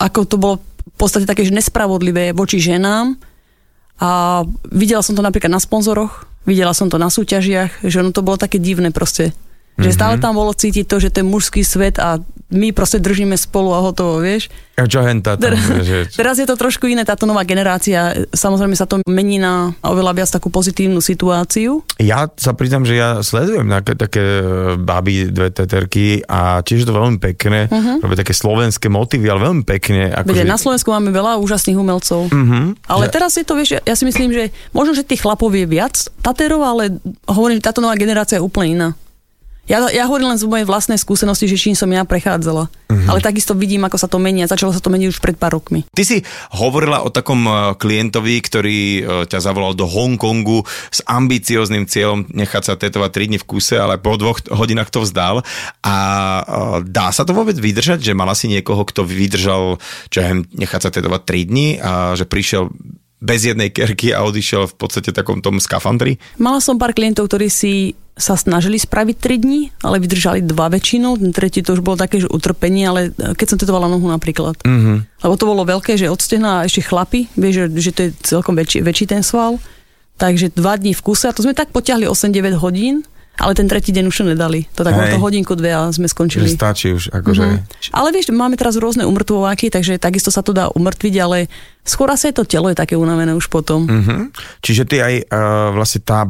ako 0.00 0.20
to 0.24 0.36
bolo 0.36 0.54
v 0.60 0.96
podstate 0.96 1.28
také 1.28 1.44
že 1.44 1.52
nespravodlivé 1.52 2.32
voči 2.32 2.62
ženám 2.62 3.18
a 4.00 4.42
videla 4.70 5.00
som 5.00 5.16
to 5.16 5.24
napríklad 5.24 5.52
na 5.52 5.60
sponzoroch, 5.60 6.28
videla 6.44 6.76
som 6.76 6.88
to 6.88 6.96
na 6.96 7.08
súťažiach, 7.08 7.84
že 7.84 8.00
ono 8.00 8.12
to 8.12 8.24
bolo 8.24 8.36
také 8.40 8.60
divné 8.60 8.92
proste. 8.92 9.32
Že 9.76 9.90
Mhm. 9.92 9.96
stále 9.96 10.14
tam 10.16 10.32
bolo 10.34 10.52
cítiť 10.52 10.84
to, 10.84 10.96
že 10.96 11.12
ten 11.12 11.28
mužský 11.28 11.60
svet 11.60 12.00
a 12.00 12.16
my 12.46 12.70
proste 12.70 13.02
držíme 13.02 13.34
spolu 13.34 13.74
a 13.74 13.82
hotovo, 13.82 14.22
vieš. 14.22 14.46
A 14.78 14.86
čo 14.86 15.02
henta 15.02 15.34
tam, 15.34 15.50
Teraz, 15.50 15.66
že... 15.82 16.06
teraz 16.14 16.38
je 16.38 16.46
to 16.46 16.54
trošku 16.54 16.86
iné, 16.86 17.02
táto 17.02 17.26
nová 17.26 17.42
generácia. 17.42 18.14
Samozrejme 18.30 18.76
sa 18.78 18.86
to 18.86 19.02
mení 19.02 19.42
na 19.42 19.74
oveľa 19.82 20.12
viac 20.14 20.30
takú 20.30 20.46
pozitívnu 20.46 21.02
situáciu. 21.02 21.82
Ja 21.98 22.30
sa 22.38 22.54
priznam, 22.54 22.86
že 22.86 22.94
ja 22.94 23.18
sledujem 23.18 23.66
také, 23.66 23.98
také 23.98 24.24
baby, 24.78 25.26
dve 25.26 25.50
teterky 25.50 26.22
a 26.22 26.62
tiež 26.62 26.84
je 26.84 26.88
to 26.88 26.94
veľmi 26.94 27.18
pekné, 27.18 27.66
uh-huh. 27.66 27.98
robia 27.98 28.22
také 28.22 28.30
slovenské 28.30 28.86
motívy, 28.86 29.26
ale 29.26 29.42
veľmi 29.42 29.64
pekne. 29.66 30.14
Ako 30.14 30.30
Veď 30.30 30.46
že... 30.46 30.52
na 30.54 30.60
Slovensku 30.60 30.88
máme 30.94 31.10
veľa 31.10 31.42
úžasných 31.42 31.76
umelcov. 31.76 32.30
Mhm. 32.30 32.86
Ale 32.86 33.10
Že- 33.10 33.12
teraz 33.12 33.32
je 33.34 33.44
to, 33.44 33.58
vieš, 33.58 33.82
ja 33.82 33.94
si 33.98 34.04
myslím, 34.06 34.30
že 34.30 34.44
možno, 34.70 34.94
že 34.94 35.02
tých 35.02 35.26
chlapov 35.26 35.50
je 35.50 35.66
viac 35.66 35.98
taterov, 36.22 36.62
ale 36.62 37.02
hovorím, 37.26 37.58
táto 37.58 37.82
nová 37.82 37.98
generácia 37.98 38.38
je 38.38 38.46
úplne 38.46 38.68
iná. 38.70 38.88
Ja, 39.66 39.82
ja 39.90 40.06
hovorím 40.06 40.30
len 40.30 40.38
z 40.38 40.46
mojej 40.46 40.62
vlastnej 40.62 40.94
skúsenosti, 40.94 41.50
že 41.50 41.58
čím 41.58 41.74
som 41.74 41.90
ja 41.90 42.06
prechádzala. 42.06 42.70
Mhm. 42.86 43.10
Ale 43.10 43.18
takisto 43.18 43.50
vidím, 43.58 43.82
ako 43.82 43.98
sa 43.98 44.06
to 44.06 44.22
mení 44.22 44.46
a 44.46 44.50
začalo 44.50 44.70
sa 44.70 44.78
to 44.78 44.94
meniť 44.94 45.10
už 45.10 45.18
pred 45.18 45.34
pár 45.34 45.58
rokmi. 45.58 45.82
Ty 45.90 46.02
si 46.06 46.22
hovorila 46.54 47.02
o 47.02 47.10
takom 47.10 47.42
eh, 47.46 47.74
klientovi, 47.74 48.38
ktorý 48.38 48.78
eh, 48.78 49.02
ťa 49.26 49.42
zavolal 49.42 49.74
do 49.74 49.90
Hongkongu 49.90 50.62
s 50.94 51.02
ambicióznym 51.02 51.90
cieľom 51.90 52.30
nechať 52.30 52.62
sa 52.62 52.74
tetovať 52.78 53.10
3 53.10 53.28
dní 53.34 53.38
v 53.42 53.48
kuse, 53.48 53.74
ale 53.74 53.98
po 53.98 54.14
dvoch 54.14 54.38
hodinách 54.54 54.94
to 54.94 55.02
vzdal. 55.02 55.42
A 55.82 55.96
eh, 55.98 56.86
dá 56.86 57.10
sa 57.10 57.26
to 57.26 57.34
vôbec 57.34 57.58
vydržať, 57.58 58.06
že 58.06 58.14
mala 58.14 58.38
si 58.38 58.46
niekoho, 58.46 58.86
kto 58.86 59.02
vydržal 59.02 59.82
čo 60.08 60.18
ja 60.22 60.30
nechať 60.34 60.80
sa 60.80 60.90
tetovať 60.94 61.22
3 61.26 61.50
dní 61.50 61.68
a 61.82 62.14
že 62.14 62.22
prišiel 62.22 62.70
bez 63.18 63.48
jednej 63.48 63.72
kerky 63.72 64.12
a 64.12 64.22
odišiel 64.22 64.70
v 64.70 64.74
podstate 64.76 65.10
takom 65.10 65.42
tom 65.42 65.58
skafandri? 65.58 66.20
Mala 66.38 66.62
som 66.62 66.78
pár 66.78 66.94
klientov, 66.94 67.26
ktorí 67.26 67.48
si 67.50 67.96
sa 68.16 68.32
snažili 68.32 68.80
spraviť 68.80 69.16
3 69.20 69.44
dní, 69.44 69.60
ale 69.84 70.00
vydržali 70.00 70.40
dva 70.40 70.72
väčšinou. 70.72 71.20
Ten 71.20 71.36
tretí 71.36 71.60
to 71.60 71.76
už 71.76 71.84
bolo 71.84 72.00
také, 72.00 72.16
že 72.16 72.32
utrpenie, 72.32 72.88
ale 72.88 73.00
keď 73.12 73.46
som 73.46 73.58
tetovala 73.60 73.92
nohu 73.92 74.08
napríklad. 74.08 74.56
Mm-hmm. 74.64 75.20
Lebo 75.20 75.34
to 75.36 75.44
bolo 75.44 75.68
veľké, 75.68 76.00
že 76.00 76.08
od 76.08 76.16
stehna 76.16 76.64
a 76.64 76.64
ešte 76.64 76.80
chlapi, 76.80 77.28
vieš, 77.36 77.68
že, 77.68 77.76
že 77.76 77.90
to 77.92 78.00
je 78.08 78.10
celkom 78.24 78.56
väčší, 78.56 78.80
väčší 78.80 79.04
ten 79.04 79.20
sval. 79.20 79.60
Takže 80.16 80.48
dva 80.56 80.80
dní 80.80 80.96
v 80.96 81.04
kuse 81.04 81.28
a 81.28 81.36
to 81.36 81.44
sme 81.44 81.52
tak 81.52 81.76
potiahli 81.76 82.08
8-9 82.08 82.56
hodín, 82.56 83.04
ale 83.36 83.52
ten 83.52 83.68
tretí 83.68 83.92
deň 83.92 84.08
už 84.08 84.24
nedali. 84.24 84.64
To 84.72 84.80
tak 84.80 84.96
to 84.96 85.20
hodinku, 85.20 85.52
dve 85.52 85.76
a 85.76 85.92
sme 85.92 86.08
Že 86.08 86.12
skončili. 86.16 86.48
stačí 86.48 86.96
už, 86.96 87.12
akože... 87.12 87.44
Mhm. 87.44 87.92
Ale 87.92 88.08
vieš, 88.16 88.32
máme 88.32 88.56
teraz 88.56 88.80
rôzne 88.80 89.04
umrtvováky, 89.04 89.68
takže 89.68 90.00
takisto 90.00 90.32
sa 90.32 90.40
to 90.40 90.56
dá 90.56 90.72
umrtviť, 90.72 91.14
ale 91.20 91.52
skôr 91.84 92.08
asi 92.08 92.32
to 92.32 92.48
telo 92.48 92.72
je 92.72 92.76
také 92.80 92.96
unavené 92.96 93.36
už 93.36 93.52
potom. 93.52 93.84
Mhm. 93.84 94.32
Čiže 94.64 94.82
ty 94.88 95.04
aj 95.04 95.14
uh, 95.28 95.76
vlastne 95.76 96.00
tá 96.00 96.24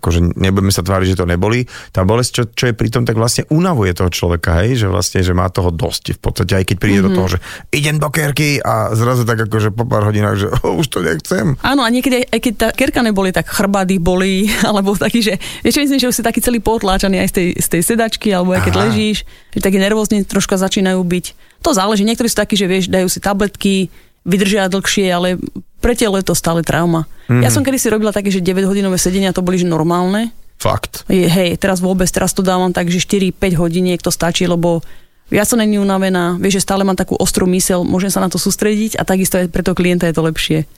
akože 0.00 0.34
nebudeme 0.34 0.74
sa 0.74 0.82
tváriť, 0.82 1.14
že 1.14 1.18
to 1.18 1.26
neboli, 1.28 1.64
tá 1.94 2.02
bolesť, 2.02 2.30
čo, 2.30 2.42
čo 2.50 2.64
je 2.70 2.74
pri 2.74 2.90
tom, 2.90 3.06
tak 3.06 3.14
vlastne 3.14 3.46
unavuje 3.48 3.94
toho 3.94 4.10
človeka, 4.10 4.64
hej, 4.64 4.84
že 4.84 4.86
vlastne, 4.90 5.22
že 5.22 5.32
má 5.32 5.46
toho 5.48 5.70
dosť 5.70 6.18
v 6.18 6.20
podstate, 6.20 6.52
aj 6.58 6.64
keď 6.66 6.76
príde 6.76 7.00
mm-hmm. 7.00 7.14
do 7.14 7.18
toho, 7.18 7.28
že 7.34 7.38
idem 7.70 7.96
do 8.02 8.08
kerky 8.10 8.58
a 8.58 8.92
zrazu 8.98 9.22
tak 9.22 9.46
akože 9.46 9.70
po 9.70 9.86
pár 9.86 10.10
hodinách, 10.10 10.36
že 10.36 10.46
oh, 10.66 10.80
už 10.80 10.90
to 10.90 10.98
nechcem. 11.00 11.54
Áno, 11.62 11.86
a 11.86 11.88
niekedy, 11.88 12.26
aj- 12.26 12.28
aj 12.34 12.40
keď 12.42 12.54
tá 12.58 12.68
kerka 12.74 13.00
neboli, 13.06 13.30
tak 13.30 13.46
chrbády 13.46 14.02
boli, 14.02 14.50
alebo 14.68 14.98
taký, 14.98 15.22
že, 15.22 15.34
vieš, 15.62 15.78
myslím, 15.80 16.00
že 16.02 16.10
už 16.10 16.16
si 16.18 16.22
taký 16.26 16.42
celý 16.42 16.58
potláčaný 16.58 17.22
aj 17.22 17.28
z 17.30 17.34
tej, 17.34 17.48
z 17.60 17.68
tej 17.78 17.82
sedačky, 17.94 18.28
alebo 18.34 18.52
aj 18.52 18.66
keď 18.66 18.74
Aha. 18.74 18.82
ležíš, 18.90 19.22
že 19.54 19.60
taký 19.62 19.78
nervózne 19.78 20.26
troška 20.26 20.58
začínajú 20.58 21.00
byť. 21.00 21.26
To 21.64 21.72
záleží, 21.72 22.04
niektorí 22.04 22.28
sú 22.28 22.36
takí, 22.36 22.58
že 22.60 22.68
vieš, 22.68 22.92
dajú 22.92 23.08
si 23.08 23.22
tabletky, 23.24 23.88
vydržia 24.24 24.72
dlhšie, 24.72 25.06
ale 25.12 25.36
pre 25.84 25.92
telo 25.92 26.16
je 26.16 26.24
to 26.24 26.34
stále 26.34 26.64
trauma. 26.64 27.04
Mm-hmm. 27.28 27.44
Ja 27.44 27.52
som 27.52 27.60
kedy 27.60 27.76
si 27.76 27.92
robila 27.92 28.10
také, 28.10 28.32
že 28.32 28.40
9 28.40 28.64
hodinové 28.64 28.96
sedenia, 28.96 29.36
to 29.36 29.44
boli 29.44 29.60
že 29.60 29.68
normálne. 29.68 30.32
Fakt. 30.56 31.04
Je, 31.12 31.28
hej, 31.28 31.60
teraz 31.60 31.84
vôbec, 31.84 32.08
teraz 32.08 32.32
to 32.32 32.40
dávam 32.40 32.72
tak, 32.72 32.88
že 32.88 33.04
4-5 33.04 33.36
hodiniek 33.60 34.00
to 34.00 34.08
stačí, 34.08 34.48
lebo 34.48 34.80
ja 35.28 35.44
som 35.44 35.60
není 35.60 35.80
unavená, 35.80 36.36
vieš, 36.36 36.60
že 36.60 36.64
stále 36.68 36.84
mám 36.84 36.96
takú 36.96 37.16
ostrú 37.16 37.48
mysel, 37.52 37.84
môžem 37.84 38.12
sa 38.12 38.20
na 38.20 38.28
to 38.28 38.36
sústrediť 38.36 38.96
a 39.00 39.04
takisto 39.04 39.40
aj 39.40 39.52
pre 39.52 39.64
toho 39.64 39.76
klienta 39.76 40.08
je 40.08 40.16
to 40.16 40.24
lepšie. 40.24 40.68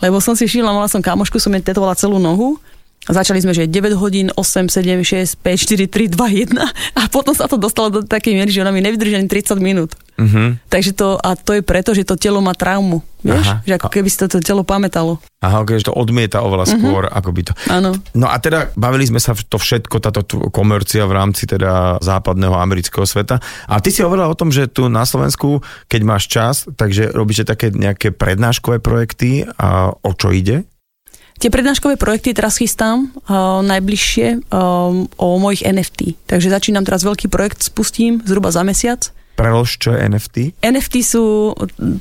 Lebo 0.00 0.18
som 0.18 0.36
si 0.36 0.44
všimla, 0.44 0.74
mala 0.74 0.90
som 0.90 1.00
kamošku, 1.00 1.38
som 1.38 1.54
jej 1.54 1.62
tetovala 1.64 1.96
celú 1.96 2.20
nohu 2.20 2.60
začali 3.08 3.44
sme, 3.44 3.52
že 3.52 3.68
9 3.68 4.00
hodín, 4.00 4.32
8, 4.32 4.72
7, 4.72 5.04
6, 5.04 5.40
5, 5.40 5.44
4, 5.44 5.88
3, 5.88 6.16
2, 6.16 6.56
1 6.56 6.98
a 6.98 7.02
potom 7.12 7.36
sa 7.36 7.44
to 7.44 7.60
dostalo 7.60 7.90
do 7.92 8.00
takej 8.00 8.32
miery, 8.32 8.50
že 8.52 8.64
ona 8.64 8.72
mi 8.72 8.80
nevydrží 8.80 9.18
ani 9.18 9.28
30 9.28 9.60
minút. 9.60 9.92
Mhm. 10.14 10.70
Takže 10.70 10.94
to, 10.94 11.18
a 11.18 11.34
to 11.34 11.58
je 11.58 11.62
preto, 11.66 11.90
že 11.90 12.06
to 12.06 12.14
telo 12.14 12.38
má 12.38 12.54
traumu, 12.54 13.02
vieš? 13.18 13.50
Aha. 13.50 13.66
Že 13.66 13.72
ako 13.82 13.88
keby 13.90 14.08
si 14.08 14.16
to, 14.22 14.26
to 14.30 14.38
telo 14.38 14.62
pamätalo. 14.62 15.18
Aha, 15.42 15.66
okay, 15.66 15.76
že 15.82 15.90
to 15.90 15.98
odmieta 15.98 16.38
oveľa 16.40 16.78
skôr, 16.78 17.10
ako 17.10 17.30
by 17.34 17.42
to... 17.50 17.52
Áno. 17.66 17.98
No 18.14 18.30
a 18.30 18.38
teda 18.38 18.70
bavili 18.78 19.10
sme 19.10 19.18
sa 19.18 19.34
to 19.34 19.58
všetko, 19.58 19.98
táto 19.98 20.22
komercia 20.54 21.04
v 21.04 21.16
rámci 21.18 21.50
teda 21.50 21.98
západného 21.98 22.54
amerického 22.54 23.02
sveta. 23.02 23.42
A 23.66 23.82
ty 23.82 23.90
si 23.90 24.06
hovorila 24.06 24.30
o 24.30 24.38
tom, 24.38 24.54
že 24.54 24.70
tu 24.70 24.86
na 24.86 25.02
Slovensku, 25.02 25.60
keď 25.90 26.00
máš 26.06 26.30
čas, 26.30 26.64
takže 26.78 27.10
robíte 27.10 27.42
také 27.42 27.74
nejaké 27.74 28.14
prednáškové 28.14 28.78
projekty 28.78 29.44
a 29.58 29.90
o 29.90 30.10
čo 30.14 30.30
ide? 30.30 30.62
Tie 31.34 31.50
prednáškové 31.50 31.98
projekty 31.98 32.30
teraz 32.30 32.62
chystám 32.62 33.10
uh, 33.26 33.60
najbližšie 33.66 34.48
um, 34.48 35.10
o 35.18 35.26
mojich 35.42 35.66
NFT. 35.66 36.14
Takže 36.30 36.48
začínam 36.48 36.86
teraz 36.86 37.02
veľký 37.02 37.26
projekt, 37.26 37.66
spustím 37.66 38.22
zhruba 38.22 38.54
za 38.54 38.62
mesiac. 38.62 39.10
Prelož, 39.34 39.82
čo 39.82 39.90
je 39.90 39.98
NFT? 39.98 40.36
NFT 40.62 40.94
sú, 41.02 41.50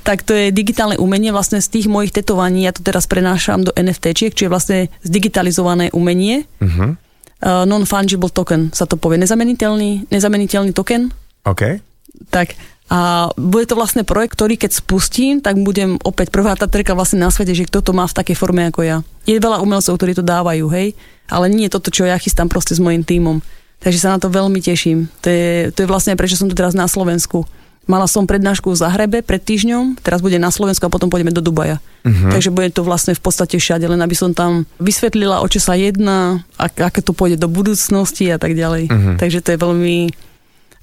tak 0.06 0.22
to 0.22 0.38
je 0.38 0.54
digitálne 0.54 1.02
umenie 1.02 1.34
vlastne 1.34 1.58
z 1.66 1.66
tých 1.66 1.90
mojich 1.90 2.14
tetovaní, 2.14 2.70
ja 2.70 2.78
to 2.78 2.86
teraz 2.86 3.10
prenášam 3.10 3.66
do 3.66 3.74
NFT-čiek, 3.74 4.38
čiže 4.38 4.54
vlastne 4.54 4.94
zdigitalizované 5.02 5.90
umenie. 5.98 6.46
Mhm. 6.62 7.02
Uh, 7.44 7.68
non-fungible 7.68 8.32
token 8.32 8.72
sa 8.72 8.88
to 8.88 8.96
povie, 8.96 9.20
nezameniteľný, 9.20 10.08
nezameniteľný 10.08 10.72
token. 10.72 11.12
OK. 11.44 11.84
Tak 12.32 12.56
a 12.92 13.32
bude 13.40 13.66
to 13.66 13.80
vlastne 13.80 14.04
projekt, 14.04 14.36
ktorý 14.36 14.60
keď 14.60 14.84
spustím, 14.84 15.40
tak 15.40 15.56
budem 15.60 15.96
opäť 16.04 16.30
prvá 16.30 16.54
taterka 16.60 16.92
vlastne 16.94 17.24
na 17.24 17.32
svete, 17.32 17.56
že 17.56 17.68
kto 17.68 17.80
to 17.80 17.92
má 17.96 18.04
v 18.04 18.18
takej 18.18 18.36
forme 18.36 18.68
ako 18.68 18.82
ja. 18.84 18.98
Je 19.24 19.40
veľa 19.40 19.64
umelcov, 19.64 19.96
ktorí 19.96 20.14
to 20.14 20.26
dávajú, 20.26 20.68
hej, 20.76 20.94
ale 21.32 21.48
nie 21.48 21.72
je 21.72 21.74
toto, 21.80 21.90
čo 21.90 22.04
ja 22.04 22.20
chystám 22.20 22.52
proste 22.52 22.76
s 22.76 22.84
mojím 22.84 23.08
tímom. 23.08 23.40
Takže 23.84 24.00
sa 24.00 24.16
na 24.16 24.20
to 24.20 24.32
veľmi 24.32 24.64
teším. 24.64 25.12
To 25.24 25.28
je, 25.28 25.72
to 25.76 25.84
je 25.84 25.92
vlastne 25.92 26.16
prečo 26.16 26.40
som 26.40 26.48
tu 26.48 26.56
teraz 26.56 26.72
na 26.72 26.88
Slovensku. 26.88 27.44
Mala 27.84 28.08
som 28.08 28.24
prednášku 28.24 28.72
v 28.72 28.80
Zahrebe 28.80 29.20
pred 29.20 29.44
týždňom, 29.44 30.00
teraz 30.00 30.24
bude 30.24 30.40
na 30.40 30.48
Slovensku 30.56 30.88
a 30.88 30.94
potom 30.94 31.12
pôjdeme 31.12 31.36
do 31.36 31.44
Dubaja. 31.44 31.84
Uh-huh. 32.08 32.32
Takže 32.32 32.48
bude 32.48 32.72
to 32.72 32.80
vlastne 32.80 33.12
v 33.12 33.20
podstate 33.20 33.60
všade, 33.60 33.84
len 33.84 34.00
aby 34.00 34.16
som 34.16 34.32
tam 34.32 34.64
vysvetlila, 34.80 35.44
o 35.44 35.48
čo 35.52 35.60
sa 35.60 35.76
jedná, 35.76 36.48
ak, 36.56 36.80
aké 36.80 37.04
to 37.04 37.12
pôjde 37.12 37.36
do 37.44 37.52
budúcnosti 37.52 38.32
a 38.32 38.40
tak 38.40 38.56
ďalej. 38.56 38.88
Uh-huh. 38.88 39.16
Takže 39.20 39.44
to 39.44 39.52
je 39.52 39.60
veľmi, 39.60 40.16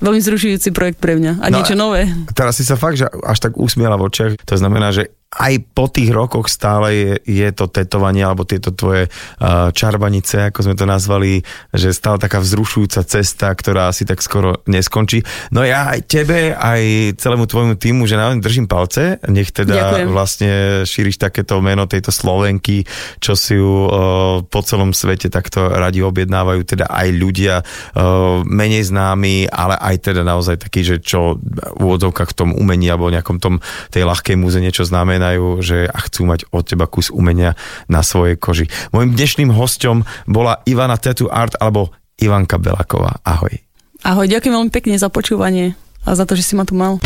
veľmi 0.01 0.18
zrušujúci 0.18 0.68
projekt 0.70 0.98
pre 0.98 1.14
mňa 1.14 1.38
a 1.38 1.46
No 1.46 1.57
niečo 1.57 1.76
a- 1.76 1.80
nové. 1.80 2.09
Teraz 2.32 2.57
si 2.57 2.64
sa 2.64 2.74
fakt, 2.74 2.96
že 2.96 3.07
až 3.07 3.38
tak 3.38 3.55
usmiela 3.55 3.94
v 3.94 4.09
očiach, 4.09 4.32
to 4.40 4.57
znamená, 4.57 4.90
že 4.90 5.12
aj 5.31 5.62
po 5.78 5.87
tých 5.87 6.11
rokoch 6.11 6.51
stále 6.51 6.91
je, 6.91 7.12
je 7.22 7.49
to 7.55 7.70
tetovanie 7.70 8.26
alebo 8.26 8.43
tieto 8.43 8.74
tvoje 8.74 9.07
uh, 9.07 9.70
čarbanice, 9.70 10.51
ako 10.51 10.66
sme 10.66 10.74
to 10.74 10.91
nazvali, 10.91 11.47
že 11.70 11.95
stále 11.95 12.18
taká 12.18 12.43
vzrušujúca 12.43 13.07
cesta, 13.07 13.55
ktorá 13.55 13.95
asi 13.95 14.03
tak 14.03 14.26
skoro 14.26 14.66
neskončí. 14.66 15.22
No 15.55 15.62
ja 15.62 15.95
aj 15.95 16.11
tebe, 16.11 16.51
aj 16.59 17.14
celému 17.22 17.47
tvojmu 17.47 17.78
týmu, 17.78 18.11
že 18.11 18.18
naozaj 18.18 18.43
držím 18.43 18.66
palce, 18.66 19.22
nech 19.31 19.55
teda 19.55 20.03
Ďakujem. 20.03 20.07
vlastne 20.11 20.51
šíriš 20.83 21.22
takéto 21.22 21.62
meno 21.62 21.87
tejto 21.87 22.11
Slovenky, 22.11 22.83
čo 23.22 23.39
si 23.39 23.55
ju 23.55 23.87
uh, 23.87 24.43
po 24.43 24.61
celom 24.66 24.91
svete 24.91 25.31
takto 25.31 25.70
radi 25.70 26.03
objednávajú, 26.03 26.66
teda 26.66 26.91
aj 26.91 27.09
ľudia 27.14 27.62
uh, 27.62 28.43
menej 28.43 28.91
známi, 28.91 29.47
ale 29.47 29.78
aj 29.78 30.11
teda 30.11 30.26
naozaj 30.26 30.59
taký, 30.66 30.83
že 30.83 30.97
čo 30.99 31.39
v 31.39 31.81
úvodzovkách 31.87 32.35
v 32.35 32.39
tom 32.43 32.51
umení 32.51 32.91
alebo 32.91 33.14
nejakom 33.14 33.39
tom 33.39 33.62
tej 33.95 34.11
ľahkej 34.11 34.35
múze 34.35 34.59
niečo 34.59 34.83
znamená 34.83 35.20
znamenajú, 35.21 35.61
že 35.61 35.85
a 35.85 36.01
chcú 36.01 36.25
mať 36.25 36.49
od 36.49 36.64
teba 36.64 36.89
kus 36.89 37.12
umenia 37.12 37.53
na 37.93 38.01
svojej 38.01 38.41
koži. 38.41 38.73
Mojím 38.97 39.12
dnešným 39.12 39.53
hostom 39.53 40.09
bola 40.25 40.64
Ivana 40.64 40.97
Tattoo 40.97 41.29
Art 41.29 41.61
alebo 41.61 41.93
Ivanka 42.16 42.57
Belaková. 42.57 43.21
Ahoj. 43.21 43.53
Ahoj, 44.01 44.25
ďakujem 44.25 44.57
veľmi 44.57 44.73
pekne 44.73 44.97
za 44.97 45.12
počúvanie 45.12 45.77
a 46.09 46.16
za 46.16 46.25
to, 46.25 46.33
že 46.41 46.45
si 46.49 46.57
ma 46.57 46.64
tu 46.64 46.73
mal. 46.73 46.97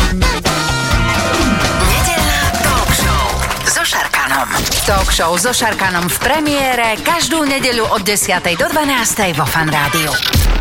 Talk 4.85 5.09
show 5.09 5.33
so 5.33 5.49
Šarkanom 5.49 6.05
v 6.07 6.17
premiére 6.21 6.93
každú 7.01 7.41
nedeľu 7.41 7.89
od 7.89 8.05
10. 8.05 8.37
do 8.53 8.69
12. 8.69 9.33
vo 9.33 9.43
Fan 9.49 9.67
Rádiu. 9.67 10.54